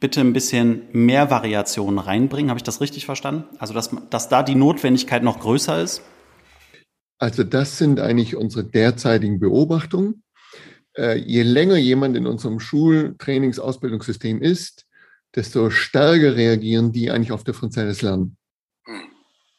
bitte 0.00 0.20
ein 0.20 0.32
bisschen 0.32 0.82
mehr 0.92 1.30
Variationen 1.30 1.98
reinbringen. 1.98 2.50
Habe 2.50 2.58
ich 2.58 2.64
das 2.64 2.80
richtig 2.80 3.04
verstanden? 3.06 3.44
Also, 3.58 3.74
dass, 3.74 3.90
dass 4.10 4.28
da 4.28 4.42
die 4.42 4.54
Notwendigkeit 4.54 5.22
noch 5.22 5.40
größer 5.40 5.80
ist? 5.82 6.02
Also, 7.18 7.44
das 7.44 7.78
sind 7.78 8.00
eigentlich 8.00 8.36
unsere 8.36 8.64
derzeitigen 8.64 9.40
Beobachtungen 9.40 10.22
je 10.98 11.42
länger 11.42 11.76
jemand 11.76 12.16
in 12.16 12.26
unserem 12.26 12.58
Schultrainings-Ausbildungssystem 12.58 14.42
ist, 14.42 14.86
desto 15.34 15.70
stärker 15.70 16.36
reagieren 16.36 16.92
die 16.92 17.10
eigentlich 17.10 17.32
auf 17.32 17.44
differenzielles 17.44 18.02
Lernen. 18.02 18.36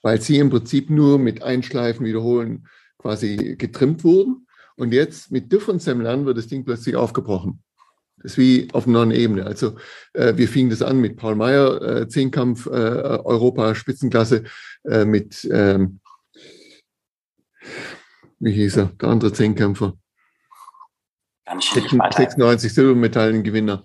Weil 0.01 0.21
sie 0.21 0.37
im 0.37 0.49
Prinzip 0.49 0.89
nur 0.89 1.19
mit 1.19 1.43
Einschleifen, 1.43 2.05
Wiederholen 2.05 2.67
quasi 2.97 3.55
getrimmt 3.57 4.03
wurden. 4.03 4.47
Und 4.75 4.93
jetzt 4.93 5.31
mit 5.31 5.51
differenziellem 5.51 6.01
Lernen 6.01 6.25
wird 6.25 6.37
das 6.37 6.47
Ding 6.47 6.63
plötzlich 6.63 6.95
aufgebrochen. 6.95 7.63
Das 8.21 8.33
ist 8.33 8.37
wie 8.37 8.67
auf 8.73 8.85
einer 8.85 9.05
neuen 9.05 9.11
Ebene. 9.11 9.45
Also 9.45 9.77
äh, 10.13 10.35
wir 10.35 10.47
fingen 10.47 10.69
das 10.69 10.81
an 10.81 10.99
mit 10.99 11.15
Paul 11.15 11.35
Meyer, 11.35 11.81
äh, 11.81 12.07
Zehnkampf, 12.07 12.65
äh, 12.65 12.69
Europa, 12.69 13.75
Spitzenklasse, 13.75 14.43
äh, 14.83 15.05
mit, 15.05 15.47
ähm, 15.51 15.99
wie 18.39 18.51
hieß 18.51 18.77
er, 18.77 18.85
der 19.01 19.09
andere 19.09 19.31
Zehnkämpfer. 19.31 19.97
96 21.49 22.73
Silbermedaillengewinner. 22.73 23.83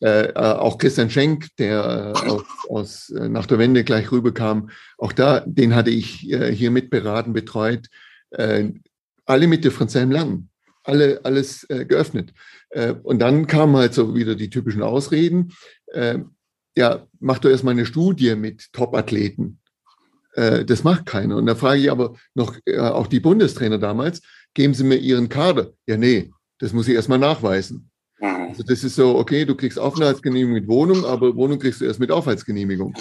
Äh, 0.00 0.28
äh, 0.28 0.34
auch 0.34 0.76
Christian 0.78 1.08
Schenk, 1.08 1.48
der 1.58 2.14
äh, 2.14 2.28
aus, 2.28 2.42
aus, 2.68 3.10
äh, 3.10 3.28
nach 3.28 3.46
der 3.46 3.58
Wende 3.58 3.84
gleich 3.84 4.12
rüberkam, 4.12 4.70
auch 4.98 5.12
da, 5.12 5.40
den 5.46 5.74
hatte 5.74 5.90
ich 5.90 6.30
äh, 6.30 6.52
hier 6.52 6.70
mitberaten, 6.70 7.32
betreut. 7.32 7.88
Alle 9.26 9.46
mit 9.46 9.64
differenziellem 9.64 10.10
Lernen, 10.10 10.50
alle, 10.82 11.20
alles 11.22 11.68
geöffnet. 11.68 12.32
und 13.04 13.20
dann 13.20 13.46
kamen 13.46 13.76
halt 13.76 13.94
so 13.94 14.16
wieder 14.16 14.34
die 14.34 14.50
typischen 14.50 14.82
Ausreden. 14.82 15.52
ja, 16.76 17.06
mach 17.20 17.38
doch 17.38 17.50
erstmal 17.50 17.74
eine 17.74 17.86
Studie 17.86 18.34
mit 18.34 18.72
Top-Athleten. 18.72 19.60
das 20.34 20.82
macht 20.82 21.06
keiner. 21.06 21.36
Und 21.36 21.46
da 21.46 21.54
frage 21.54 21.80
ich 21.80 21.92
aber 21.92 22.16
noch 22.34 22.56
auch 22.76 23.06
die 23.06 23.20
Bundestrainer 23.20 23.78
damals, 23.78 24.20
geben 24.52 24.74
Sie 24.74 24.82
mir 24.82 24.96
Ihren 24.96 25.28
Kader. 25.28 25.70
Ja, 25.86 25.96
nee, 25.96 26.32
das 26.64 26.72
muss 26.72 26.88
ich 26.88 26.94
erstmal 26.94 27.18
nachweisen. 27.18 27.90
Mhm. 28.18 28.48
Also 28.48 28.62
das 28.62 28.82
ist 28.84 28.96
so, 28.96 29.18
okay, 29.18 29.44
du 29.44 29.54
kriegst 29.54 29.78
Aufenthaltsgenehmigung 29.78 30.54
mit 30.54 30.66
Wohnung, 30.66 31.04
aber 31.04 31.36
Wohnung 31.36 31.58
kriegst 31.58 31.82
du 31.82 31.84
erst 31.84 32.00
mit 32.00 32.10
Aufenthaltsgenehmigung. 32.10 32.94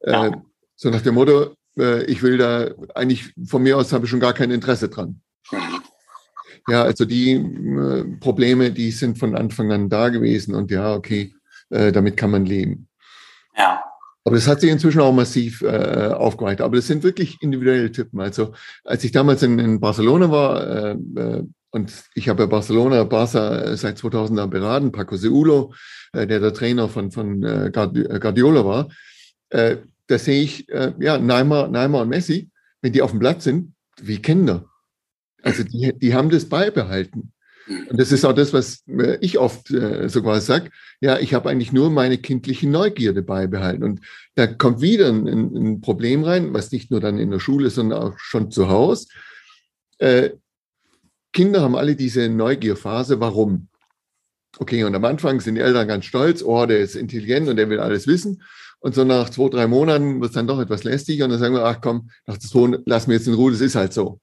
Ja. 0.00 0.28
Äh, 0.28 0.32
so 0.76 0.88
nach 0.88 1.02
dem 1.02 1.14
Motto, 1.16 1.54
äh, 1.76 2.04
ich 2.04 2.22
will 2.22 2.38
da 2.38 2.70
eigentlich, 2.94 3.34
von 3.44 3.62
mir 3.62 3.76
aus 3.76 3.92
habe 3.92 4.06
ich 4.06 4.10
schon 4.10 4.18
gar 4.18 4.32
kein 4.32 4.50
Interesse 4.50 4.88
dran. 4.88 5.20
Mhm. 5.50 5.58
Ja, 6.68 6.84
also 6.84 7.04
die 7.04 7.32
äh, 7.32 8.04
Probleme, 8.18 8.70
die 8.70 8.90
sind 8.92 9.18
von 9.18 9.36
Anfang 9.36 9.70
an 9.72 9.90
da 9.90 10.08
gewesen 10.08 10.54
und 10.54 10.70
ja, 10.70 10.94
okay, 10.94 11.34
äh, 11.68 11.92
damit 11.92 12.16
kann 12.16 12.30
man 12.30 12.46
leben. 12.46 12.88
Ja. 13.58 13.84
Aber 14.24 14.36
das 14.36 14.48
hat 14.48 14.62
sich 14.62 14.70
inzwischen 14.70 15.02
auch 15.02 15.12
massiv 15.12 15.60
äh, 15.60 16.14
aufgeweitet. 16.14 16.62
Aber 16.62 16.76
das 16.76 16.86
sind 16.86 17.02
wirklich 17.02 17.42
individuelle 17.42 17.92
Typen. 17.92 18.20
Also 18.20 18.54
als 18.84 19.04
ich 19.04 19.12
damals 19.12 19.42
in, 19.42 19.58
in 19.58 19.80
Barcelona 19.80 20.30
war, 20.30 20.66
äh, 20.66 20.92
äh 20.92 21.44
und 21.72 22.04
ich 22.14 22.28
habe 22.28 22.46
Barcelona, 22.46 23.02
Barca 23.04 23.62
äh, 23.62 23.76
seit 23.76 23.96
2000 23.96 24.50
beraten, 24.50 24.92
Paco 24.92 25.16
Seulo, 25.16 25.72
äh, 26.12 26.26
der 26.26 26.38
der 26.38 26.52
Trainer 26.52 26.88
von, 26.88 27.10
von 27.10 27.42
äh, 27.42 27.70
Guardiola 27.72 28.64
war. 28.64 28.88
Da 29.50 30.18
sehe 30.18 30.42
ich, 30.42 30.66
ja, 30.98 31.18
Neymar, 31.18 31.68
Neymar 31.68 32.02
und 32.02 32.08
Messi, 32.08 32.48
wenn 32.80 32.94
die 32.94 33.02
auf 33.02 33.10
dem 33.10 33.20
Platz 33.20 33.44
sind, 33.44 33.74
wie 34.00 34.16
Kinder. 34.16 34.64
Also 35.42 35.62
die, 35.62 35.92
die 35.94 36.14
haben 36.14 36.30
das 36.30 36.48
beibehalten. 36.48 37.32
Und 37.66 38.00
das 38.00 38.12
ist 38.12 38.24
auch 38.24 38.32
das, 38.32 38.54
was 38.54 38.82
ich 39.20 39.38
oft 39.38 39.70
äh, 39.70 40.08
sogar 40.08 40.40
sage. 40.40 40.70
Ja, 41.00 41.18
ich 41.18 41.34
habe 41.34 41.50
eigentlich 41.50 41.72
nur 41.72 41.90
meine 41.90 42.16
kindliche 42.16 42.66
Neugierde 42.66 43.22
beibehalten. 43.22 43.84
Und 43.84 44.00
da 44.36 44.46
kommt 44.46 44.80
wieder 44.80 45.08
ein, 45.08 45.26
ein, 45.26 45.80
Problem 45.82 46.24
rein, 46.24 46.54
was 46.54 46.72
nicht 46.72 46.90
nur 46.90 47.00
dann 47.00 47.18
in 47.18 47.30
der 47.30 47.40
Schule, 47.40 47.68
sondern 47.68 47.98
auch 47.98 48.18
schon 48.18 48.50
zu 48.50 48.68
Hause. 48.68 49.08
Äh, 49.98 50.30
Kinder 51.32 51.62
haben 51.62 51.76
alle 51.76 51.96
diese 51.96 52.28
Neugierphase. 52.28 53.20
Warum? 53.20 53.68
Okay, 54.58 54.84
und 54.84 54.94
am 54.94 55.04
Anfang 55.04 55.40
sind 55.40 55.54
die 55.54 55.62
Eltern 55.62 55.88
ganz 55.88 56.04
stolz, 56.04 56.42
oh, 56.42 56.66
der 56.66 56.80
ist 56.80 56.94
intelligent 56.94 57.48
und 57.48 57.56
der 57.56 57.70
will 57.70 57.80
alles 57.80 58.06
wissen. 58.06 58.42
Und 58.80 58.94
so 58.94 59.04
nach 59.04 59.30
zwei, 59.30 59.48
drei 59.48 59.66
Monaten 59.66 60.20
wird 60.20 60.30
es 60.30 60.34
dann 60.34 60.46
doch 60.46 60.60
etwas 60.60 60.84
lästig 60.84 61.22
und 61.22 61.30
dann 61.30 61.38
sagen 61.38 61.54
wir, 61.54 61.64
ach 61.64 61.80
komm, 61.80 62.10
nach 62.26 62.38
zwei, 62.38 62.78
lass 62.84 63.06
mir 63.06 63.14
jetzt 63.14 63.28
in 63.28 63.34
Ruhe, 63.34 63.52
das 63.52 63.60
ist 63.60 63.76
halt 63.76 63.92
so. 63.92 64.20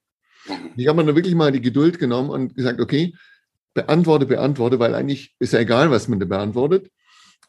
Ich 0.76 0.88
habe 0.88 0.98
mir 0.98 1.06
dann 1.06 1.16
wirklich 1.16 1.34
mal 1.34 1.52
die 1.52 1.62
Geduld 1.62 1.98
genommen 1.98 2.30
und 2.30 2.56
gesagt, 2.56 2.80
okay, 2.80 3.16
beantworte, 3.74 4.26
beantworte, 4.26 4.80
weil 4.80 4.94
eigentlich 4.94 5.36
ist 5.40 5.54
ja 5.54 5.60
egal, 5.60 5.90
was 5.92 6.08
man 6.08 6.20
da 6.20 6.26
beantwortet. 6.26 6.92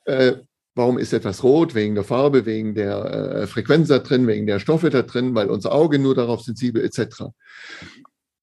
Äh, 0.05 0.35
warum 0.75 0.99
ist 0.99 1.13
etwas 1.13 1.43
rot? 1.43 1.75
Wegen 1.75 1.95
der 1.95 2.05
Farbe, 2.05 2.47
wegen 2.47 2.75
der 2.75 3.05
äh, 3.05 3.47
Frequenz 3.47 3.89
da 3.89 3.99
drin, 3.99 4.27
wegen 4.27 4.47
der 4.47 4.61
Stoffe 4.61 4.91
da 4.91 5.03
drin, 5.03 5.35
weil 5.35 5.51
unser 5.51 5.73
Auge 5.73 5.99
nur 5.99 6.15
darauf 6.15 6.43
sensibel 6.43 6.83
etc. 6.85 7.25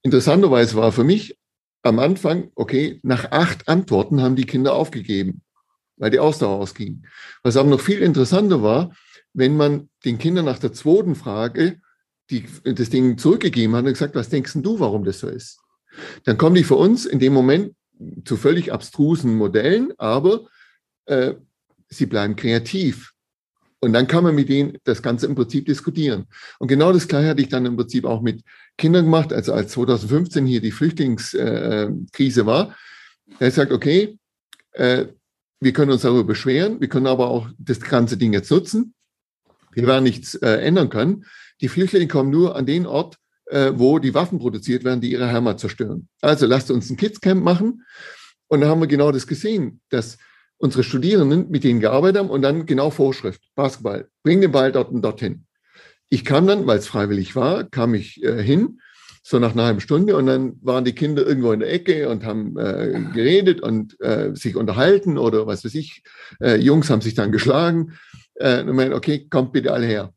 Interessanterweise 0.07 0.77
war 0.77 0.93
für 0.93 1.03
mich 1.03 1.37
am 1.81 1.99
Anfang, 1.99 2.49
okay, 2.55 3.01
nach 3.03 3.29
acht 3.31 3.67
Antworten 3.67 4.21
haben 4.21 4.37
die 4.37 4.45
Kinder 4.45 4.73
aufgegeben, 4.73 5.41
weil 5.97 6.11
die 6.11 6.19
Ausdauer 6.19 6.59
ausging. 6.59 7.05
Was 7.43 7.57
aber 7.57 7.69
noch 7.69 7.81
viel 7.81 7.99
interessanter 7.99 8.63
war, 8.63 8.95
wenn 9.33 9.57
man 9.57 9.89
den 10.05 10.17
Kindern 10.17 10.45
nach 10.45 10.59
der 10.59 10.71
zweiten 10.71 11.13
Frage 11.13 11.81
die, 12.29 12.45
das 12.63 12.89
Ding 12.89 13.17
zurückgegeben 13.17 13.75
hat 13.75 13.83
und 13.83 13.91
gesagt, 13.91 14.15
was 14.15 14.29
denkst 14.29 14.53
du, 14.55 14.79
warum 14.79 15.03
das 15.03 15.19
so 15.19 15.27
ist? 15.27 15.59
Dann 16.23 16.37
kommen 16.37 16.55
die 16.55 16.63
für 16.63 16.75
uns 16.75 17.05
in 17.05 17.19
dem 17.19 17.33
Moment 17.33 17.75
zu 18.23 18.37
völlig 18.37 18.71
abstrusen 18.71 19.35
Modellen, 19.35 19.91
aber 19.97 20.47
äh, 21.03 21.33
sie 21.89 22.05
bleiben 22.05 22.37
kreativ. 22.37 23.11
Und 23.79 23.93
dann 23.93 24.07
kann 24.07 24.23
man 24.23 24.33
mit 24.33 24.49
denen 24.49 24.77
das 24.85 25.01
Ganze 25.01 25.27
im 25.27 25.35
Prinzip 25.35 25.65
diskutieren. 25.65 26.25
Und 26.57 26.67
genau 26.67 26.91
das 26.91 27.07
Gleiche 27.07 27.29
hatte 27.29 27.41
ich 27.41 27.49
dann 27.49 27.65
im 27.65 27.77
Prinzip 27.77 28.05
auch 28.05 28.21
mit 28.21 28.43
Kindern 28.77 29.05
gemacht, 29.05 29.31
also 29.31 29.53
als 29.53 29.71
2015 29.73 30.45
hier 30.45 30.61
die 30.61 30.71
Flüchtlingskrise 30.71 32.45
war. 32.45 32.75
Er 33.39 33.51
sagt, 33.51 33.71
okay, 33.71 34.17
äh, 34.71 35.05
wir 35.59 35.73
können 35.73 35.91
uns 35.91 36.03
darüber 36.03 36.23
beschweren, 36.23 36.79
wir 36.79 36.87
können 36.87 37.07
aber 37.07 37.29
auch 37.29 37.49
das 37.57 37.79
ganze 37.79 38.17
Ding 38.17 38.33
jetzt 38.33 38.51
nutzen. 38.51 38.93
Wir 39.71 39.85
werden 39.85 40.03
nichts 40.03 40.35
äh, 40.35 40.55
ändern 40.61 40.89
können. 40.89 41.25
Die 41.61 41.67
Flüchtlinge 41.67 42.07
kommen 42.07 42.29
nur 42.29 42.55
an 42.55 42.65
den 42.65 42.87
Ort, 42.87 43.17
äh, 43.45 43.73
wo 43.75 43.99
die 43.99 44.13
Waffen 44.13 44.39
produziert 44.39 44.83
werden, 44.83 45.01
die 45.01 45.11
ihre 45.11 45.31
Heimat 45.31 45.59
zerstören. 45.59 46.07
Also 46.21 46.45
lasst 46.45 46.71
uns 46.71 46.89
ein 46.89 46.97
Kidscamp 46.97 47.43
machen. 47.43 47.83
Und 48.47 48.61
da 48.61 48.69
haben 48.69 48.79
wir 48.79 48.87
genau 48.87 49.11
das 49.11 49.27
gesehen, 49.27 49.81
dass 49.89 50.17
unsere 50.57 50.83
Studierenden 50.83 51.49
mit 51.49 51.63
denen 51.63 51.79
gearbeitet 51.79 52.19
haben 52.19 52.29
und 52.29 52.41
dann 52.41 52.65
genau 52.65 52.89
Vorschrift, 52.89 53.41
Basketball, 53.55 54.07
bring 54.23 54.41
den 54.41 54.51
Ball 54.51 54.71
dort 54.71 54.91
und 54.91 55.01
dorthin. 55.01 55.45
Ich 56.09 56.25
kam 56.25 56.47
dann, 56.47 56.65
weil 56.67 56.79
es 56.79 56.87
freiwillig 56.87 57.35
war, 57.35 57.65
kam 57.65 57.93
ich 57.93 58.23
äh, 58.23 58.41
hin, 58.41 58.79
so 59.23 59.39
nach 59.39 59.51
einer 59.51 59.65
halben 59.65 59.81
Stunde 59.81 60.15
und 60.15 60.25
dann 60.25 60.57
waren 60.61 60.85
die 60.85 60.95
Kinder 60.95 61.25
irgendwo 61.25 61.51
in 61.51 61.59
der 61.59 61.71
Ecke 61.71 62.07
und 62.07 62.23
haben 62.23 62.57
äh, 62.57 63.01
geredet 63.13 63.59
und 63.59 63.99
äh, 63.99 64.33
sich 64.33 64.55
unterhalten 64.55 65.17
oder 65.17 65.45
was 65.45 65.65
weiß 65.65 65.75
ich. 65.75 66.01
Äh, 66.41 66.55
Jungs 66.55 66.89
haben 66.89 67.01
sich 67.01 67.13
dann 67.13 67.33
geschlagen. 67.33 67.97
Äh, 68.35 68.61
und 68.61 68.73
meinen, 68.75 68.93
okay, 68.93 69.27
kommt 69.29 69.51
bitte 69.51 69.73
alle 69.73 69.85
her. 69.85 70.13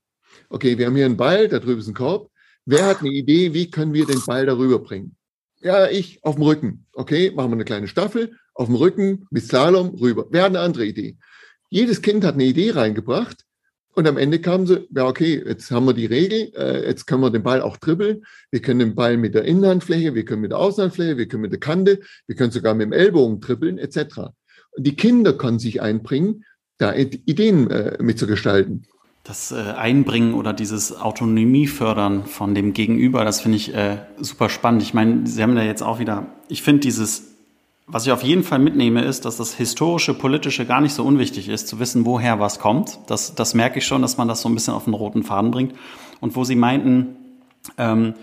Okay, 0.49 0.79
wir 0.79 0.87
haben 0.87 0.95
hier 0.95 1.07
einen 1.07 1.17
Ball, 1.17 1.49
da 1.49 1.59
drüben 1.59 1.81
ist 1.81 1.89
ein 1.89 1.95
Korb. 1.95 2.31
Wer 2.67 2.87
hat 2.87 3.01
eine 3.01 3.11
Idee, 3.11 3.53
wie 3.53 3.69
können 3.69 3.95
wir 3.95 4.07
den 4.07 4.23
Ball 4.25 4.47
darüber 4.47 4.79
bringen? 4.79 5.17
Ja, 5.61 5.89
ich 5.89 6.23
auf 6.23 6.37
dem 6.37 6.45
Rücken. 6.45 6.87
Okay, 6.93 7.33
machen 7.35 7.51
wir 7.51 7.55
eine 7.55 7.65
kleine 7.65 7.89
Staffel 7.89 8.37
auf 8.61 8.67
dem 8.67 8.77
Rücken 8.77 9.27
mit 9.31 9.43
Slalom 9.43 9.95
rüber. 9.95 10.27
Wer 10.31 10.43
hat 10.43 10.51
eine 10.51 10.61
andere 10.61 10.85
Idee? 10.85 11.17
Jedes 11.71 12.03
Kind 12.03 12.25
hat 12.25 12.35
eine 12.35 12.45
Idee 12.45 12.73
reingebracht 12.73 13.47
und 13.95 14.07
am 14.07 14.19
Ende 14.19 14.39
kamen 14.39 14.67
sie, 14.67 14.87
ja, 14.95 15.07
okay, 15.07 15.43
jetzt 15.47 15.71
haben 15.71 15.87
wir 15.87 15.95
die 15.95 16.05
Regel, 16.05 16.53
äh, 16.55 16.87
jetzt 16.87 17.07
können 17.07 17.23
wir 17.23 17.31
den 17.31 17.43
Ball 17.43 17.63
auch 17.63 17.79
dribbeln. 17.79 18.23
Wir 18.51 18.61
können 18.61 18.81
den 18.81 18.95
Ball 18.95 19.17
mit 19.17 19.35
der 19.35 19.45
Innenhandfläche, 19.47 20.15
wir 20.15 20.27
können 20.27 20.43
mit 20.43 20.51
der 20.51 20.59
Außenhandfläche, 20.59 21.17
wir 21.17 21.27
können 21.27 21.41
mit 21.41 21.53
der 21.53 21.59
Kante, 21.59 22.01
wir 22.27 22.37
können 22.37 22.51
sogar 22.51 22.75
mit 22.75 22.85
dem 22.85 22.93
Ellbogen 22.93 23.41
dribbeln, 23.41 23.79
etc. 23.79 24.19
Und 24.73 24.87
die 24.87 24.95
Kinder 24.95 25.33
konnten 25.33 25.59
sich 25.59 25.81
einbringen, 25.81 26.45
da 26.77 26.95
Ideen 26.95 27.71
äh, 27.71 27.97
mitzugestalten. 28.03 28.87
Das 29.25 29.53
äh, 29.53 29.57
Einbringen 29.57 30.35
oder 30.35 30.53
dieses 30.53 30.95
Autonomie 30.95 31.67
fördern 31.67 32.27
von 32.27 32.55
dem 32.55 32.75
Gegenüber, 32.75 33.25
das 33.25 33.41
finde 33.41 33.57
ich 33.57 33.75
äh, 33.75 33.99
super 34.19 34.51
spannend. 34.51 34.83
Ich 34.83 34.93
meine, 34.93 35.27
Sie 35.27 35.43
haben 35.43 35.57
da 35.57 35.63
jetzt 35.63 35.83
auch 35.83 35.99
wieder, 35.99 36.27
ich 36.49 36.63
finde 36.63 36.81
dieses 36.81 37.30
was 37.93 38.07
ich 38.07 38.13
auf 38.13 38.23
jeden 38.23 38.45
Fall 38.45 38.59
mitnehme, 38.59 39.03
ist, 39.03 39.25
dass 39.25 39.37
das 39.37 39.55
historische, 39.55 40.15
politische 40.15 40.67
gar 40.67 40.81
nicht 40.81 40.95
so 40.95 41.05
unwichtig 41.05 41.49
ist, 41.49 41.69
zu 41.69 41.79
wissen, 41.79 42.07
woher 42.07 42.39
was 42.39 42.59
kommt. 42.59 42.99
Das, 43.07 43.35
das 43.35 43.55
merke 43.55 43.79
ich 43.79 43.87
schon, 43.87 44.03
dass 44.03 44.17
man 44.17 44.29
das 44.29 44.43
so 44.43 44.49
ein 44.49 44.55
bisschen 44.55 44.75
auf 44.75 44.85
den 44.85 44.95
roten 44.95 45.23
Faden 45.23 45.51
bringt. 45.51 45.75
Und 46.21 46.37
wo 46.37 46.45
Sie 46.45 46.57
meinten, 46.57 47.17
ähm, 47.79 48.15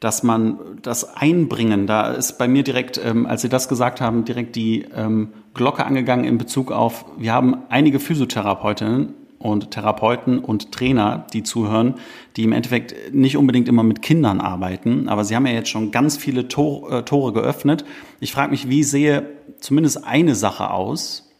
dass 0.00 0.22
man 0.22 0.58
das 0.82 1.16
Einbringen, 1.16 1.86
da 1.86 2.10
ist 2.12 2.36
bei 2.36 2.48
mir 2.48 2.62
direkt, 2.62 3.00
ähm, 3.02 3.26
als 3.26 3.42
Sie 3.42 3.48
das 3.48 3.68
gesagt 3.68 4.00
haben, 4.00 4.24
direkt 4.24 4.56
die 4.56 4.84
ähm, 4.94 5.32
Glocke 5.54 5.86
angegangen 5.86 6.26
in 6.26 6.36
Bezug 6.36 6.70
auf, 6.70 7.06
wir 7.16 7.32
haben 7.32 7.56
einige 7.70 8.00
Physiotherapeutinnen 8.00 9.14
und 9.44 9.72
Therapeuten 9.72 10.38
und 10.38 10.72
Trainer, 10.72 11.26
die 11.34 11.42
zuhören, 11.42 11.96
die 12.36 12.44
im 12.44 12.52
Endeffekt 12.52 13.12
nicht 13.12 13.36
unbedingt 13.36 13.68
immer 13.68 13.82
mit 13.82 14.00
Kindern 14.00 14.40
arbeiten, 14.40 15.06
aber 15.06 15.22
sie 15.22 15.36
haben 15.36 15.46
ja 15.46 15.52
jetzt 15.52 15.68
schon 15.68 15.90
ganz 15.90 16.16
viele 16.16 16.48
Tor, 16.48 16.90
äh, 16.90 17.02
Tore 17.02 17.34
geöffnet. 17.34 17.84
Ich 18.20 18.32
frage 18.32 18.52
mich, 18.52 18.70
wie 18.70 18.82
sehe 18.82 19.28
zumindest 19.60 20.02
eine 20.06 20.34
Sache 20.34 20.70
aus, 20.70 21.30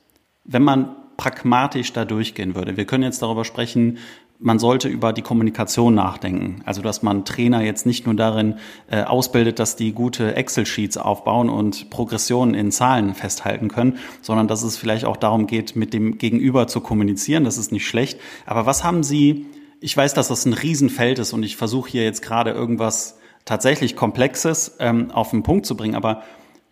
wenn 0.44 0.62
man 0.62 0.94
pragmatisch 1.16 1.94
da 1.94 2.04
durchgehen 2.04 2.54
würde. 2.54 2.76
Wir 2.76 2.84
können 2.84 3.04
jetzt 3.04 3.22
darüber 3.22 3.46
sprechen, 3.46 3.96
man 4.38 4.58
sollte 4.58 4.88
über 4.88 5.12
die 5.12 5.22
Kommunikation 5.22 5.94
nachdenken. 5.94 6.62
Also 6.64 6.82
dass 6.82 7.02
man 7.02 7.24
Trainer 7.24 7.62
jetzt 7.62 7.86
nicht 7.86 8.04
nur 8.06 8.14
darin 8.14 8.56
äh, 8.90 9.02
ausbildet, 9.02 9.58
dass 9.58 9.76
die 9.76 9.92
gute 9.92 10.36
Excel-Sheets 10.36 10.96
aufbauen 10.96 11.48
und 11.48 11.90
Progressionen 11.90 12.54
in 12.54 12.72
Zahlen 12.72 13.14
festhalten 13.14 13.68
können, 13.68 13.98
sondern 14.22 14.48
dass 14.48 14.62
es 14.62 14.76
vielleicht 14.76 15.04
auch 15.04 15.16
darum 15.16 15.46
geht, 15.46 15.76
mit 15.76 15.94
dem 15.94 16.18
Gegenüber 16.18 16.66
zu 16.66 16.80
kommunizieren. 16.80 17.44
Das 17.44 17.58
ist 17.58 17.72
nicht 17.72 17.86
schlecht. 17.86 18.20
Aber 18.44 18.66
was 18.66 18.84
haben 18.84 19.02
Sie, 19.02 19.46
ich 19.80 19.96
weiß, 19.96 20.14
dass 20.14 20.28
das 20.28 20.46
ein 20.46 20.52
Riesenfeld 20.52 21.18
ist 21.18 21.32
und 21.32 21.42
ich 21.42 21.56
versuche 21.56 21.90
hier 21.90 22.04
jetzt 22.04 22.22
gerade 22.22 22.50
irgendwas 22.50 23.18
tatsächlich 23.44 23.96
Komplexes 23.96 24.76
ähm, 24.78 25.10
auf 25.10 25.30
den 25.30 25.42
Punkt 25.42 25.66
zu 25.66 25.76
bringen. 25.76 25.94
Aber 25.94 26.22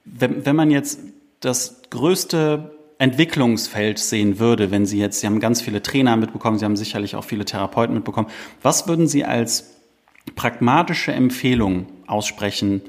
wenn, 0.05 0.45
wenn 0.47 0.57
man 0.57 0.71
jetzt 0.71 1.01
das 1.41 1.83
größte 1.91 2.73
Entwicklungsfeld 3.03 3.99
sehen 3.99 4.39
würde, 4.39 4.71
wenn 4.71 4.87
Sie 4.87 4.97
jetzt, 4.97 5.21
Sie 5.21 5.27
haben 5.27 5.41
ganz 5.41 5.61
viele 5.61 5.83
Trainer 5.83 6.17
mitbekommen, 6.17 6.57
Sie 6.57 6.65
haben 6.65 6.77
sicherlich 6.77 7.17
auch 7.17 7.25
viele 7.25 7.45
Therapeuten 7.45 7.97
mitbekommen. 7.97 8.29
Was 8.63 8.87
würden 8.87 9.09
Sie 9.09 9.25
als 9.25 9.75
pragmatische 10.37 11.11
Empfehlung 11.11 11.89
aussprechen, 12.07 12.81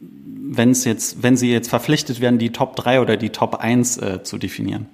wenn 0.00 0.70
es 0.72 0.84
jetzt, 0.84 1.22
wenn 1.22 1.38
Sie 1.38 1.50
jetzt 1.50 1.70
verpflichtet 1.70 2.20
werden, 2.20 2.38
die 2.38 2.52
Top 2.52 2.76
3 2.76 3.00
oder 3.00 3.16
die 3.16 3.30
Top 3.30 3.54
1 3.54 3.96
äh, 3.96 4.22
zu 4.22 4.36
definieren? 4.36 4.90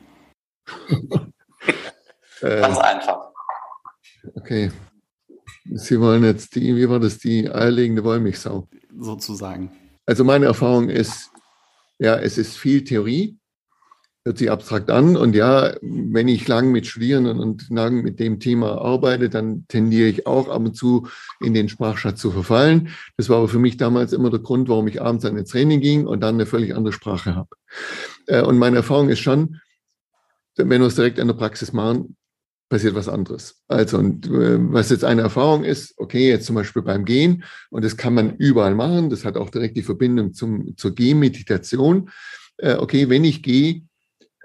Ganz 2.41 2.79
äh, 2.79 2.81
einfach. 2.81 3.33
Okay. 4.37 4.71
Sie 5.65 6.01
wollen 6.01 6.23
jetzt 6.23 6.55
die, 6.55 6.77
wie 6.77 6.89
war 6.89 7.01
das, 7.01 7.19
die 7.19 7.51
eierlegende 7.51 8.05
Wollmilchsau? 8.05 8.69
Sozusagen. 8.97 9.73
Also 10.07 10.23
meine 10.23 10.47
Erfahrung 10.47 10.91
ist, 10.91 11.33
ja, 11.99 12.15
es 12.15 12.39
ist 12.39 12.57
viel 12.57 12.85
Theorie, 12.85 13.40
hört 14.31 14.39
sich 14.39 14.51
abstrakt 14.51 14.91
an. 14.91 15.17
Und 15.17 15.35
ja, 15.35 15.75
wenn 15.83 16.29
ich 16.29 16.47
lang 16.47 16.71
mit 16.71 16.87
Studierenden 16.87 17.41
und 17.41 17.69
lang 17.69 18.03
mit 18.03 18.21
dem 18.21 18.39
Thema 18.39 18.81
arbeite, 18.81 19.29
dann 19.29 19.65
tendiere 19.67 20.09
ich 20.09 20.27
auch 20.27 20.49
ab 20.49 20.61
und 20.61 20.77
zu 20.77 21.09
in 21.41 21.53
den 21.53 21.69
Sprachschatz 21.69 22.21
zu 22.21 22.31
verfallen. 22.31 22.91
Das 23.17 23.29
war 23.29 23.39
aber 23.39 23.49
für 23.49 23.59
mich 23.59 23.77
damals 23.77 24.13
immer 24.13 24.31
der 24.31 24.39
Grund, 24.39 24.69
warum 24.69 24.87
ich 24.87 25.03
abends 25.03 25.25
an 25.25 25.37
ein 25.37 25.45
Training 25.45 25.81
ging 25.81 26.07
und 26.07 26.21
dann 26.21 26.37
eine 26.37 26.47
völlig 26.47 26.77
andere 26.77 26.93
Sprache 26.93 27.35
habe. 27.35 27.49
Äh, 28.27 28.43
und 28.43 28.57
meine 28.59 28.77
Erfahrung 28.77 29.09
ist 29.09 29.19
schon, 29.19 29.61
wenn 30.57 30.81
wir 30.81 30.87
es 30.87 30.95
direkt 30.95 31.19
in 31.19 31.27
der 31.27 31.35
Praxis 31.35 31.73
machen, 31.73 32.17
passiert 32.69 32.95
was 32.95 33.09
anderes. 33.09 33.61
Also, 33.67 33.99
und 33.99 34.27
äh, 34.29 34.59
was 34.73 34.91
jetzt 34.91 35.05
eine 35.05 35.23
Erfahrung 35.23 35.65
ist, 35.65 35.95
okay, 35.97 36.29
jetzt 36.29 36.47
zum 36.47 36.55
Beispiel 36.55 36.83
beim 36.83 37.05
Gehen, 37.05 37.43
und 37.71 37.85
das 37.85 37.97
kann 37.97 38.15
man 38.15 38.37
überall 38.37 38.77
machen, 38.77 39.11
das 39.11 39.25
hat 39.25 39.37
auch 39.37 39.51
direkt 39.51 39.77
die 39.77 39.83
Verbindung 39.83 40.35
zum, 40.35 40.77
zur 40.77 40.95
Gehmeditation. 40.95 42.11
Äh, 42.59 42.77
okay, 42.77 43.09
wenn 43.09 43.25
ich 43.25 43.43
gehe, 43.43 43.83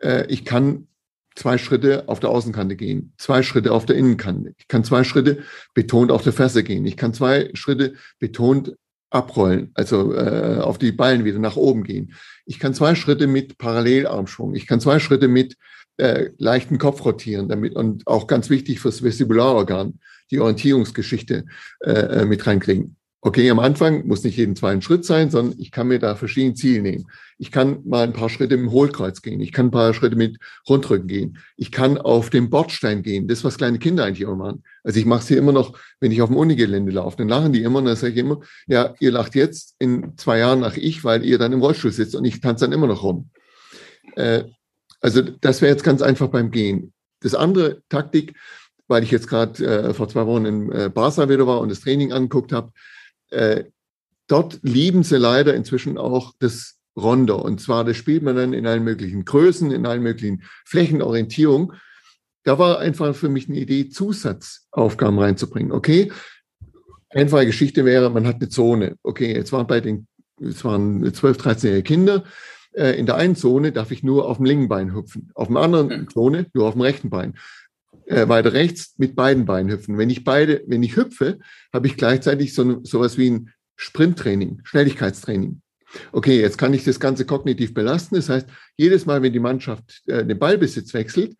äh, 0.02 0.26
ich 0.28 0.46
kann 0.46 0.88
zwei 1.36 1.58
Schritte 1.58 2.08
auf 2.08 2.20
der 2.20 2.30
Außenkante 2.30 2.76
gehen, 2.76 3.14
zwei 3.18 3.44
Schritte 3.44 3.74
auf 3.74 3.86
der 3.86 3.98
Innenkante. 3.98 4.54
Ich 4.58 4.68
kann 4.68 4.84
zwei 4.84 5.04
Schritte 5.04 5.44
betont 5.74 6.12
auf 6.12 6.24
der 6.24 6.34
Ferse 6.34 6.64
gehen. 6.64 6.86
Ich 6.86 6.98
kann 6.98 7.14
zwei 7.14 7.50
Schritte 7.54 7.96
betont 8.20 8.76
abrollen, 9.10 9.72
also 9.76 10.14
äh, 10.14 10.60
auf 10.62 10.78
die 10.78 10.92
Ballen 10.92 11.26
wieder 11.26 11.40
nach 11.40 11.56
oben 11.56 11.84
gehen. 11.84 12.14
Ich 12.46 12.60
kann 12.60 12.74
zwei 12.74 12.96
Schritte 12.96 13.28
mit 13.28 13.58
Parallelarmschwung. 13.58 14.56
Ich 14.56 14.68
kann 14.68 14.80
zwei 14.80 15.00
Schritte 15.00 15.28
mit 15.28 15.56
äh, 15.98 16.30
leichten 16.38 16.78
Kopf 16.78 17.04
rotieren 17.06 17.48
damit 17.48 17.76
und 17.76 18.06
auch 18.08 18.28
ganz 18.28 18.50
wichtig 18.50 18.80
fürs 18.80 19.04
Vestibularorgan, 19.04 20.00
die 20.32 20.40
Orientierungsgeschichte 20.40 21.46
äh, 21.82 21.92
äh, 21.92 22.26
mit 22.26 22.46
reinkriegen. 22.46 22.98
Okay, 23.26 23.50
am 23.50 23.58
Anfang 23.58 24.06
muss 24.06 24.24
nicht 24.24 24.38
jeden 24.38 24.56
zweiten 24.56 24.84
Schritt 24.84 25.04
sein, 25.04 25.32
sondern 25.32 25.60
ich 25.60 25.72
kann 25.72 25.88
mir 25.88 25.98
da 25.98 26.14
verschiedene 26.14 26.54
Ziele 26.54 26.84
nehmen. 26.84 27.08
Ich 27.40 27.52
kann 27.52 27.80
mal 27.84 28.04
ein 28.04 28.14
paar 28.14 28.30
Schritte 28.30 28.54
im 28.54 28.70
Hohlkreuz 28.70 29.24
gehen. 29.24 29.40
Ich 29.40 29.52
kann 29.52 29.66
ein 29.66 29.72
paar 29.72 29.96
Schritte 29.96 30.16
mit 30.16 30.38
Rundrücken 30.70 31.08
gehen. 31.08 31.40
Ich 31.58 31.72
kann 31.72 31.98
auf 31.98 32.30
dem 32.30 32.52
Bordstein 32.52 33.02
gehen. 33.02 33.28
Das, 33.28 33.44
was 33.44 33.58
kleine 33.58 33.80
Kinder 33.80 34.06
eigentlich 34.06 34.22
immer 34.22 34.36
machen. 34.36 34.64
Also 34.84 35.00
ich 35.00 35.08
mache 35.08 35.22
es 35.22 35.28
hier 35.28 35.40
immer 35.40 35.54
noch, 35.54 35.76
wenn 36.00 36.12
ich 36.12 36.22
auf 36.22 36.30
dem 36.30 36.38
Unigelände 36.38 36.92
laufe. 36.92 37.18
Dann 37.18 37.28
lachen 37.28 37.52
die 37.52 37.64
immer 37.64 37.80
und 37.80 37.86
dann 37.86 37.96
sage 37.96 38.14
ich 38.14 38.20
immer, 38.20 38.42
ja, 38.68 38.94
ihr 39.00 39.12
lacht 39.12 39.34
jetzt 39.34 39.74
in 39.80 40.16
zwei 40.18 40.38
Jahren 40.38 40.60
nach 40.60 40.78
ich, 40.78 41.04
weil 41.04 41.26
ihr 41.26 41.40
dann 41.40 41.52
im 41.52 41.62
Rollstuhl 41.62 41.92
sitzt 41.92 42.14
und 42.14 42.26
ich 42.26 42.42
tanze 42.42 42.66
dann 42.66 42.74
immer 42.74 42.86
noch 42.86 43.02
rum. 43.02 43.32
Äh, 44.18 44.44
also 45.02 45.24
das 45.24 45.64
wäre 45.64 45.72
jetzt 45.72 45.84
ganz 45.84 46.04
einfach 46.04 46.28
beim 46.28 46.52
Gehen. 46.52 46.94
Das 47.22 47.34
andere 47.34 47.82
Taktik, 47.90 48.36
weil 48.88 49.02
ich 49.02 49.10
jetzt 49.10 49.28
gerade 49.28 49.66
äh, 49.66 49.94
vor 49.96 50.10
zwei 50.10 50.28
Wochen 50.28 50.46
in 50.46 50.72
äh, 50.72 50.92
Barca 50.94 51.28
wieder 51.28 51.48
war 51.48 51.60
und 51.62 51.70
das 51.70 51.80
Training 51.80 52.14
angeguckt 52.14 52.52
habe, 52.52 52.72
äh, 53.30 53.66
dort 54.28 54.60
lieben 54.62 55.04
sie 55.04 55.18
leider 55.18 55.54
inzwischen 55.54 55.98
auch 55.98 56.34
das 56.40 56.76
Rondo. 56.96 57.38
Und 57.38 57.62
zwar, 57.62 57.84
das 57.84 57.98
spielt 57.98 58.24
man 58.24 58.36
dann 58.36 58.54
in 58.54 58.68
allen 58.68 58.84
möglichen 58.84 59.26
Größen, 59.26 59.72
in 59.72 59.86
allen 59.86 60.04
möglichen 60.04 60.44
Flächenorientierung. 60.66 61.74
Da 62.44 62.60
war 62.60 62.80
einfach 62.80 63.16
für 63.16 63.30
mich 63.30 63.50
eine 63.50 63.58
Idee, 63.58 63.90
Zusatzaufgaben 63.90 65.20
reinzubringen. 65.20 65.72
Okay, 65.72 66.12
einfache 67.10 67.46
Geschichte 67.46 67.86
wäre, 67.86 68.10
man 68.10 68.28
hat 68.28 68.36
eine 68.36 68.50
Zone. 68.50 68.96
Okay, 69.04 69.34
jetzt 69.34 69.52
waren 69.52 69.68
bei 69.68 69.82
den, 69.82 70.08
es 70.40 70.64
waren 70.64 71.14
12, 71.14 71.38
13-jährige 71.38 71.84
Kinder 71.84 72.24
äh, 72.76 72.98
in 73.00 73.06
der 73.06 73.16
einen 73.16 73.36
Zone 73.36 73.72
darf 73.72 73.92
ich 73.92 74.04
nur 74.04 74.28
auf 74.28 74.38
dem 74.38 74.46
linken 74.46 74.68
Bein 74.68 74.94
hüpfen, 74.94 75.32
auf 75.34 75.48
dem 75.48 75.58
anderen 75.58 76.08
Zone 76.10 76.48
nur 76.54 76.68
auf 76.68 76.74
dem 76.74 76.82
rechten 76.82 77.10
Bein. 77.10 77.36
Äh, 78.08 78.28
weiter 78.28 78.54
rechts 78.54 78.94
mit 78.98 79.16
beiden 79.16 79.46
Beinen 79.46 79.72
hüpfen. 79.72 79.98
Wenn 79.98 80.12
ich 80.12 80.24
beide, 80.24 80.64
wenn 80.68 80.84
ich 80.84 80.96
hüpfe, 80.96 81.40
habe 81.74 81.88
ich 81.88 81.98
gleichzeitig 81.98 82.54
so 82.54 82.84
sowas 82.84 83.18
wie 83.18 83.32
ein 83.32 83.54
Sprinttraining, 83.78 84.62
Schnelligkeitstraining. 84.64 85.62
Okay, 86.12 86.40
jetzt 86.40 86.58
kann 86.58 86.74
ich 86.74 86.84
das 86.84 87.00
Ganze 87.00 87.26
kognitiv 87.26 87.74
belasten. 87.74 88.16
Das 88.16 88.30
heißt, 88.30 88.48
jedes 88.78 89.08
Mal, 89.08 89.24
wenn 89.24 89.34
die 89.34 89.40
Mannschaft 89.40 90.04
äh, 90.06 90.24
den 90.24 90.38
Ballbesitz 90.38 90.94
wechselt, 90.94 91.36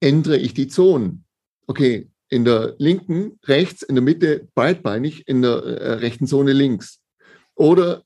ändere 0.00 0.38
ich 0.38 0.54
die 0.54 0.68
Zonen. 0.68 1.24
Okay, 1.66 2.08
in 2.30 2.46
der 2.46 2.74
linken 2.78 3.38
rechts, 3.44 3.82
in 3.82 3.94
der 3.94 4.02
Mitte 4.02 4.48
beidbeinig, 4.54 5.28
in 5.28 5.42
der 5.42 5.62
äh, 5.62 5.92
rechten 5.94 6.26
Zone 6.26 6.54
links. 6.54 7.00
Oder 7.54 8.02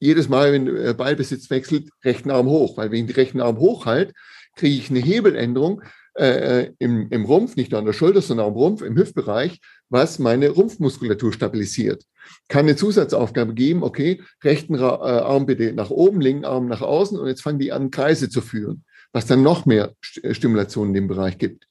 jedes 0.00 0.28
Mal, 0.28 0.52
wenn 0.52 0.64
der 0.66 0.94
Ballbesitz 0.94 1.48
wechselt, 1.50 1.90
rechten 2.02 2.30
Arm 2.30 2.46
hoch, 2.46 2.76
weil 2.76 2.90
wenn 2.90 3.04
ich 3.04 3.06
den 3.06 3.14
rechten 3.14 3.40
Arm 3.40 3.58
hoch 3.58 3.86
halte, 3.86 4.14
kriege 4.56 4.74
ich 4.74 4.90
eine 4.90 5.00
Hebeländerung 5.00 5.82
äh, 6.14 6.62
äh, 6.62 6.74
im, 6.78 7.08
im 7.10 7.24
Rumpf, 7.24 7.54
nicht 7.56 7.70
nur 7.70 7.78
an 7.78 7.86
der 7.86 7.92
Schulter, 7.92 8.20
sondern 8.20 8.48
am 8.48 8.54
Rumpf, 8.54 8.82
im 8.82 8.96
Hüftbereich, 8.96 9.60
was 9.88 10.18
meine 10.18 10.50
Rumpfmuskulatur 10.50 11.32
stabilisiert. 11.32 12.04
Kann 12.48 12.66
eine 12.66 12.76
Zusatzaufgabe 12.76 13.54
geben, 13.54 13.84
okay, 13.84 14.22
rechten 14.42 14.74
äh, 14.74 14.80
Arm 14.82 15.46
bitte 15.46 15.72
nach 15.72 15.90
oben, 15.90 16.20
linken 16.20 16.44
Arm 16.44 16.66
nach 16.66 16.82
außen 16.82 17.18
und 17.18 17.28
jetzt 17.28 17.42
fangen 17.42 17.60
die 17.60 17.72
an, 17.72 17.92
Kreise 17.92 18.28
zu 18.28 18.40
führen, 18.40 18.84
was 19.12 19.26
dann 19.26 19.42
noch 19.42 19.66
mehr 19.66 19.94
St 20.04 20.20
Stimulation 20.32 20.88
in 20.88 20.94
dem 20.94 21.08
Bereich 21.08 21.38
gibt. 21.38 21.68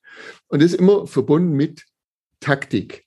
Und 0.47 0.61
das 0.61 0.71
ist 0.71 0.79
immer 0.79 1.05
verbunden 1.05 1.53
mit 1.53 1.83
Taktik. 2.39 3.05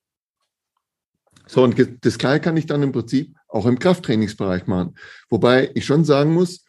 So, 1.46 1.64
und 1.64 2.04
das 2.04 2.18
Gleiche 2.18 2.40
kann 2.40 2.56
ich 2.56 2.66
dann 2.66 2.82
im 2.82 2.92
Prinzip 2.92 3.34
auch 3.48 3.66
im 3.66 3.78
Krafttrainingsbereich 3.78 4.66
machen. 4.66 4.96
Wobei 5.30 5.70
ich 5.74 5.86
schon 5.86 6.04
sagen 6.04 6.32
muss, 6.34 6.64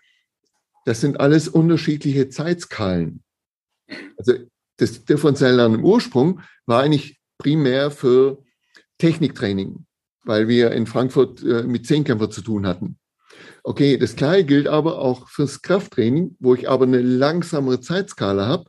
das 0.85 1.01
sind 1.01 1.19
alles 1.19 1.47
unterschiedliche 1.47 2.29
Zeitskalen. 2.29 3.23
Also 4.17 4.33
das 4.83 5.05
differenzielle 5.05 5.55
Lernen 5.55 5.75
im 5.75 5.85
Ursprung 5.85 6.41
war 6.65 6.81
eigentlich 6.81 7.19
primär 7.37 7.91
für 7.91 8.43
Techniktraining, 8.97 9.85
weil 10.23 10.47
wir 10.47 10.71
in 10.71 10.85
Frankfurt 10.85 11.43
äh, 11.43 11.63
mit 11.63 11.87
Zehnkämpfer 11.87 12.29
zu 12.29 12.41
tun 12.41 12.67
hatten. 12.67 12.97
Okay, 13.63 13.97
das 13.97 14.15
Gleiche 14.15 14.45
gilt 14.45 14.67
aber 14.67 14.99
auch 14.99 15.29
fürs 15.29 15.61
Krafttraining, 15.61 16.35
wo 16.39 16.53
ich 16.53 16.69
aber 16.69 16.85
eine 16.85 17.01
langsamere 17.01 17.79
Zeitskala 17.79 18.45
habe, 18.45 18.65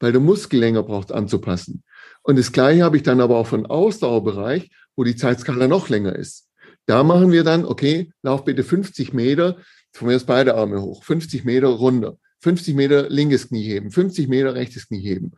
weil 0.00 0.12
der 0.12 0.20
Muskel 0.20 0.60
länger 0.60 0.82
braucht 0.82 1.12
anzupassen. 1.12 1.84
Und 2.22 2.38
das 2.38 2.52
Gleiche 2.52 2.82
habe 2.82 2.96
ich 2.96 3.02
dann 3.02 3.20
aber 3.20 3.36
auch 3.36 3.46
von 3.46 3.66
Ausdauerbereich, 3.66 4.70
wo 4.96 5.04
die 5.04 5.16
Zeitskala 5.16 5.68
noch 5.68 5.88
länger 5.88 6.14
ist. 6.16 6.48
Da 6.86 7.04
machen 7.04 7.30
wir 7.30 7.44
dann, 7.44 7.64
okay, 7.64 8.12
lauf 8.22 8.44
bitte 8.44 8.64
50 8.64 9.12
Meter, 9.12 9.56
von 9.92 10.08
mir 10.08 10.16
aus 10.16 10.24
beide 10.24 10.56
Arme 10.56 10.82
hoch, 10.82 11.04
50 11.04 11.44
Meter 11.44 11.68
runter, 11.68 12.16
50 12.42 12.74
Meter 12.74 13.08
linkes 13.08 13.48
Knie 13.48 13.64
heben, 13.64 13.90
50 13.90 14.28
Meter 14.28 14.54
rechtes 14.54 14.88
Knie 14.88 15.00
heben. 15.00 15.32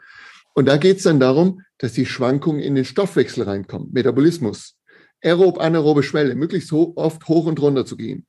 Und 0.55 0.67
da 0.67 0.77
geht 0.77 0.99
es 0.99 1.03
dann 1.03 1.21
darum, 1.21 1.63
dass 1.79 1.93
die 1.93 2.07
Schwankungen 2.07 2.61
in 2.61 2.75
den 2.75 2.85
Stoffwechsel 2.85 3.45
reinkommen, 3.45 3.93
Metabolismus, 3.93 4.77
aerob, 5.23 5.61
anaerobe 5.61 6.03
Schwelle, 6.03 6.35
möglichst 6.35 6.73
hoch, 6.73 6.93
oft 6.97 7.27
hoch 7.29 7.47
und 7.47 7.61
runter 7.61 7.85
zu 7.85 7.97
gehen. 7.97 8.27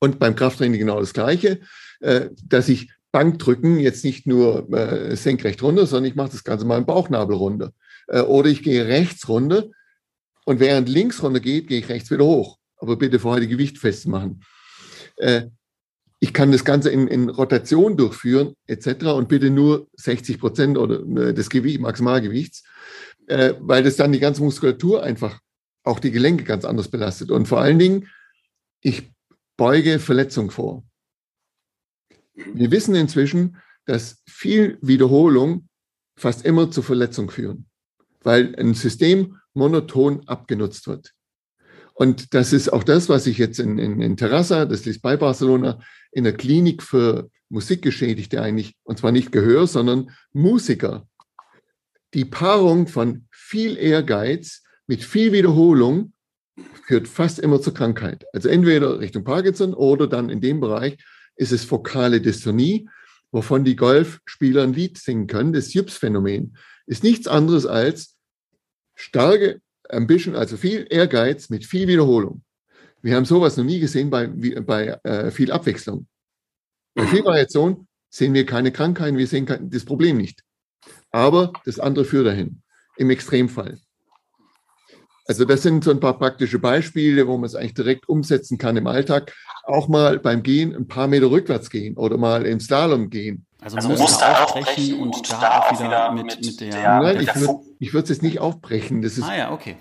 Und 0.00 0.18
beim 0.18 0.34
Krafttraining 0.34 0.78
genau 0.78 1.00
das 1.00 1.12
Gleiche, 1.12 1.60
äh, 2.00 2.30
dass 2.44 2.68
ich 2.68 2.90
Bankdrücken 3.12 3.78
jetzt 3.78 4.04
nicht 4.04 4.26
nur 4.26 4.72
äh, 4.72 5.16
senkrecht 5.16 5.62
runter, 5.62 5.86
sondern 5.86 6.10
ich 6.10 6.16
mache 6.16 6.30
das 6.30 6.44
Ganze 6.44 6.64
mal 6.64 6.78
im 6.78 6.86
Bauchnabel 6.86 7.36
runter. 7.36 7.72
Äh, 8.08 8.20
oder 8.22 8.48
ich 8.48 8.62
gehe 8.62 8.86
rechts 8.86 9.28
runter 9.28 9.66
und 10.44 10.60
während 10.60 10.88
links 10.88 11.22
runter 11.22 11.40
geht, 11.40 11.68
gehe 11.68 11.78
ich 11.78 11.88
rechts 11.88 12.10
wieder 12.10 12.24
hoch. 12.24 12.58
Aber 12.76 12.96
bitte 12.96 13.18
vorher 13.18 13.40
die 13.40 13.48
Gewicht 13.48 13.78
festmachen. 13.78 14.42
Ich 16.20 16.34
kann 16.34 16.52
das 16.52 16.64
Ganze 16.64 16.90
in, 16.90 17.08
in 17.08 17.30
Rotation 17.30 17.96
durchführen, 17.96 18.54
etc. 18.66 19.06
und 19.06 19.28
bitte 19.28 19.50
nur 19.50 19.88
60 19.96 20.38
Prozent 20.38 20.78
oder 20.78 21.00
äh, 21.00 21.34
des 21.34 21.48
Gewicht, 21.48 21.80
Maximalgewichts, 21.80 22.62
äh, 23.26 23.54
weil 23.58 23.82
das 23.82 23.96
dann 23.96 24.12
die 24.12 24.20
ganze 24.20 24.42
Muskulatur 24.42 25.02
einfach 25.02 25.40
auch 25.82 25.98
die 25.98 26.10
Gelenke 26.10 26.44
ganz 26.44 26.64
anders 26.64 26.88
belastet. 26.88 27.30
Und 27.30 27.48
vor 27.48 27.60
allen 27.60 27.78
Dingen, 27.78 28.08
ich 28.82 29.10
beuge 29.56 29.98
Verletzung 29.98 30.50
vor. 30.50 30.84
Wir 32.34 32.70
wissen 32.70 32.94
inzwischen, 32.94 33.56
dass 33.86 34.22
viel 34.28 34.78
Wiederholung 34.82 35.68
fast 36.16 36.44
immer 36.44 36.70
zu 36.70 36.82
Verletzung 36.82 37.30
führen, 37.30 37.66
weil 38.22 38.54
ein 38.56 38.74
System 38.74 39.38
monoton 39.54 40.26
abgenutzt 40.28 40.86
wird. 40.86 41.12
Und 41.94 42.32
das 42.34 42.52
ist 42.52 42.72
auch 42.72 42.84
das, 42.84 43.08
was 43.08 43.26
ich 43.26 43.36
jetzt 43.36 43.58
in, 43.58 43.78
in, 43.78 44.00
in 44.00 44.16
Terrassa, 44.16 44.64
das 44.64 44.86
ist 44.86 45.02
bei 45.02 45.16
Barcelona, 45.16 45.80
in 46.12 46.24
der 46.24 46.32
Klinik 46.32 46.82
für 46.82 47.30
Musikgeschädigte 47.48 48.40
eigentlich, 48.40 48.76
und 48.84 48.98
zwar 48.98 49.12
nicht 49.12 49.32
Gehör, 49.32 49.66
sondern 49.66 50.10
Musiker. 50.32 51.08
Die 52.14 52.24
Paarung 52.24 52.86
von 52.86 53.26
viel 53.30 53.76
Ehrgeiz 53.76 54.62
mit 54.86 55.04
viel 55.04 55.32
Wiederholung 55.32 56.12
führt 56.86 57.08
fast 57.08 57.38
immer 57.38 57.60
zur 57.60 57.74
Krankheit. 57.74 58.24
Also 58.32 58.48
entweder 58.48 58.98
Richtung 59.00 59.24
Parkinson 59.24 59.74
oder 59.74 60.06
dann 60.06 60.30
in 60.30 60.40
dem 60.40 60.60
Bereich 60.60 60.96
ist 61.36 61.52
es 61.52 61.64
fokale 61.64 62.20
Dystonie, 62.20 62.88
wovon 63.32 63.64
die 63.64 63.76
Golfspieler 63.76 64.64
ein 64.64 64.72
Lied 64.72 64.98
singen 64.98 65.26
können. 65.26 65.52
Das 65.52 65.72
Jips-Phänomen 65.72 66.56
ist 66.86 67.04
nichts 67.04 67.28
anderes 67.28 67.66
als 67.66 68.16
starke 68.94 69.60
Ambition, 69.88 70.34
also 70.34 70.56
viel 70.56 70.86
Ehrgeiz 70.90 71.48
mit 71.48 71.64
viel 71.64 71.88
Wiederholung. 71.88 72.42
Wir 73.02 73.16
haben 73.16 73.24
sowas 73.24 73.56
noch 73.56 73.64
nie 73.64 73.80
gesehen 73.80 74.10
bei, 74.10 74.26
bei 74.26 74.98
äh, 75.04 75.30
viel 75.30 75.52
Abwechslung. 75.52 76.06
Bei 76.94 77.06
viel 77.06 77.24
Variation 77.24 77.86
sehen 78.10 78.34
wir 78.34 78.44
keine 78.44 78.72
Krankheiten, 78.72 79.16
wir 79.16 79.26
sehen 79.26 79.46
kein, 79.46 79.70
das 79.70 79.84
Problem 79.84 80.16
nicht. 80.16 80.42
Aber 81.10 81.52
das 81.64 81.78
andere 81.78 82.04
führt 82.04 82.26
dahin, 82.26 82.62
im 82.96 83.10
Extremfall. 83.10 83.78
Also 85.26 85.44
das 85.44 85.62
sind 85.62 85.84
so 85.84 85.92
ein 85.92 86.00
paar 86.00 86.18
praktische 86.18 86.58
Beispiele, 86.58 87.26
wo 87.28 87.36
man 87.36 87.44
es 87.44 87.54
eigentlich 87.54 87.74
direkt 87.74 88.08
umsetzen 88.08 88.58
kann 88.58 88.76
im 88.76 88.88
Alltag. 88.88 89.32
Auch 89.62 89.86
mal 89.86 90.18
beim 90.18 90.42
Gehen 90.42 90.74
ein 90.74 90.88
paar 90.88 91.06
Meter 91.06 91.30
rückwärts 91.30 91.70
gehen 91.70 91.96
oder 91.96 92.16
mal 92.16 92.44
im 92.44 92.58
Slalom 92.58 93.10
gehen. 93.10 93.46
Also, 93.60 93.76
also 93.76 93.90
Muster 93.90 94.42
aufbrechen 94.42 95.00
und, 95.00 95.14
und 95.14 95.30
da 95.30 95.60
auch 95.60 95.80
wieder 95.80 96.12
mit, 96.12 96.24
mit, 96.24 96.46
mit 96.46 96.60
der... 96.60 97.00
Nein, 97.00 97.20
ich 97.20 97.34
würde 97.36 97.60
ich 97.78 97.94
würde 97.94 98.04
es 98.04 98.08
jetzt 98.08 98.22
nicht 98.22 98.40
aufbrechen. 98.40 99.02
Das 99.02 99.18
ist, 99.18 99.24
ah 99.24 99.36
ja, 99.36 99.52
okay. 99.52 99.76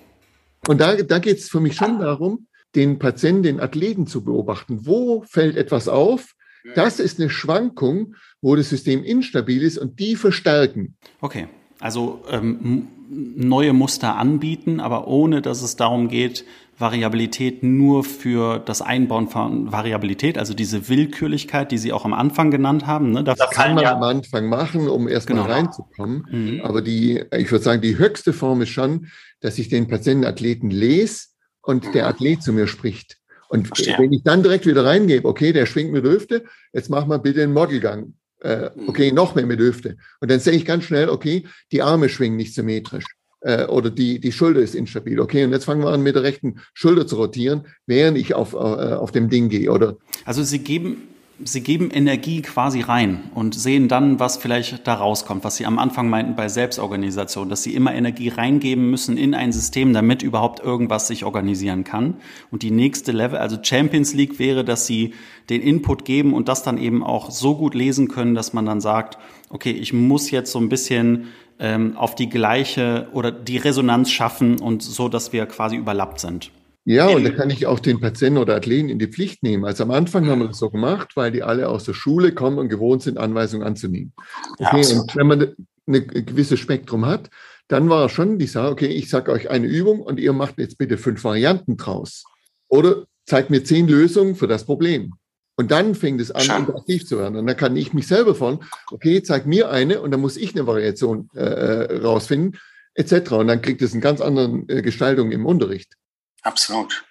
Und 0.67 0.79
da, 0.79 0.95
da 0.95 1.17
geht 1.17 1.39
es 1.39 1.49
für 1.49 1.59
mich 1.59 1.75
schon 1.75 1.99
darum, 1.99 2.47
den 2.75 2.99
Patienten, 2.99 3.43
den 3.43 3.59
Athleten 3.59 4.07
zu 4.07 4.23
beobachten. 4.23 4.85
Wo 4.85 5.23
fällt 5.27 5.57
etwas 5.57 5.87
auf? 5.87 6.35
Das 6.75 6.99
ist 6.99 7.19
eine 7.19 7.29
Schwankung, 7.29 8.15
wo 8.41 8.55
das 8.55 8.69
System 8.69 9.03
instabil 9.03 9.63
ist 9.63 9.77
und 9.77 9.99
die 9.99 10.15
verstärken. 10.15 10.95
Okay, 11.21 11.47
also 11.79 12.21
ähm, 12.29 12.87
neue 13.09 13.73
Muster 13.73 14.17
anbieten, 14.17 14.79
aber 14.79 15.07
ohne 15.07 15.41
dass 15.41 15.61
es 15.61 15.75
darum 15.77 16.09
geht, 16.09 16.45
Variabilität 16.77 17.63
nur 17.63 18.03
für 18.03 18.59
das 18.59 18.81
Einbauen 18.81 19.27
von 19.27 19.71
Variabilität, 19.71 20.37
also 20.37 20.53
diese 20.53 20.87
Willkürlichkeit, 20.87 21.71
die 21.71 21.77
Sie 21.77 21.91
auch 21.91 22.05
am 22.05 22.13
Anfang 22.13 22.51
genannt 22.51 22.87
haben. 22.87 23.11
Ne? 23.11 23.23
Das, 23.23 23.37
das 23.37 23.49
kann 23.49 23.75
man 23.75 23.83
ja 23.83 23.95
am 23.95 24.03
Anfang 24.03 24.47
machen, 24.47 24.87
um 24.87 25.07
erstmal 25.07 25.43
genau. 25.43 25.53
reinzukommen. 25.53 26.25
Mhm. 26.29 26.61
Aber 26.63 26.81
die, 26.81 27.23
ich 27.37 27.51
würde 27.51 27.63
sagen, 27.63 27.81
die 27.81 27.97
höchste 27.97 28.31
Form 28.31 28.61
ist 28.61 28.69
schon, 28.69 29.07
dass 29.41 29.57
ich 29.57 29.67
den 29.67 29.87
Patienten 29.87 30.25
Athleten 30.25 30.69
lese 30.69 31.28
und 31.69 31.93
der 31.93 32.07
Athlet 32.07 32.41
zu 32.41 32.51
mir 32.51 32.65
spricht. 32.65 33.17
Und 33.47 33.67
Verstehe. 33.67 33.95
wenn 33.99 34.11
ich 34.11 34.23
dann 34.23 34.41
direkt 34.41 34.65
wieder 34.65 34.85
reingebe, 34.85 35.27
okay, 35.27 35.53
der 35.53 35.67
schwingt 35.67 35.91
mit 35.91 36.03
Hüfte, 36.03 36.43
jetzt 36.73 36.89
mach 36.89 37.05
mal 37.05 37.17
bitte 37.17 37.43
einen 37.43 37.53
Modelgang. 37.53 38.15
Äh, 38.41 38.71
mhm. 38.75 38.89
okay, 38.89 39.11
noch 39.11 39.35
mehr 39.35 39.45
mit 39.45 39.59
Hüfte. 39.59 39.97
Und 40.19 40.31
dann 40.31 40.39
sehe 40.39 40.53
ich 40.53 40.65
ganz 40.65 40.85
schnell, 40.85 41.09
okay, 41.09 41.45
die 41.71 41.83
Arme 41.83 42.09
schwingen 42.09 42.37
nicht 42.37 42.55
symmetrisch 42.55 43.05
äh, 43.41 43.65
oder 43.65 43.91
die, 43.91 44.19
die 44.19 44.31
Schulter 44.31 44.61
ist 44.61 44.73
instabil. 44.73 45.19
Okay, 45.19 45.43
und 45.43 45.51
jetzt 45.51 45.65
fangen 45.65 45.83
wir 45.83 45.91
an, 45.91 46.01
mit 46.01 46.15
der 46.15 46.23
rechten 46.23 46.59
Schulter 46.73 47.05
zu 47.05 47.17
rotieren, 47.17 47.67
während 47.85 48.17
ich 48.17 48.33
auf, 48.33 48.53
äh, 48.53 48.57
auf 48.57 49.11
dem 49.11 49.29
Ding 49.29 49.49
gehe. 49.49 49.71
Oder 49.71 49.97
also 50.25 50.41
Sie 50.41 50.59
geben 50.59 51.08
Sie 51.43 51.61
geben 51.61 51.89
Energie 51.91 52.41
quasi 52.41 52.81
rein 52.81 53.29
und 53.33 53.55
sehen 53.55 53.87
dann, 53.87 54.19
was 54.19 54.37
vielleicht 54.37 54.85
da 54.85 54.95
rauskommt, 54.95 55.43
was 55.43 55.55
Sie 55.55 55.65
am 55.65 55.79
Anfang 55.79 56.09
meinten 56.09 56.35
bei 56.35 56.49
Selbstorganisation, 56.49 57.47
dass 57.47 57.63
Sie 57.63 57.73
immer 57.73 57.93
Energie 57.93 58.29
reingeben 58.29 58.89
müssen 58.89 59.17
in 59.17 59.33
ein 59.33 59.51
System, 59.53 59.93
damit 59.93 60.21
überhaupt 60.21 60.59
irgendwas 60.59 61.07
sich 61.07 61.23
organisieren 61.23 61.83
kann. 61.85 62.15
Und 62.51 62.63
die 62.63 62.71
nächste 62.71 63.11
Level, 63.11 63.37
also 63.39 63.57
Champions 63.61 64.13
League 64.13 64.37
wäre, 64.37 64.65
dass 64.65 64.85
Sie 64.85 65.13
den 65.49 65.61
Input 65.61 66.03
geben 66.03 66.33
und 66.33 66.49
das 66.49 66.63
dann 66.63 66.77
eben 66.77 67.03
auch 67.03 67.31
so 67.31 67.55
gut 67.55 67.73
lesen 67.73 68.09
können, 68.09 68.35
dass 68.35 68.53
man 68.53 68.65
dann 68.65 68.81
sagt, 68.81 69.17
okay, 69.49 69.71
ich 69.71 69.93
muss 69.93 70.31
jetzt 70.31 70.51
so 70.51 70.59
ein 70.59 70.69
bisschen 70.69 71.27
ähm, 71.59 71.95
auf 71.95 72.15
die 72.15 72.29
gleiche 72.29 73.07
oder 73.13 73.31
die 73.31 73.57
Resonanz 73.57 74.11
schaffen 74.11 74.59
und 74.59 74.83
so, 74.83 75.07
dass 75.09 75.31
wir 75.31 75.45
quasi 75.45 75.75
überlappt 75.75 76.19
sind. 76.19 76.51
Ja, 76.89 77.07
und 77.07 77.23
da 77.23 77.29
kann 77.29 77.51
ich 77.51 77.67
auch 77.67 77.79
den 77.79 77.99
Patienten 77.99 78.39
oder 78.39 78.55
Athleten 78.55 78.89
in 78.89 78.97
die 78.97 79.05
Pflicht 79.05 79.43
nehmen. 79.43 79.63
Also 79.63 79.83
am 79.83 79.91
Anfang 79.91 80.27
haben 80.27 80.39
wir 80.39 80.47
das 80.47 80.57
so 80.57 80.71
gemacht, 80.71 81.15
weil 81.15 81.31
die 81.31 81.43
alle 81.43 81.69
aus 81.69 81.83
der 81.83 81.93
Schule 81.93 82.33
kommen 82.33 82.57
und 82.57 82.67
gewohnt 82.67 83.03
sind, 83.03 83.19
Anweisungen 83.19 83.63
anzunehmen. 83.63 84.11
Okay, 84.57 84.81
ja, 84.81 84.99
und 84.99 85.15
wenn 85.15 85.27
man 85.27 85.55
ein 85.85 86.07
gewisses 86.25 86.59
Spektrum 86.59 87.05
hat, 87.05 87.29
dann 87.67 87.89
war 87.89 88.09
schon 88.09 88.39
die 88.39 88.47
Sache, 88.47 88.71
okay, 88.71 88.87
ich 88.87 89.07
sage 89.07 89.31
euch 89.31 89.51
eine 89.51 89.67
Übung 89.67 90.01
und 90.01 90.19
ihr 90.19 90.33
macht 90.33 90.57
jetzt 90.57 90.79
bitte 90.79 90.97
fünf 90.97 91.23
Varianten 91.23 91.77
draus. 91.77 92.23
Oder 92.69 93.05
zeigt 93.27 93.51
mir 93.51 93.63
zehn 93.63 93.87
Lösungen 93.87 94.33
für 94.33 94.47
das 94.47 94.65
Problem. 94.65 95.13
Und 95.57 95.69
dann 95.69 95.93
fängt 95.93 96.19
es 96.19 96.31
an, 96.31 96.41
Schau. 96.41 96.57
interaktiv 96.57 97.05
zu 97.05 97.19
werden. 97.19 97.35
Und 97.35 97.45
dann 97.45 97.55
kann 97.55 97.77
ich 97.77 97.93
mich 97.93 98.07
selber 98.07 98.33
von, 98.33 98.63
okay, 98.89 99.21
zeig 99.21 99.45
mir 99.45 99.69
eine 99.69 100.01
und 100.01 100.09
dann 100.09 100.21
muss 100.21 100.37
ich 100.37 100.55
eine 100.55 100.65
Variation 100.65 101.29
äh, 101.35 101.43
äh 101.43 101.97
rausfinden, 101.99 102.57
etc. 102.95 103.33
Und 103.33 103.45
dann 103.45 103.61
kriegt 103.61 103.83
es 103.83 103.91
eine 103.91 104.01
ganz 104.01 104.21
andere 104.21 104.63
äh, 104.69 104.81
Gestaltung 104.81 105.31
im 105.31 105.45
Unterricht. 105.45 105.93
Absolut. 106.41 107.05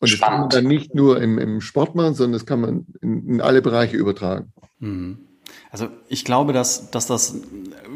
Und 0.00 0.08
Spannend. 0.08 0.18
das 0.18 0.20
kann 0.20 0.40
man 0.40 0.50
dann 0.50 0.66
nicht 0.66 0.94
nur 0.94 1.20
im, 1.20 1.38
im 1.38 1.60
Sport 1.60 1.94
machen, 1.94 2.14
sondern 2.14 2.32
das 2.32 2.46
kann 2.46 2.60
man 2.60 2.86
in, 3.00 3.28
in 3.28 3.40
alle 3.40 3.62
Bereiche 3.62 3.96
übertragen. 3.96 4.52
Mhm. 4.78 5.28
Also 5.70 5.88
ich 6.08 6.24
glaube, 6.24 6.52
dass, 6.52 6.90
dass 6.90 7.06
das 7.06 7.42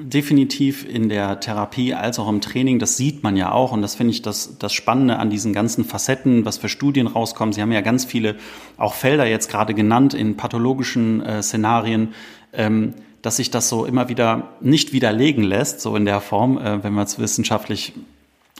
definitiv 0.02 0.88
in 0.88 1.08
der 1.08 1.40
Therapie 1.40 1.94
als 1.94 2.18
auch 2.18 2.28
im 2.28 2.40
Training, 2.40 2.78
das 2.78 2.96
sieht 2.96 3.22
man 3.22 3.36
ja 3.36 3.52
auch 3.52 3.72
und 3.72 3.82
das 3.82 3.94
finde 3.94 4.12
ich 4.12 4.22
das, 4.22 4.58
das 4.58 4.72
Spannende 4.72 5.18
an 5.18 5.30
diesen 5.30 5.52
ganzen 5.52 5.84
Facetten, 5.84 6.44
was 6.44 6.58
für 6.58 6.68
Studien 6.68 7.06
rauskommen. 7.06 7.52
Sie 7.52 7.62
haben 7.62 7.72
ja 7.72 7.80
ganz 7.80 8.04
viele 8.04 8.36
auch 8.76 8.94
Felder 8.94 9.26
jetzt 9.26 9.50
gerade 9.50 9.74
genannt 9.74 10.14
in 10.14 10.36
pathologischen 10.36 11.20
äh, 11.22 11.42
Szenarien, 11.42 12.14
ähm, 12.52 12.94
dass 13.22 13.36
sich 13.36 13.50
das 13.50 13.68
so 13.68 13.84
immer 13.84 14.08
wieder 14.08 14.54
nicht 14.60 14.92
widerlegen 14.92 15.44
lässt, 15.44 15.80
so 15.80 15.94
in 15.96 16.04
der 16.04 16.20
Form, 16.20 16.58
äh, 16.58 16.82
wenn 16.82 16.94
wir 16.94 17.02
es 17.02 17.18
wissenschaftlich 17.18 17.92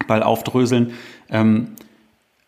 mal 0.06 0.22
aufdröseln. 0.22 0.92
Ähm, 1.30 1.68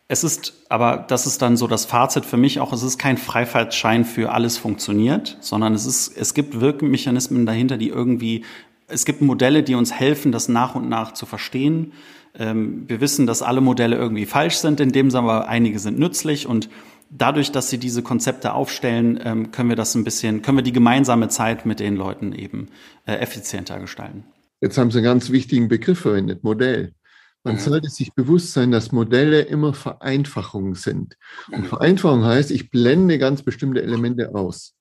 es 0.08 0.24
ist, 0.24 0.54
aber 0.68 1.04
das 1.06 1.26
ist 1.26 1.40
dann 1.40 1.56
so 1.56 1.68
das 1.68 1.84
Fazit 1.84 2.26
für 2.26 2.36
mich 2.36 2.58
auch, 2.58 2.72
es 2.72 2.82
ist 2.82 2.98
kein 2.98 3.16
Freifahrtschein 3.16 4.04
für 4.04 4.32
alles 4.32 4.58
funktioniert, 4.58 5.38
sondern 5.40 5.72
es 5.72 5.86
ist, 5.86 6.16
es 6.16 6.34
gibt 6.34 6.60
Wirkmechanismen 6.60 7.46
dahinter, 7.46 7.76
die 7.76 7.90
irgendwie, 7.90 8.44
es 8.88 9.04
gibt 9.04 9.22
Modelle, 9.22 9.62
die 9.62 9.76
uns 9.76 9.92
helfen, 9.92 10.32
das 10.32 10.48
nach 10.48 10.74
und 10.74 10.88
nach 10.88 11.12
zu 11.12 11.26
verstehen. 11.26 11.92
Ähm, 12.36 12.88
wir 12.88 13.00
wissen, 13.00 13.28
dass 13.28 13.40
alle 13.40 13.60
Modelle 13.60 13.94
irgendwie 13.94 14.26
falsch 14.26 14.56
sind, 14.56 14.80
in 14.80 14.90
dem 14.90 15.12
Sinne, 15.12 15.22
aber 15.22 15.48
einige 15.48 15.78
sind 15.78 15.98
nützlich 15.98 16.48
und 16.48 16.68
dadurch, 17.10 17.52
dass 17.52 17.70
sie 17.70 17.78
diese 17.78 18.02
Konzepte 18.02 18.52
aufstellen, 18.52 19.20
ähm, 19.22 19.52
können 19.52 19.68
wir 19.68 19.76
das 19.76 19.94
ein 19.94 20.02
bisschen, 20.02 20.42
können 20.42 20.58
wir 20.58 20.62
die 20.62 20.72
gemeinsame 20.72 21.28
Zeit 21.28 21.66
mit 21.66 21.78
den 21.78 21.94
Leuten 21.94 22.32
eben 22.32 22.68
äh, 23.06 23.14
effizienter 23.14 23.78
gestalten. 23.78 24.24
Jetzt 24.60 24.76
haben 24.76 24.90
Sie 24.90 24.98
einen 24.98 25.04
ganz 25.04 25.30
wichtigen 25.30 25.68
Begriff 25.68 26.00
verwendet, 26.00 26.44
Modell. 26.44 26.94
Man 27.42 27.54
mhm. 27.54 27.60
sollte 27.60 27.88
sich 27.88 28.12
bewusst 28.12 28.52
sein, 28.52 28.70
dass 28.70 28.92
Modelle 28.92 29.42
immer 29.42 29.72
Vereinfachungen 29.72 30.74
sind. 30.74 31.16
Und 31.50 31.66
Vereinfachung 31.66 32.24
heißt, 32.24 32.50
ich 32.50 32.70
blende 32.70 33.18
ganz 33.18 33.42
bestimmte 33.42 33.82
Elemente 33.82 34.34
aus. 34.34 34.74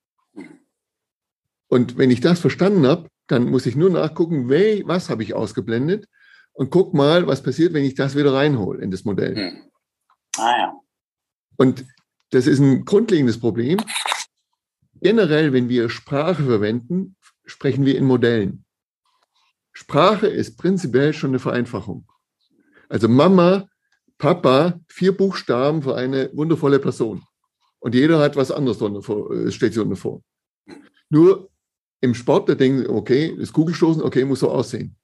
Und 1.68 1.98
wenn 1.98 2.12
ich 2.12 2.20
das 2.20 2.40
verstanden 2.40 2.86
habe, 2.86 3.08
dann 3.28 3.50
muss 3.50 3.66
ich 3.66 3.76
nur 3.76 3.90
nachgucken, 3.90 4.50
was 4.50 5.10
habe 5.10 5.24
ich 5.24 5.34
ausgeblendet 5.34 6.08
und 6.54 6.72
guck 6.72 6.94
mal, 6.94 7.28
was 7.28 7.44
passiert, 7.44 7.74
wenn 7.74 7.86
ich 7.86 7.96
das 7.96 8.16
wieder 8.16 8.34
reinhole 8.34 8.82
in 8.82 8.92
das 8.92 9.06
Modell. 9.06 9.36
Mhm. 9.36 9.72
Ah 10.38 10.58
ja. 10.58 10.74
Und 11.58 11.86
das 12.32 12.48
ist 12.48 12.60
ein 12.60 12.86
grundlegendes 12.86 13.40
Problem. 13.40 13.80
Generell, 15.02 15.54
wenn 15.54 15.70
wir 15.70 15.90
Sprache 15.90 16.44
verwenden, 16.44 17.16
sprechen 17.46 17.86
wir 17.86 17.98
in 17.98 18.06
Modellen. 18.06 18.66
Sprache 19.72 20.28
ist 20.28 20.58
prinzipiell 20.58 21.14
schon 21.14 21.32
eine 21.32 21.40
Vereinfachung. 21.40 22.06
Also 22.90 23.08
Mama, 23.08 23.68
Papa, 24.18 24.80
vier 24.88 25.16
Buchstaben 25.16 25.82
für 25.82 25.96
eine 25.96 26.30
wundervolle 26.34 26.80
Person. 26.80 27.24
Und 27.80 27.96
jeder 27.96 28.20
hat 28.20 28.36
was 28.36 28.52
anderes 28.52 28.80
drunter 28.80 29.02
vor, 29.02 29.32
äh, 29.32 29.52
steht 29.52 29.74
sich 29.74 30.00
vor. 30.00 30.22
Nur 31.10 31.50
im 32.02 32.14
Sport, 32.14 32.50
da 32.50 32.56
denken 32.56 32.80
sie, 32.80 32.90
okay, 32.90 33.36
das 33.40 33.54
Kugelstoßen, 33.54 34.04
okay, 34.04 34.26
muss 34.26 34.42
so 34.42 34.52
aussehen. 34.52 34.96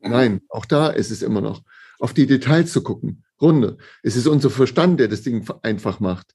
Nein, 0.00 0.40
auch 0.48 0.64
da 0.64 0.88
ist 0.88 1.10
es 1.10 1.22
immer 1.22 1.40
noch, 1.40 1.62
auf 1.98 2.12
die 2.12 2.26
Details 2.26 2.72
zu 2.72 2.82
gucken, 2.82 3.24
runter. 3.40 3.76
Es 4.02 4.16
ist 4.16 4.26
unser 4.26 4.50
Verstand, 4.50 5.00
der 5.00 5.08
das 5.08 5.22
Ding 5.22 5.46
einfach 5.62 6.00
macht. 6.00 6.34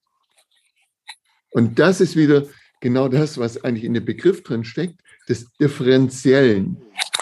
Und 1.52 1.80
das 1.80 2.02
ist 2.02 2.16
wieder 2.16 2.46
genau 2.82 3.08
das, 3.08 3.38
was 3.38 3.64
eigentlich 3.64 3.84
in 3.84 3.94
dem 3.94 4.06
Begriff 4.06 4.44
drin 4.44 4.64
steckt, 4.64 5.02
des 5.28 5.52
Differenziellen. 5.60 6.78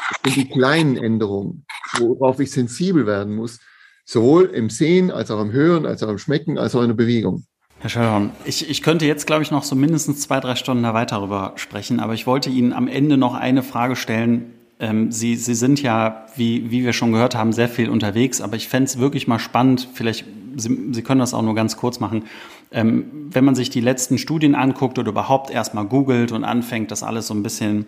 Das 0.09 0.33
sind 0.33 0.35
die 0.35 0.49
kleinen 0.49 0.97
Änderungen, 0.97 1.65
worauf 1.99 2.39
ich 2.39 2.51
sensibel 2.51 3.05
werden 3.05 3.35
muss, 3.35 3.59
sowohl 4.05 4.45
im 4.45 4.69
Sehen 4.69 5.11
als 5.11 5.31
auch 5.31 5.41
im 5.41 5.51
Hören, 5.51 5.85
als 5.85 6.01
auch 6.03 6.09
im 6.09 6.17
Schmecken, 6.17 6.57
als 6.57 6.75
auch 6.75 6.81
in 6.81 6.89
der 6.89 6.95
Bewegung. 6.95 7.45
Herr 7.79 7.89
Schellhorn, 7.89 8.31
ich, 8.45 8.69
ich 8.69 8.81
könnte 8.81 9.05
jetzt, 9.05 9.27
glaube 9.27 9.43
ich, 9.43 9.51
noch 9.51 9.63
so 9.63 9.75
mindestens 9.75 10.21
zwei, 10.21 10.39
drei 10.39 10.55
Stunden 10.55 10.83
da 10.83 10.95
weiter 10.95 11.17
darüber 11.17 11.53
sprechen, 11.57 11.99
aber 11.99 12.13
ich 12.13 12.25
wollte 12.25 12.49
Ihnen 12.49 12.73
am 12.73 12.87
Ende 12.87 13.17
noch 13.17 13.35
eine 13.35 13.61
Frage 13.61 13.95
stellen. 13.95 14.53
Ähm, 14.79 15.11
Sie, 15.11 15.35
Sie 15.35 15.53
sind 15.53 15.81
ja, 15.83 16.25
wie, 16.35 16.71
wie 16.71 16.83
wir 16.83 16.93
schon 16.93 17.11
gehört 17.11 17.35
haben, 17.35 17.53
sehr 17.53 17.69
viel 17.69 17.89
unterwegs, 17.89 18.41
aber 18.41 18.55
ich 18.55 18.67
fände 18.67 18.85
es 18.85 18.97
wirklich 18.97 19.27
mal 19.27 19.37
spannend, 19.37 19.87
vielleicht, 19.93 20.25
Sie, 20.55 20.89
Sie 20.91 21.03
können 21.03 21.19
das 21.19 21.35
auch 21.35 21.43
nur 21.43 21.53
ganz 21.53 21.77
kurz 21.77 21.99
machen, 21.99 22.23
ähm, 22.71 23.05
wenn 23.29 23.45
man 23.45 23.53
sich 23.53 23.69
die 23.69 23.81
letzten 23.81 24.17
Studien 24.17 24.55
anguckt 24.55 24.97
oder 24.97 25.09
überhaupt 25.09 25.51
erstmal 25.51 25.85
googelt 25.85 26.31
und 26.31 26.43
anfängt, 26.43 26.89
das 26.89 27.03
alles 27.03 27.27
so 27.27 27.35
ein 27.35 27.43
bisschen 27.43 27.85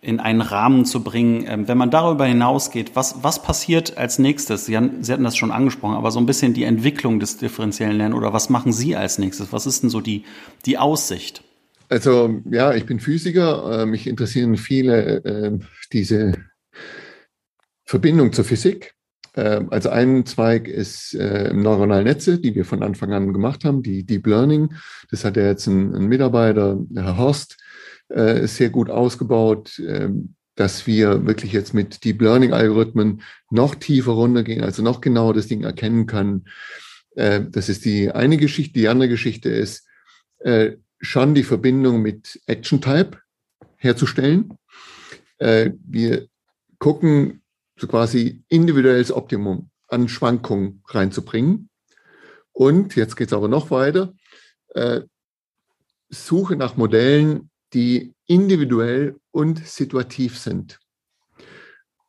in 0.00 0.20
einen 0.20 0.40
Rahmen 0.40 0.84
zu 0.84 1.02
bringen. 1.02 1.44
Ähm, 1.46 1.68
wenn 1.68 1.78
man 1.78 1.90
darüber 1.90 2.24
hinausgeht, 2.26 2.92
was, 2.94 3.22
was 3.22 3.42
passiert 3.42 3.98
als 3.98 4.18
nächstes? 4.18 4.66
Sie, 4.66 4.76
haben, 4.76 5.02
Sie 5.02 5.12
hatten 5.12 5.24
das 5.24 5.36
schon 5.36 5.50
angesprochen, 5.50 5.96
aber 5.96 6.10
so 6.10 6.20
ein 6.20 6.26
bisschen 6.26 6.54
die 6.54 6.64
Entwicklung 6.64 7.20
des 7.20 7.36
differenziellen 7.36 7.96
Lernen 7.96 8.14
oder 8.14 8.32
was 8.32 8.48
machen 8.48 8.72
Sie 8.72 8.94
als 8.94 9.18
nächstes? 9.18 9.52
Was 9.52 9.66
ist 9.66 9.82
denn 9.82 9.90
so 9.90 10.00
die, 10.00 10.24
die 10.66 10.78
Aussicht? 10.78 11.42
Also 11.88 12.42
ja, 12.50 12.74
ich 12.74 12.86
bin 12.86 13.00
Physiker. 13.00 13.82
Äh, 13.82 13.86
mich 13.86 14.06
interessieren 14.06 14.56
viele 14.56 15.24
äh, 15.24 15.58
diese 15.92 16.32
Verbindung 17.84 18.32
zur 18.32 18.44
Physik. 18.44 18.94
Äh, 19.34 19.62
also 19.70 19.88
ein 19.88 20.26
Zweig 20.26 20.68
ist 20.68 21.14
äh, 21.14 21.52
neuronale 21.52 22.04
Netze, 22.04 22.38
die 22.38 22.54
wir 22.54 22.64
von 22.64 22.82
Anfang 22.82 23.12
an 23.12 23.32
gemacht 23.32 23.64
haben, 23.64 23.82
die 23.82 24.04
Deep 24.04 24.26
Learning. 24.26 24.74
Das 25.10 25.24
hat 25.24 25.36
ja 25.36 25.44
jetzt 25.44 25.66
ein, 25.66 25.94
ein 25.94 26.06
Mitarbeiter, 26.06 26.78
Herr 26.94 27.16
Horst, 27.16 27.56
äh, 28.08 28.46
sehr 28.46 28.70
gut 28.70 28.88
ausgebaut, 28.88 29.78
äh, 29.80 30.08
dass 30.54 30.86
wir 30.86 31.26
wirklich 31.26 31.52
jetzt 31.52 31.74
mit 31.74 32.04
Deep 32.04 32.22
Learning 32.22 32.52
Algorithmen 32.52 33.22
noch 33.50 33.74
tiefer 33.74 34.12
runtergehen, 34.12 34.64
also 34.64 34.82
noch 34.82 35.00
genauer 35.00 35.34
das 35.34 35.46
Ding 35.46 35.62
erkennen 35.62 36.06
können. 36.06 36.46
Äh, 37.16 37.42
das 37.50 37.68
ist 37.68 37.84
die 37.84 38.10
eine 38.10 38.38
Geschichte. 38.38 38.72
Die 38.72 38.88
andere 38.88 39.10
Geschichte 39.10 39.50
ist, 39.50 39.86
äh, 40.38 40.72
schon 41.00 41.34
die 41.34 41.44
Verbindung 41.44 42.02
mit 42.02 42.40
Action 42.46 42.80
Type 42.80 43.18
herzustellen. 43.76 44.58
Wir 45.38 46.26
gucken 46.80 47.42
so 47.76 47.86
quasi 47.86 48.42
individuelles 48.48 49.12
Optimum 49.12 49.70
an 49.86 50.08
Schwankungen 50.08 50.82
reinzubringen. 50.88 51.68
Und 52.50 52.96
jetzt 52.96 53.14
geht 53.14 53.28
es 53.28 53.32
aber 53.32 53.46
noch 53.46 53.70
weiter. 53.70 54.12
Suche 56.08 56.56
nach 56.56 56.76
Modellen, 56.76 57.47
die 57.74 58.14
individuell 58.26 59.16
und 59.30 59.66
situativ 59.66 60.38
sind. 60.38 60.78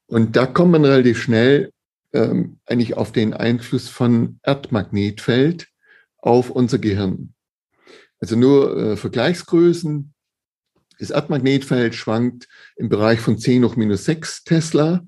Und 0.08 0.36
da 0.36 0.46
kommt 0.46 0.72
man 0.72 0.86
relativ 0.86 1.22
schnell 1.22 1.72
ähm, 2.14 2.60
eigentlich 2.66 2.98
auf 2.98 3.12
den 3.12 3.34
Einfluss 3.34 3.88
von 3.90 4.40
Erdmagnetfeld 4.44 5.68
auf 6.18 6.50
unser 6.50 6.80
Gehirn. 6.80 7.34
Also 8.20 8.36
nur 8.36 8.76
äh, 8.78 8.98
Vergleichsgrößen. 8.98 10.14
Das 11.00 11.12
Erdmagnetfeld 11.12 11.96
schwankt 11.96 12.48
im 12.76 12.90
Bereich 12.90 13.20
von 13.20 13.38
10 13.38 13.64
hoch 13.64 13.76
minus 13.76 14.06
6 14.06 14.44
Tesla 14.44 15.06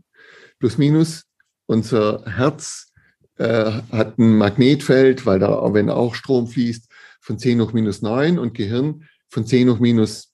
plus 0.59 0.77
minus. 0.77 1.23
Unser 1.65 2.23
Herz 2.25 2.93
äh, 3.37 3.71
hat 3.91 4.17
ein 4.17 4.37
Magnetfeld, 4.37 5.25
weil 5.25 5.39
da, 5.39 5.73
wenn 5.73 5.89
auch 5.89 6.15
Strom 6.15 6.47
fließt, 6.47 6.89
von 7.19 7.39
10 7.39 7.61
hoch 7.61 7.73
minus 7.73 8.01
9 8.01 8.39
und 8.39 8.53
Gehirn 8.53 9.07
von 9.29 9.45
10 9.45 9.69
hoch 9.69 9.79
minus 9.79 10.30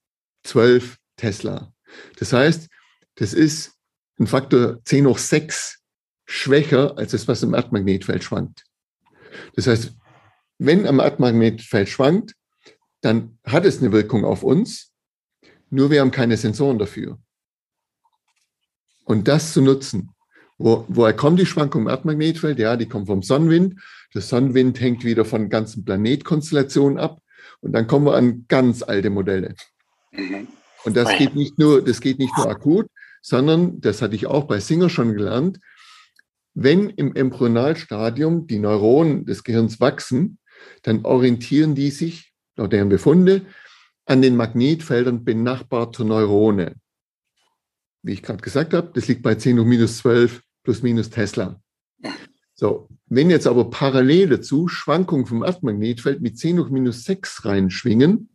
12 0.48 0.98
Tesla. 1.18 1.74
Das 2.18 2.34
heißt, 2.34 2.70
das 3.16 3.34
ist 3.34 3.74
ein 4.20 4.28
Faktor 4.28 4.84
10 4.84 5.08
hoch 5.08 5.18
6 5.18 5.80
schwächer 6.26 6.98
als 6.98 7.12
das, 7.12 7.28
was 7.28 7.43
im 7.43 7.54
Erdmagnetfeld 7.54 8.24
schwankt. 8.24 8.64
Das 9.56 9.68
heißt, 9.68 9.93
wenn 10.58 10.88
am 10.88 11.00
Erdmagnetfeld 11.00 11.89
schwankt, 11.89 12.34
dann 13.02 13.38
hat 13.45 13.66
es 13.66 13.80
eine 13.80 13.91
Wirkung 13.91 14.26
auf 14.26 14.43
uns, 14.43 14.91
nur 15.70 15.91
wir 15.91 16.02
haben 16.02 16.12
keine 16.12 16.38
Sensoren 16.38 16.80
dafür. 16.80 17.20
Und 19.04 19.28
das 19.28 19.54
zu 19.54 19.62
nutzen, 19.62 20.10
wo, 20.58 20.86
woher 20.88 21.14
kommt 21.14 21.39
die 21.39 21.45
Schwankung 21.45 21.84
im 21.84 21.89
Erdmagnetfeld? 21.89 22.58
Ja, 22.58 22.76
die 22.76 22.88
kommt 22.88 23.08
vom 23.08 23.22
Sonnenwind. 23.22 23.80
Der 24.14 24.22
Sonnenwind 24.22 24.80
hängt 24.80 25.04
wieder 25.04 25.24
von 25.24 25.50
ganzen 25.50 25.86
Planetkonstellationen 25.86 26.98
ab. 26.98 27.22
Und 27.60 27.74
dann 27.74 27.88
kommen 27.88 28.06
wir 28.06 28.16
an 28.16 28.45
ganz 28.48 28.82
alte 28.82 29.10
Modelle. 29.10 29.56
Mhm. 30.12 30.47
Und 30.86 30.95
das 30.95 31.18
geht 31.18 31.36
nicht 31.36 31.60
nur, 31.60 31.84
das 31.84 32.01
geht 32.01 32.20
nicht 32.20 32.36
nur 32.38 32.49
akut, 32.49 32.88
sondern, 33.22 33.82
das 33.82 34.01
hatte 34.01 34.16
ich 34.16 34.28
auch 34.28 34.45
bei 34.45 34.60
Singer 34.60 34.89
schon 34.89 35.14
gelernt, 35.14 35.60
wenn 36.53 36.89
im 36.89 37.16
Embryonalstadium 37.16 38.47
die 38.47 38.60
Neuronen 38.60 39.26
des 39.26 39.43
Gehirns 39.43 39.80
wachsen, 39.80 40.39
dann 40.82 41.05
orientieren 41.05 41.76
die 41.76 41.91
sich 41.91 42.34
laut 42.58 42.74
deren 42.74 42.89
Befunde, 42.89 43.45
an 44.05 44.22
den 44.22 44.36
Magnetfeldern 44.36 45.24
benachbarter 45.24 46.03
Neurone. 46.03 46.76
Wie 48.01 48.14
ich 48.14 48.24
gerade 48.24 48.41
gesagt 48.41 48.74
habe, 48.74 48.91
das 48.93 49.08
liegt 49.08 49.22
bei 49.22 49.36
10 49.36 49.60
hoch 49.60 49.66
minus 49.66 49.97
12 49.97 50.41
plus 50.64 50.82
minus 50.82 51.10
Tesla. 51.10 51.62
So, 52.55 52.89
wenn 53.05 53.30
jetzt 53.30 53.47
aber 53.47 53.70
parallel 53.70 54.30
dazu 54.30 54.68
Schwankungen 54.68 55.26
vom 55.26 55.43
Erdmagnetfeld 55.43 56.22
mit 56.22 56.39
10 56.39 56.60
hoch 56.60 56.70
minus 56.70 57.03
6 57.03 57.45
reinschwingen, 57.45 58.30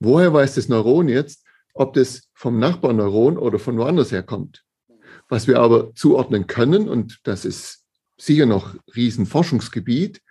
woher 0.00 0.32
weiß 0.32 0.54
das 0.54 0.68
Neuron 0.68 1.08
jetzt, 1.08 1.44
ob 1.74 1.94
das 1.94 2.28
vom 2.34 2.58
Nachbarneuron 2.58 3.36
oder 3.36 3.58
von 3.58 3.78
woanders 3.78 4.12
herkommt? 4.12 4.64
Was 5.28 5.46
wir 5.46 5.60
aber 5.60 5.94
zuordnen 5.94 6.46
können, 6.46 6.88
und 6.88 7.20
das 7.24 7.44
ist 7.44 7.84
sicher 8.16 8.46
noch 8.46 8.74
Riesenforschungsgebiet, 8.96 10.22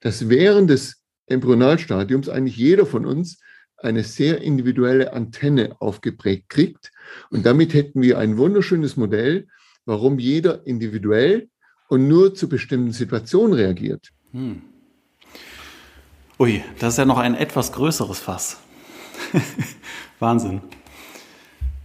dass 0.00 0.28
während 0.28 0.70
des 0.70 1.02
Embryonalstadiums 1.26 2.28
eigentlich 2.28 2.56
jeder 2.56 2.86
von 2.86 3.04
uns 3.04 3.40
eine 3.76 4.02
sehr 4.02 4.40
individuelle 4.40 5.12
Antenne 5.12 5.76
aufgeprägt 5.80 6.48
kriegt. 6.48 6.90
Und 7.30 7.46
damit 7.46 7.74
hätten 7.74 8.02
wir 8.02 8.18
ein 8.18 8.36
wunderschönes 8.36 8.96
Modell, 8.96 9.46
warum 9.84 10.18
jeder 10.18 10.66
individuell 10.66 11.48
und 11.88 12.08
nur 12.08 12.34
zu 12.34 12.48
bestimmten 12.48 12.92
Situationen 12.92 13.52
reagiert. 13.54 14.10
Hm. 14.32 14.62
Ui, 16.38 16.62
das 16.78 16.94
ist 16.94 16.98
ja 16.98 17.04
noch 17.04 17.18
ein 17.18 17.34
etwas 17.34 17.72
größeres 17.72 18.20
Fass. 18.20 18.58
Wahnsinn. 20.18 20.60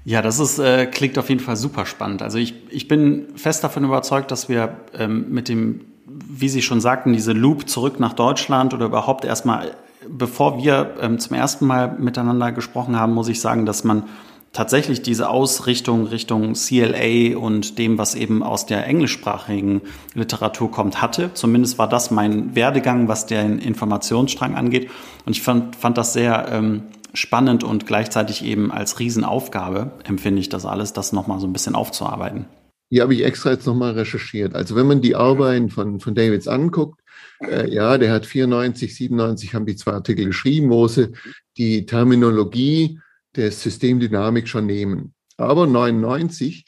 Ja, 0.06 0.22
das 0.22 0.40
ist, 0.40 0.60
äh, 0.60 0.86
klingt 0.86 1.18
auf 1.18 1.30
jeden 1.30 1.42
Fall 1.42 1.56
super 1.56 1.86
spannend. 1.86 2.22
Also 2.22 2.38
ich, 2.38 2.56
ich 2.70 2.88
bin 2.88 3.28
fest 3.36 3.64
davon 3.64 3.86
überzeugt, 3.86 4.32
dass 4.32 4.50
wir 4.50 4.78
ähm, 4.98 5.28
mit 5.30 5.48
dem 5.48 5.82
wie 6.06 6.50
Sie 6.50 6.62
schon 6.62 6.82
sagten, 6.82 7.14
diese 7.14 7.34
Loop 7.34 7.70
zurück 7.70 8.00
nach 8.00 8.14
Deutschland 8.14 8.74
oder 8.74 8.86
überhaupt 8.86 9.26
erstmal, 9.26 9.76
bevor 10.08 10.64
wir 10.64 10.96
ähm, 11.02 11.20
zum 11.20 11.36
ersten 11.36 11.66
Mal 11.66 11.96
miteinander 11.98 12.52
gesprochen 12.52 13.00
haben, 13.00 13.14
muss 13.14 13.28
ich 13.28 13.40
sagen, 13.40 13.66
dass 13.66 13.84
man 13.84 14.04
tatsächlich 14.52 15.02
diese 15.02 15.30
Ausrichtung 15.30 16.06
Richtung 16.06 16.54
CLA 16.54 17.38
und 17.38 17.80
dem, 17.80 17.98
was 17.98 18.14
eben 18.14 18.44
aus 18.44 18.68
der 18.68 18.86
englischsprachigen 18.86 19.82
Literatur 20.14 20.70
kommt, 20.70 21.02
hatte. 21.02 21.32
Zumindest 21.34 21.80
war 21.80 21.90
das 21.90 22.12
mein 22.12 22.56
Werdegang, 22.56 23.08
was 23.08 23.26
den 23.26 23.58
Informationsstrang 23.58 24.56
angeht. 24.56 24.92
Und 25.26 25.36
ich 25.36 25.42
fand, 25.42 25.76
fand 25.76 25.98
das 25.98 26.14
sehr 26.14 26.48
ähm, 26.52 26.84
spannend 27.14 27.64
und 27.64 27.86
gleichzeitig 27.86 28.44
eben 28.44 28.72
als 28.72 29.00
Riesenaufgabe 29.00 29.92
empfinde 30.04 30.42
ich 30.42 30.50
das 30.50 30.66
alles, 30.66 30.94
das 30.94 31.14
nochmal 31.14 31.40
so 31.40 31.48
ein 31.48 31.54
bisschen 31.54 31.76
aufzuarbeiten. 31.76 32.46
Hier 32.90 33.04
habe 33.04 33.16
ich 33.16 33.24
extra 33.24 33.52
jetzt 33.52 33.66
nochmal 33.66 33.94
recherchiert. 33.94 34.56
Also 34.56 34.76
wenn 34.76 34.88
man 34.88 35.02
die 35.02 35.16
Arbeiten 35.16 35.70
von, 35.70 36.00
von 36.00 36.16
Davids 36.16 36.48
anguckt, 36.48 37.00
äh, 37.42 37.70
ja, 37.70 37.98
der 37.98 38.12
hat 38.12 38.26
94, 38.26 38.94
97 38.96 39.54
haben 39.54 39.66
die 39.66 39.76
zwei 39.76 39.94
Artikel 39.94 40.26
geschrieben, 40.26 40.70
wo 40.70 40.88
sie 40.88 41.12
die 41.58 41.86
Terminologie 41.86 43.00
der 43.36 43.52
Systemdynamik 43.52 44.48
schon 44.48 44.66
nehmen. 44.66 45.14
Aber 45.38 45.66
99 45.66 46.66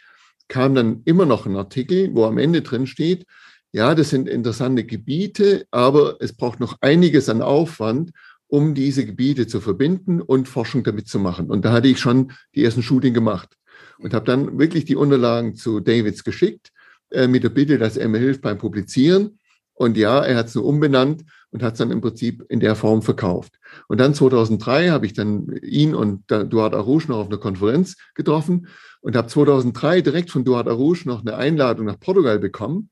kam 0.48 0.76
dann 0.76 1.02
immer 1.06 1.26
noch 1.26 1.46
ein 1.46 1.56
Artikel, 1.56 2.14
wo 2.14 2.26
am 2.26 2.38
Ende 2.38 2.62
drin 2.62 2.88
steht, 2.88 3.26
ja, 3.72 3.94
das 3.94 4.10
sind 4.10 4.30
interessante 4.30 4.86
Gebiete, 4.86 5.68
aber 5.70 6.16
es 6.22 6.32
braucht 6.32 6.62
noch 6.62 6.78
einiges 6.80 7.28
an 7.28 7.42
Aufwand, 7.42 8.12
um 8.48 8.74
diese 8.74 9.06
Gebiete 9.06 9.48
zu 9.48 9.62
verbinden 9.62 10.22
und 10.22 10.48
Forschung 10.48 10.84
damit 10.84 11.08
zu 11.08 11.20
machen. 11.20 11.50
Und 11.50 11.66
da 11.66 11.72
hatte 11.72 11.88
ich 11.88 12.00
schon 12.00 12.32
die 12.54 12.64
ersten 12.64 12.84
Shooting 12.84 13.14
gemacht 13.14 13.58
und 14.00 14.14
habe 14.14 14.26
dann 14.26 14.60
wirklich 14.60 14.86
die 14.86 14.96
Unterlagen 14.96 15.56
zu 15.56 15.80
Davids 15.80 16.24
geschickt 16.24 16.72
äh, 17.10 17.28
mit 17.28 17.44
der 17.44 17.50
Bitte, 17.50 17.78
dass 17.78 17.98
er 17.98 18.08
mir 18.08 18.20
hilft 18.20 18.42
beim 18.42 18.58
Publizieren. 18.58 19.40
Und 19.74 19.98
ja, 19.98 20.24
er 20.24 20.38
hat 20.38 20.48
es 20.48 20.56
nur 20.56 20.66
umbenannt 20.66 21.26
und 21.52 21.64
hat 21.64 21.74
es 21.74 21.80
dann 21.80 21.92
im 21.92 22.02
Prinzip 22.02 22.46
in 22.50 22.60
der 22.60 22.76
Form 22.76 23.02
verkauft. 23.02 23.60
Und 23.88 24.00
dann 24.00 24.14
2003 24.14 24.90
habe 24.90 25.06
ich 25.06 25.14
dann 25.14 25.48
ihn 25.62 25.94
und 25.94 26.24
Duart 26.28 26.74
Arouche 26.74 27.10
noch 27.10 27.18
auf 27.18 27.28
einer 27.28 27.38
Konferenz 27.38 27.98
getroffen 28.14 28.68
und 29.02 29.16
habe 29.16 29.28
2003 29.28 30.02
direkt 30.02 30.32
von 30.32 30.46
Duart 30.46 30.68
Arouche 30.68 31.08
noch 31.08 31.22
eine 31.22 31.36
Einladung 31.36 31.86
nach 31.86 32.00
Portugal 32.00 32.40
bekommen, 32.40 32.90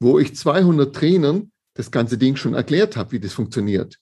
wo 0.00 0.18
ich 0.18 0.34
200 0.34 0.94
Trainern 0.94 1.52
das 1.74 1.90
ganze 1.90 2.18
Ding 2.18 2.36
schon 2.36 2.54
erklärt 2.54 2.96
habe, 2.96 3.12
wie 3.12 3.20
das 3.20 3.32
funktioniert. 3.32 3.98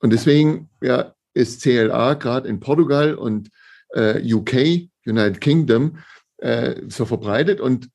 Und 0.00 0.12
deswegen 0.12 0.68
ja, 0.82 1.14
ist 1.34 1.62
CLA 1.62 2.14
gerade 2.14 2.48
in 2.48 2.60
Portugal 2.60 3.14
und 3.14 3.50
äh, 3.94 4.20
UK, 4.32 4.88
United 5.06 5.40
Kingdom, 5.40 5.98
äh, 6.38 6.82
so 6.88 7.04
verbreitet 7.04 7.60
und 7.60 7.88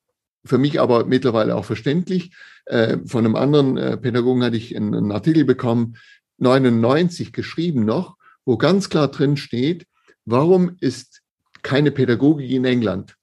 für 0.44 0.58
mich 0.58 0.80
aber 0.80 1.04
mittlerweile 1.04 1.56
auch 1.56 1.64
verständlich. 1.64 2.34
Äh, 2.66 2.98
von 3.06 3.24
einem 3.24 3.36
anderen 3.36 3.76
äh, 3.76 3.96
Pädagogen 3.96 4.44
hatte 4.44 4.56
ich 4.56 4.76
einen, 4.76 4.94
einen 4.94 5.12
Artikel 5.12 5.44
bekommen, 5.44 5.96
99 6.38 7.32
geschrieben 7.32 7.84
noch, 7.84 8.16
wo 8.44 8.56
ganz 8.56 8.88
klar 8.88 9.08
drin 9.08 9.36
steht, 9.36 9.86
warum 10.24 10.76
ist 10.80 11.22
keine 11.62 11.90
Pädagogik 11.90 12.50
in 12.50 12.64
England? 12.64 13.16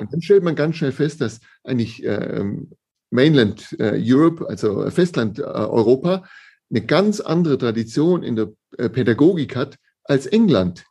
Und 0.00 0.12
dann 0.12 0.22
stellt 0.22 0.42
man 0.42 0.56
ganz 0.56 0.76
schnell 0.76 0.92
fest, 0.92 1.20
dass 1.20 1.40
eigentlich 1.62 2.04
äh, 2.04 2.44
Mainland 3.10 3.76
äh, 3.78 4.00
Europe, 4.02 4.48
also 4.48 4.90
Festland 4.90 5.38
äh, 5.38 5.42
Europa, 5.42 6.24
eine 6.70 6.82
ganz 6.82 7.20
andere 7.20 7.58
Tradition 7.58 8.22
in 8.22 8.36
der 8.36 8.52
äh, 8.76 8.88
Pädagogik 8.88 9.56
hat 9.56 9.76
als 10.04 10.26
England. 10.26 10.84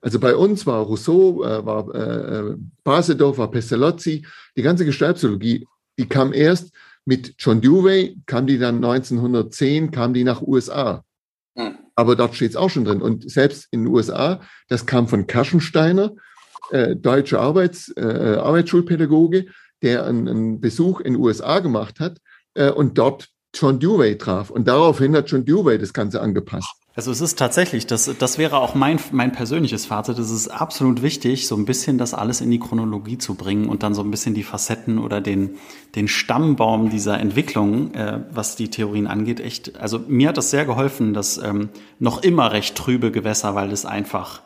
Also 0.00 0.18
bei 0.18 0.34
uns 0.34 0.66
war 0.66 0.82
Rousseau, 0.82 1.44
äh, 1.44 1.64
war 1.64 1.94
äh, 1.94 2.56
Basedow, 2.84 3.36
war 3.36 3.50
Pestalozzi, 3.50 4.26
die 4.56 4.62
ganze 4.62 4.84
Gestaltpsychologie, 4.84 5.66
die 5.98 6.08
kam 6.08 6.32
erst 6.32 6.72
mit 7.04 7.34
John 7.38 7.60
Dewey, 7.60 8.16
kam 8.26 8.46
die 8.46 8.58
dann 8.58 8.76
1910, 8.76 9.90
kam 9.90 10.14
die 10.14 10.24
nach 10.24 10.42
USA. 10.42 11.04
Hm. 11.56 11.76
Aber 11.94 12.16
dort 12.16 12.34
steht 12.34 12.50
es 12.50 12.56
auch 12.56 12.70
schon 12.70 12.84
drin. 12.84 13.02
Und 13.02 13.30
selbst 13.30 13.68
in 13.70 13.84
den 13.84 13.92
USA, 13.92 14.40
das 14.68 14.86
kam 14.86 15.08
von 15.08 15.26
Kaschensteiner, 15.26 16.14
äh, 16.70 16.96
deutscher 16.96 17.40
Arbeits, 17.40 17.92
äh, 17.96 18.36
Arbeitsschulpädagoge, 18.40 19.46
der 19.82 20.06
einen, 20.06 20.28
einen, 20.28 20.60
Besuch 20.60 21.00
in 21.00 21.14
den 21.14 21.22
USA 21.22 21.58
gemacht 21.58 22.00
hat 22.00 22.18
äh, 22.54 22.70
und 22.70 22.96
dort 22.96 23.28
John 23.54 23.78
Dewey 23.78 24.16
traf. 24.16 24.50
Und 24.50 24.68
daraufhin 24.68 25.14
hat 25.16 25.30
John 25.30 25.44
Dewey 25.44 25.78
das 25.78 25.92
Ganze 25.92 26.20
angepasst. 26.20 26.74
Also 26.96 27.12
es 27.12 27.20
ist 27.20 27.38
tatsächlich, 27.38 27.86
das, 27.86 28.10
das 28.18 28.36
wäre 28.36 28.58
auch 28.58 28.74
mein, 28.74 28.98
mein 29.12 29.30
persönliches 29.30 29.86
Fazit, 29.86 30.18
es 30.18 30.30
ist 30.30 30.48
absolut 30.48 31.02
wichtig, 31.02 31.46
so 31.46 31.56
ein 31.56 31.64
bisschen 31.64 31.98
das 31.98 32.14
alles 32.14 32.40
in 32.40 32.50
die 32.50 32.58
Chronologie 32.58 33.16
zu 33.16 33.36
bringen 33.36 33.68
und 33.68 33.84
dann 33.84 33.94
so 33.94 34.02
ein 34.02 34.10
bisschen 34.10 34.34
die 34.34 34.42
Facetten 34.42 34.98
oder 34.98 35.20
den, 35.20 35.54
den 35.94 36.08
Stammbaum 36.08 36.90
dieser 36.90 37.20
Entwicklung, 37.20 37.94
äh, 37.94 38.24
was 38.32 38.56
die 38.56 38.70
Theorien 38.70 39.06
angeht, 39.06 39.38
echt, 39.38 39.80
also 39.80 40.00
mir 40.08 40.28
hat 40.28 40.36
das 40.36 40.50
sehr 40.50 40.64
geholfen, 40.64 41.14
dass 41.14 41.38
ähm, 41.38 41.68
noch 42.00 42.22
immer 42.22 42.50
recht 42.50 42.74
trübe 42.74 43.12
Gewässer, 43.12 43.54
weil 43.54 43.70
es 43.70 43.86
einfach 43.86 44.42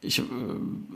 ich, 0.00 0.20
äh, 0.20 0.22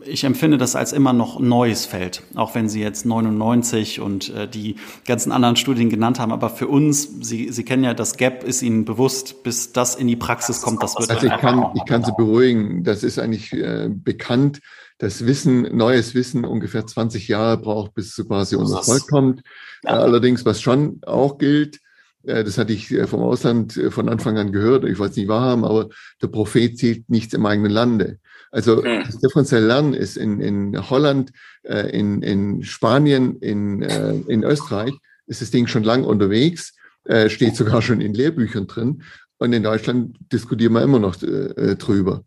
ich 0.04 0.24
empfinde 0.24 0.58
das 0.58 0.76
als 0.76 0.92
immer 0.92 1.12
noch 1.12 1.40
neues 1.40 1.86
Feld, 1.86 2.22
auch 2.34 2.54
wenn 2.54 2.68
Sie 2.68 2.80
jetzt 2.80 3.04
99 3.04 4.00
und 4.00 4.30
äh, 4.30 4.48
die 4.48 4.76
ganzen 5.06 5.32
anderen 5.32 5.56
Studien 5.56 5.90
genannt 5.90 6.20
haben. 6.20 6.32
Aber 6.32 6.50
für 6.50 6.68
uns, 6.68 7.08
Sie, 7.20 7.50
Sie 7.50 7.64
kennen 7.64 7.84
ja, 7.84 7.94
das 7.94 8.16
Gap 8.16 8.44
ist 8.44 8.62
Ihnen 8.62 8.84
bewusst, 8.84 9.42
bis 9.42 9.72
das 9.72 9.96
in 9.96 10.06
die 10.06 10.16
Praxis 10.16 10.62
kommt. 10.62 10.82
Das 10.82 10.96
wird 10.98 11.10
also 11.10 11.26
ich 11.26 11.36
kann, 11.38 11.66
ich 11.74 11.84
kann 11.84 12.04
Sie 12.04 12.12
beruhigen. 12.16 12.84
Das 12.84 13.02
ist 13.02 13.18
eigentlich 13.18 13.52
äh, 13.52 13.88
bekannt, 13.90 14.60
dass 14.98 15.26
Wissen, 15.26 15.76
neues 15.76 16.14
Wissen 16.14 16.44
ungefähr 16.44 16.86
20 16.86 17.26
Jahre 17.26 17.58
braucht, 17.58 17.94
bis 17.94 18.16
es 18.16 18.26
quasi 18.26 18.54
unser 18.54 18.78
Erfolg 18.78 19.08
kommt. 19.08 19.42
Ja. 19.84 19.98
Allerdings, 19.98 20.44
was 20.44 20.60
schon 20.60 21.00
auch 21.04 21.38
gilt, 21.38 21.80
äh, 22.22 22.44
das 22.44 22.56
hatte 22.56 22.72
ich 22.72 22.92
äh, 22.92 23.08
vom 23.08 23.20
Ausland 23.20 23.80
von 23.90 24.08
Anfang 24.08 24.38
an 24.38 24.52
gehört, 24.52 24.84
ich 24.84 24.96
weiß 24.96 25.16
nicht 25.16 25.26
wahrhaben, 25.26 25.64
aber 25.64 25.88
der 26.22 26.28
Prophet 26.28 26.78
zählt 26.78 27.10
nichts 27.10 27.34
im 27.34 27.44
eigenen 27.46 27.72
Lande. 27.72 28.20
Also 28.52 28.82
mhm. 28.82 29.02
das 29.04 29.18
differenzielle 29.18 29.66
Lernen 29.66 29.94
ist 29.94 30.16
in, 30.16 30.40
in 30.40 30.90
Holland, 30.90 31.32
äh, 31.64 31.90
in, 31.98 32.22
in 32.22 32.62
Spanien, 32.62 33.36
in, 33.38 33.82
äh, 33.82 34.12
in 34.28 34.44
Österreich 34.44 34.92
ist 35.26 35.40
das 35.40 35.50
Ding 35.50 35.66
schon 35.66 35.82
lang 35.82 36.04
unterwegs, 36.04 36.74
äh, 37.04 37.30
steht 37.30 37.56
sogar 37.56 37.80
schon 37.82 38.00
in 38.00 38.14
Lehrbüchern 38.14 38.66
drin. 38.66 39.02
Und 39.38 39.52
in 39.54 39.62
Deutschland 39.62 40.16
diskutieren 40.30 40.74
wir 40.74 40.82
immer 40.82 40.98
noch 40.98 41.20
äh, 41.22 41.74
drüber. 41.76 42.24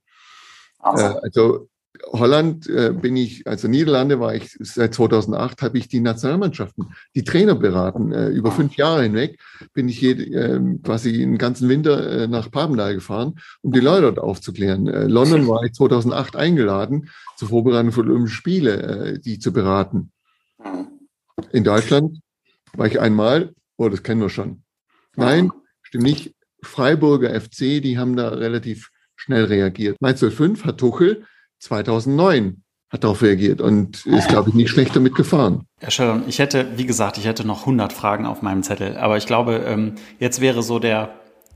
Also, 0.79 1.05
also 1.21 1.69
Holland 2.19 2.67
äh, 2.67 2.93
bin 2.93 3.15
ich, 3.15 3.47
also 3.47 3.67
Niederlande 3.67 4.19
war 4.19 4.35
ich 4.35 4.55
seit 4.59 4.93
2008, 4.93 5.61
habe 5.61 5.77
ich 5.77 5.87
die 5.87 5.99
Nationalmannschaften, 5.99 6.93
die 7.15 7.23
Trainer 7.23 7.55
beraten. 7.55 8.11
Äh, 8.11 8.29
über 8.29 8.51
fünf 8.51 8.75
Jahre 8.75 9.03
hinweg 9.03 9.39
bin 9.73 9.89
ich 9.89 10.01
jede, 10.01 10.23
äh, 10.23 10.59
quasi 10.83 11.13
den 11.13 11.37
ganzen 11.37 11.69
Winter 11.69 12.23
äh, 12.23 12.27
nach 12.27 12.51
Papendal 12.51 12.95
gefahren, 12.95 13.35
um 13.61 13.71
die 13.71 13.79
Leute 13.79 14.01
dort 14.03 14.19
aufzuklären. 14.19 14.87
Äh, 14.87 15.07
London 15.07 15.47
war 15.47 15.63
ich 15.63 15.73
2008 15.73 16.35
eingeladen 16.35 17.09
zur 17.37 17.49
Vorbereitung 17.49 17.91
von 17.91 18.09
Olympischen 18.09 18.35
Spiele, 18.35 18.81
äh, 18.81 19.19
die 19.19 19.39
zu 19.39 19.53
beraten. 19.53 20.11
In 21.51 21.63
Deutschland 21.63 22.19
war 22.73 22.87
ich 22.87 22.99
einmal, 22.99 23.53
oh, 23.77 23.89
das 23.89 24.03
kennen 24.03 24.21
wir 24.21 24.29
schon. 24.29 24.63
Nein, 25.15 25.51
stimmt 25.81 26.03
nicht. 26.03 26.35
Freiburger 26.61 27.39
FC, 27.39 27.81
die 27.81 27.97
haben 27.97 28.15
da 28.15 28.29
relativ 28.29 28.89
schnell 29.15 29.45
reagiert. 29.45 29.97
1905 30.01 30.65
hat 30.65 30.77
Tuchel 30.77 31.25
2009 31.65 32.61
hat 32.91 33.03
darauf 33.03 33.21
reagiert 33.21 33.61
und 33.61 34.05
ist, 34.05 34.29
glaube 34.29 34.49
ich, 34.49 34.55
nicht 34.55 34.69
schlecht 34.69 34.95
damit 34.95 35.15
gefahren. 35.15 35.63
Herr 35.79 35.91
Schöller, 35.91 36.21
ich 36.27 36.39
hätte, 36.39 36.67
wie 36.77 36.85
gesagt, 36.85 37.17
ich 37.17 37.25
hätte 37.25 37.45
noch 37.45 37.61
100 37.61 37.91
Fragen 37.91 38.25
auf 38.25 38.41
meinem 38.41 38.63
Zettel, 38.63 38.97
aber 38.97 39.17
ich 39.17 39.25
glaube, 39.25 39.63
ähm, 39.65 39.95
jetzt 40.19 40.39
wäre 40.39 40.61
so 40.61 40.79
der 40.79 41.09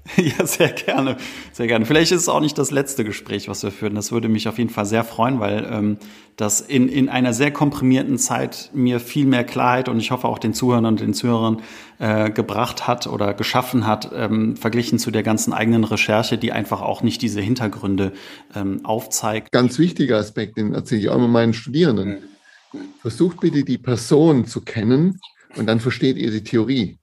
Ja, 0.17 0.45
sehr 0.45 0.69
gerne, 0.69 1.17
sehr 1.51 1.67
gerne. 1.67 1.85
Vielleicht 1.85 2.11
ist 2.11 2.21
es 2.21 2.29
auch 2.29 2.39
nicht 2.39 2.57
das 2.57 2.71
letzte 2.71 3.03
Gespräch, 3.03 3.47
was 3.47 3.63
wir 3.63 3.71
führen. 3.71 3.95
Das 3.95 4.11
würde 4.11 4.29
mich 4.29 4.47
auf 4.47 4.57
jeden 4.57 4.69
Fall 4.69 4.85
sehr 4.85 5.03
freuen, 5.03 5.39
weil 5.39 5.67
ähm, 5.71 5.97
das 6.35 6.61
in, 6.61 6.89
in 6.89 7.09
einer 7.09 7.33
sehr 7.33 7.51
komprimierten 7.51 8.17
Zeit 8.17 8.71
mir 8.73 8.99
viel 8.99 9.25
mehr 9.25 9.43
Klarheit 9.43 9.89
und 9.89 9.99
ich 9.99 10.11
hoffe 10.11 10.27
auch 10.27 10.39
den 10.39 10.53
Zuhörern 10.53 10.85
und 10.85 10.99
den 10.99 11.13
Zuhörern 11.13 11.61
äh, 11.99 12.31
gebracht 12.31 12.87
hat 12.87 13.07
oder 13.07 13.33
geschaffen 13.33 13.85
hat, 13.85 14.11
ähm, 14.13 14.55
verglichen 14.55 14.99
zu 14.99 15.11
der 15.11 15.23
ganzen 15.23 15.53
eigenen 15.53 15.83
Recherche, 15.83 16.37
die 16.37 16.51
einfach 16.51 16.81
auch 16.81 17.01
nicht 17.01 17.21
diese 17.21 17.41
Hintergründe 17.41 18.13
ähm, 18.55 18.85
aufzeigt. 18.85 19.51
Ganz 19.51 19.79
wichtiger 19.79 20.17
Aspekt, 20.17 20.57
den 20.57 20.73
erzähle 20.73 21.01
ich 21.01 21.09
auch 21.09 21.15
immer 21.15 21.27
meinen 21.27 21.53
Studierenden. 21.53 22.17
Versucht 23.01 23.39
bitte 23.39 23.63
die 23.63 23.77
Person 23.77 24.45
zu 24.45 24.61
kennen 24.61 25.19
und 25.55 25.65
dann 25.65 25.79
versteht 25.79 26.17
ihr 26.17 26.31
die 26.31 26.43
Theorie. 26.43 26.99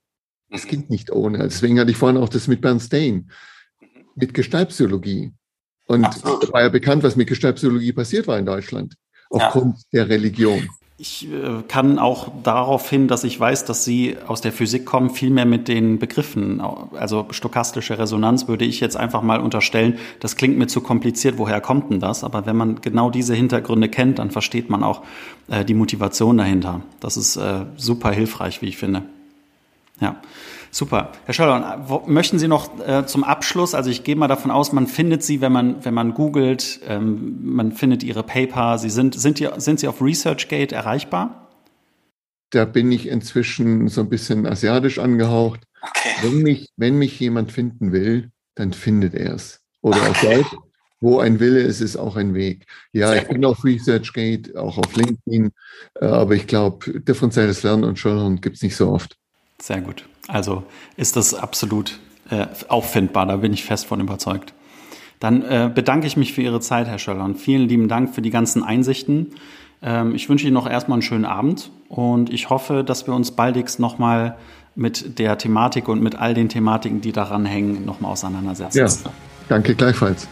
Es 0.51 0.67
geht 0.67 0.91
nicht 0.91 1.11
ohne. 1.11 1.39
Deswegen 1.39 1.79
hatte 1.81 1.91
ich 1.91 1.97
vorhin 1.97 2.17
auch 2.17 2.29
das 2.29 2.49
mit 2.49 2.61
Bernstein, 2.61 3.31
mit 4.15 4.35
Gestaltpsychologie. 4.35 5.33
Und 5.87 6.05
Absolut. 6.05 6.53
war 6.53 6.63
ja 6.63 6.69
bekannt, 6.69 7.03
was 7.03 7.17
mit 7.17 7.29
Gestaltpsychologie 7.29 7.93
passiert 7.93 8.27
war 8.27 8.39
in 8.39 8.47
Deutschland, 8.47 8.95
aufgrund 9.31 9.77
ja. 9.77 10.05
der 10.05 10.09
Religion. 10.09 10.69
Ich 10.99 11.31
äh, 11.31 11.63
kann 11.69 11.99
auch 11.99 12.33
darauf 12.43 12.89
hin, 12.89 13.07
dass 13.07 13.23
ich 13.23 13.39
weiß, 13.39 13.67
dass 13.67 13.85
Sie 13.85 14.17
aus 14.27 14.41
der 14.41 14.51
Physik 14.51 14.87
kommen, 14.87 15.11
viel 15.11 15.29
mehr 15.29 15.45
mit 15.45 15.69
den 15.69 15.99
Begriffen. 15.99 16.63
Also 16.63 17.27
stochastische 17.33 17.99
Resonanz 17.99 18.49
würde 18.49 18.65
ich 18.65 18.81
jetzt 18.81 18.97
einfach 18.97 19.21
mal 19.21 19.41
unterstellen. 19.41 19.99
Das 20.21 20.37
klingt 20.37 20.57
mir 20.57 20.69
zu 20.69 20.81
kompliziert. 20.81 21.37
Woher 21.37 21.61
kommt 21.61 21.93
denn 21.93 22.01
das? 22.01 22.25
Aber 22.25 22.47
wenn 22.47 22.57
man 22.57 22.81
genau 22.81 23.11
diese 23.11 23.35
Hintergründe 23.35 23.91
kennt, 23.91 24.19
dann 24.19 24.31
versteht 24.31 24.71
man 24.71 24.83
auch 24.83 25.03
äh, 25.49 25.67
die 25.67 25.75
Motivation 25.75 26.39
dahinter. 26.39 26.81
Das 26.99 27.19
ist 27.19 27.37
äh, 27.37 27.67
super 27.77 28.11
hilfreich, 28.11 28.63
wie 28.63 28.69
ich 28.69 28.79
finde. 28.79 29.03
Ja, 30.01 30.21
super. 30.71 31.13
Herr 31.25 31.35
Schöller, 31.35 32.05
möchten 32.07 32.39
Sie 32.39 32.49
noch 32.49 32.79
äh, 32.87 33.07
zum 33.07 33.25
Abschluss, 33.25 33.75
also 33.75 33.89
ich 33.89 34.05
gehe 34.05 34.17
mal 34.17 34.29
davon 34.29 34.51
aus, 34.51 34.73
man 34.73 34.87
findet 34.87 35.23
Sie, 35.23 35.41
wenn 35.41 35.53
man, 35.53 35.85
wenn 35.85 35.95
man 35.95 36.13
googelt, 36.13 36.81
ähm, 36.87 37.39
man 37.43 37.73
findet 37.73 38.03
Ihre 38.03 38.23
Paper. 38.23 38.79
Sie 38.79 38.91
sind, 38.91 39.19
sind, 39.19 39.39
die, 39.39 39.49
sind 39.57 39.81
Sie 39.81 39.89
auf 39.89 40.03
ResearchGate 40.03 40.75
erreichbar? 40.75 41.49
Da 42.51 42.65
bin 42.65 42.93
ich 42.93 43.09
inzwischen 43.09 43.89
so 43.89 44.03
ein 44.03 44.09
bisschen 44.09 44.47
asiatisch 44.47 44.99
angehaucht. 44.99 45.61
Okay. 45.83 46.15
Wenn, 46.23 46.43
mich, 46.43 46.69
wenn 46.77 46.99
mich 46.99 47.19
jemand 47.19 47.53
finden 47.53 47.93
will, 47.93 48.31
dann 48.55 48.73
findet 48.73 49.15
er 49.15 49.35
es. 49.35 49.61
Oder 49.81 49.99
okay. 49.99 50.11
auf 50.11 50.21
Deutsch, 50.21 50.57
wo 51.01 51.21
ein 51.21 51.41
Wille 51.41 51.61
ist, 51.61 51.81
ist 51.81 51.97
auch 51.97 52.17
ein 52.17 52.35
Weg. 52.35 52.67
Ja, 52.93 53.15
ich 53.15 53.29
bin 53.29 53.45
auf 53.45 53.65
ResearchGate, 53.65 54.57
auch 54.57 54.79
auf 54.79 54.95
LinkedIn, 54.95 55.53
äh, 56.01 56.05
aber 56.05 56.35
ich 56.35 56.47
glaube, 56.47 57.01
differenzielles 57.01 57.63
Lernen 57.63 57.85
und 57.85 57.99
Schulhorn 57.99 58.41
gibt 58.41 58.57
es 58.57 58.63
nicht 58.63 58.77
so 58.77 58.91
oft. 58.91 59.17
Sehr 59.61 59.81
gut. 59.81 60.05
Also 60.29 60.65
ist 60.97 61.17
das 61.17 61.35
absolut 61.35 61.99
äh, 62.31 62.47
auffindbar, 62.69 63.27
da 63.27 63.37
bin 63.37 63.53
ich 63.53 63.65
fest 63.65 63.87
von 63.87 64.01
überzeugt. 64.01 64.53
Dann 65.21 65.43
äh, 65.43 65.71
bedanke 65.73 66.07
ich 66.07 66.17
mich 66.17 66.33
für 66.33 66.43
Ihre 66.43 66.61
Zeit, 66.61 66.89
Herr 66.89 66.99
Schöller, 66.99 67.25
und 67.25 67.37
vielen 67.37 67.69
lieben 67.69 67.89
Dank 67.89 68.15
für 68.15 68.23
die 68.23 68.31
ganzen 68.31 68.63
Einsichten. 68.63 69.33
Ähm, 69.83 70.15
ich 70.15 70.29
wünsche 70.29 70.47
Ihnen 70.47 70.55
noch 70.55 70.69
erstmal 70.69 70.97
einen 70.97 71.03
schönen 71.03 71.25
Abend 71.25 71.71
und 71.89 72.31
ich 72.31 72.51
hoffe, 72.51 72.85
dass 72.85 73.07
wir 73.07 73.15
uns 73.15 73.31
baldigst 73.31 73.81
nochmal 73.81 74.37
mit 74.75 75.19
der 75.19 75.39
Thematik 75.39 75.89
und 75.89 76.03
mit 76.03 76.17
all 76.17 76.35
den 76.35 76.49
Thematiken, 76.49 77.01
die 77.01 77.13
daran 77.13 77.47
hängen, 77.47 77.87
nochmal 77.87 78.13
auseinandersetzen. 78.13 78.79
Ja, 78.79 79.11
danke 79.49 79.75
gleichfalls. 79.75 80.29